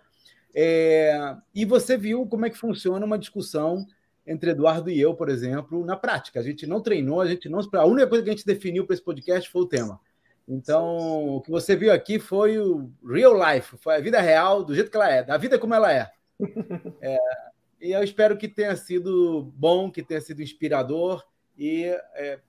É, 0.53 1.35
e 1.55 1.65
você 1.65 1.97
viu 1.97 2.27
como 2.27 2.45
é 2.45 2.51
que 2.51 2.57
funciona 2.57 3.03
uma 3.03 3.17
discussão 3.17 3.83
entre 4.27 4.51
Eduardo 4.51 4.91
e 4.91 5.01
eu, 5.01 5.15
por 5.15 5.27
exemplo, 5.27 5.83
na 5.83 5.97
prática. 5.97 6.39
A 6.39 6.43
gente 6.43 6.67
não 6.67 6.79
treinou, 6.79 7.19
a 7.19 7.25
gente 7.25 7.49
não. 7.49 7.59
A 7.73 7.85
única 7.85 8.05
coisa 8.05 8.23
que 8.23 8.29
a 8.29 8.33
gente 8.33 8.45
definiu 8.45 8.85
para 8.85 8.93
esse 8.93 9.03
podcast 9.03 9.49
foi 9.49 9.63
o 9.63 9.67
tema. 9.67 9.99
Então, 10.47 11.35
o 11.35 11.41
que 11.41 11.49
você 11.49 11.75
viu 11.75 11.91
aqui 11.91 12.19
foi 12.19 12.59
o 12.59 12.91
real 13.03 13.33
life, 13.33 13.75
foi 13.77 13.95
a 13.95 13.99
vida 13.99 14.21
real, 14.21 14.63
do 14.63 14.75
jeito 14.75 14.91
que 14.91 14.95
ela 14.95 15.09
é, 15.11 15.23
da 15.23 15.35
vida 15.35 15.57
como 15.57 15.73
ela 15.73 15.91
é. 15.91 16.11
é 17.01 17.17
e 17.79 17.91
eu 17.91 18.03
espero 18.03 18.37
que 18.37 18.47
tenha 18.47 18.75
sido 18.75 19.43
bom, 19.55 19.91
que 19.91 20.03
tenha 20.03 20.21
sido 20.21 20.41
inspirador 20.41 21.23
e 21.57 21.85
é, 21.85 22.39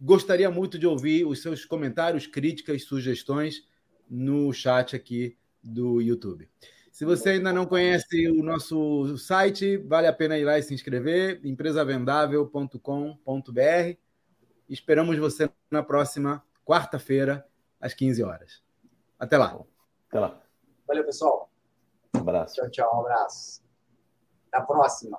gostaria 0.00 0.50
muito 0.50 0.78
de 0.78 0.86
ouvir 0.86 1.24
os 1.24 1.42
seus 1.42 1.64
comentários, 1.64 2.26
críticas, 2.26 2.84
sugestões 2.84 3.66
no 4.08 4.52
chat 4.52 4.94
aqui 4.94 5.36
do 5.62 6.00
YouTube. 6.00 6.48
Se 6.92 7.04
você 7.04 7.30
ainda 7.30 7.52
não 7.52 7.66
conhece 7.66 8.28
o 8.28 8.42
nosso 8.42 9.18
site, 9.18 9.76
vale 9.78 10.06
a 10.06 10.12
pena 10.12 10.38
ir 10.38 10.44
lá 10.44 10.58
e 10.58 10.62
se 10.62 10.72
inscrever, 10.72 11.40
empresavendável.com.br. 11.44 13.98
Esperamos 14.68 15.18
você 15.18 15.50
na 15.70 15.82
próxima 15.82 16.44
quarta-feira, 16.64 17.44
às 17.80 17.94
15 17.94 18.22
horas. 18.22 18.62
Até 19.18 19.36
lá. 19.36 19.60
Até 20.08 20.20
lá. 20.20 20.40
Valeu, 20.86 21.04
pessoal. 21.04 21.50
Um 22.14 22.20
abraço. 22.20 22.54
Tchau, 22.54 22.70
tchau. 22.70 22.96
Um 22.96 23.00
abraço. 23.00 23.63
Até 24.54 24.58
a 24.58 24.66
próxima. 24.66 25.18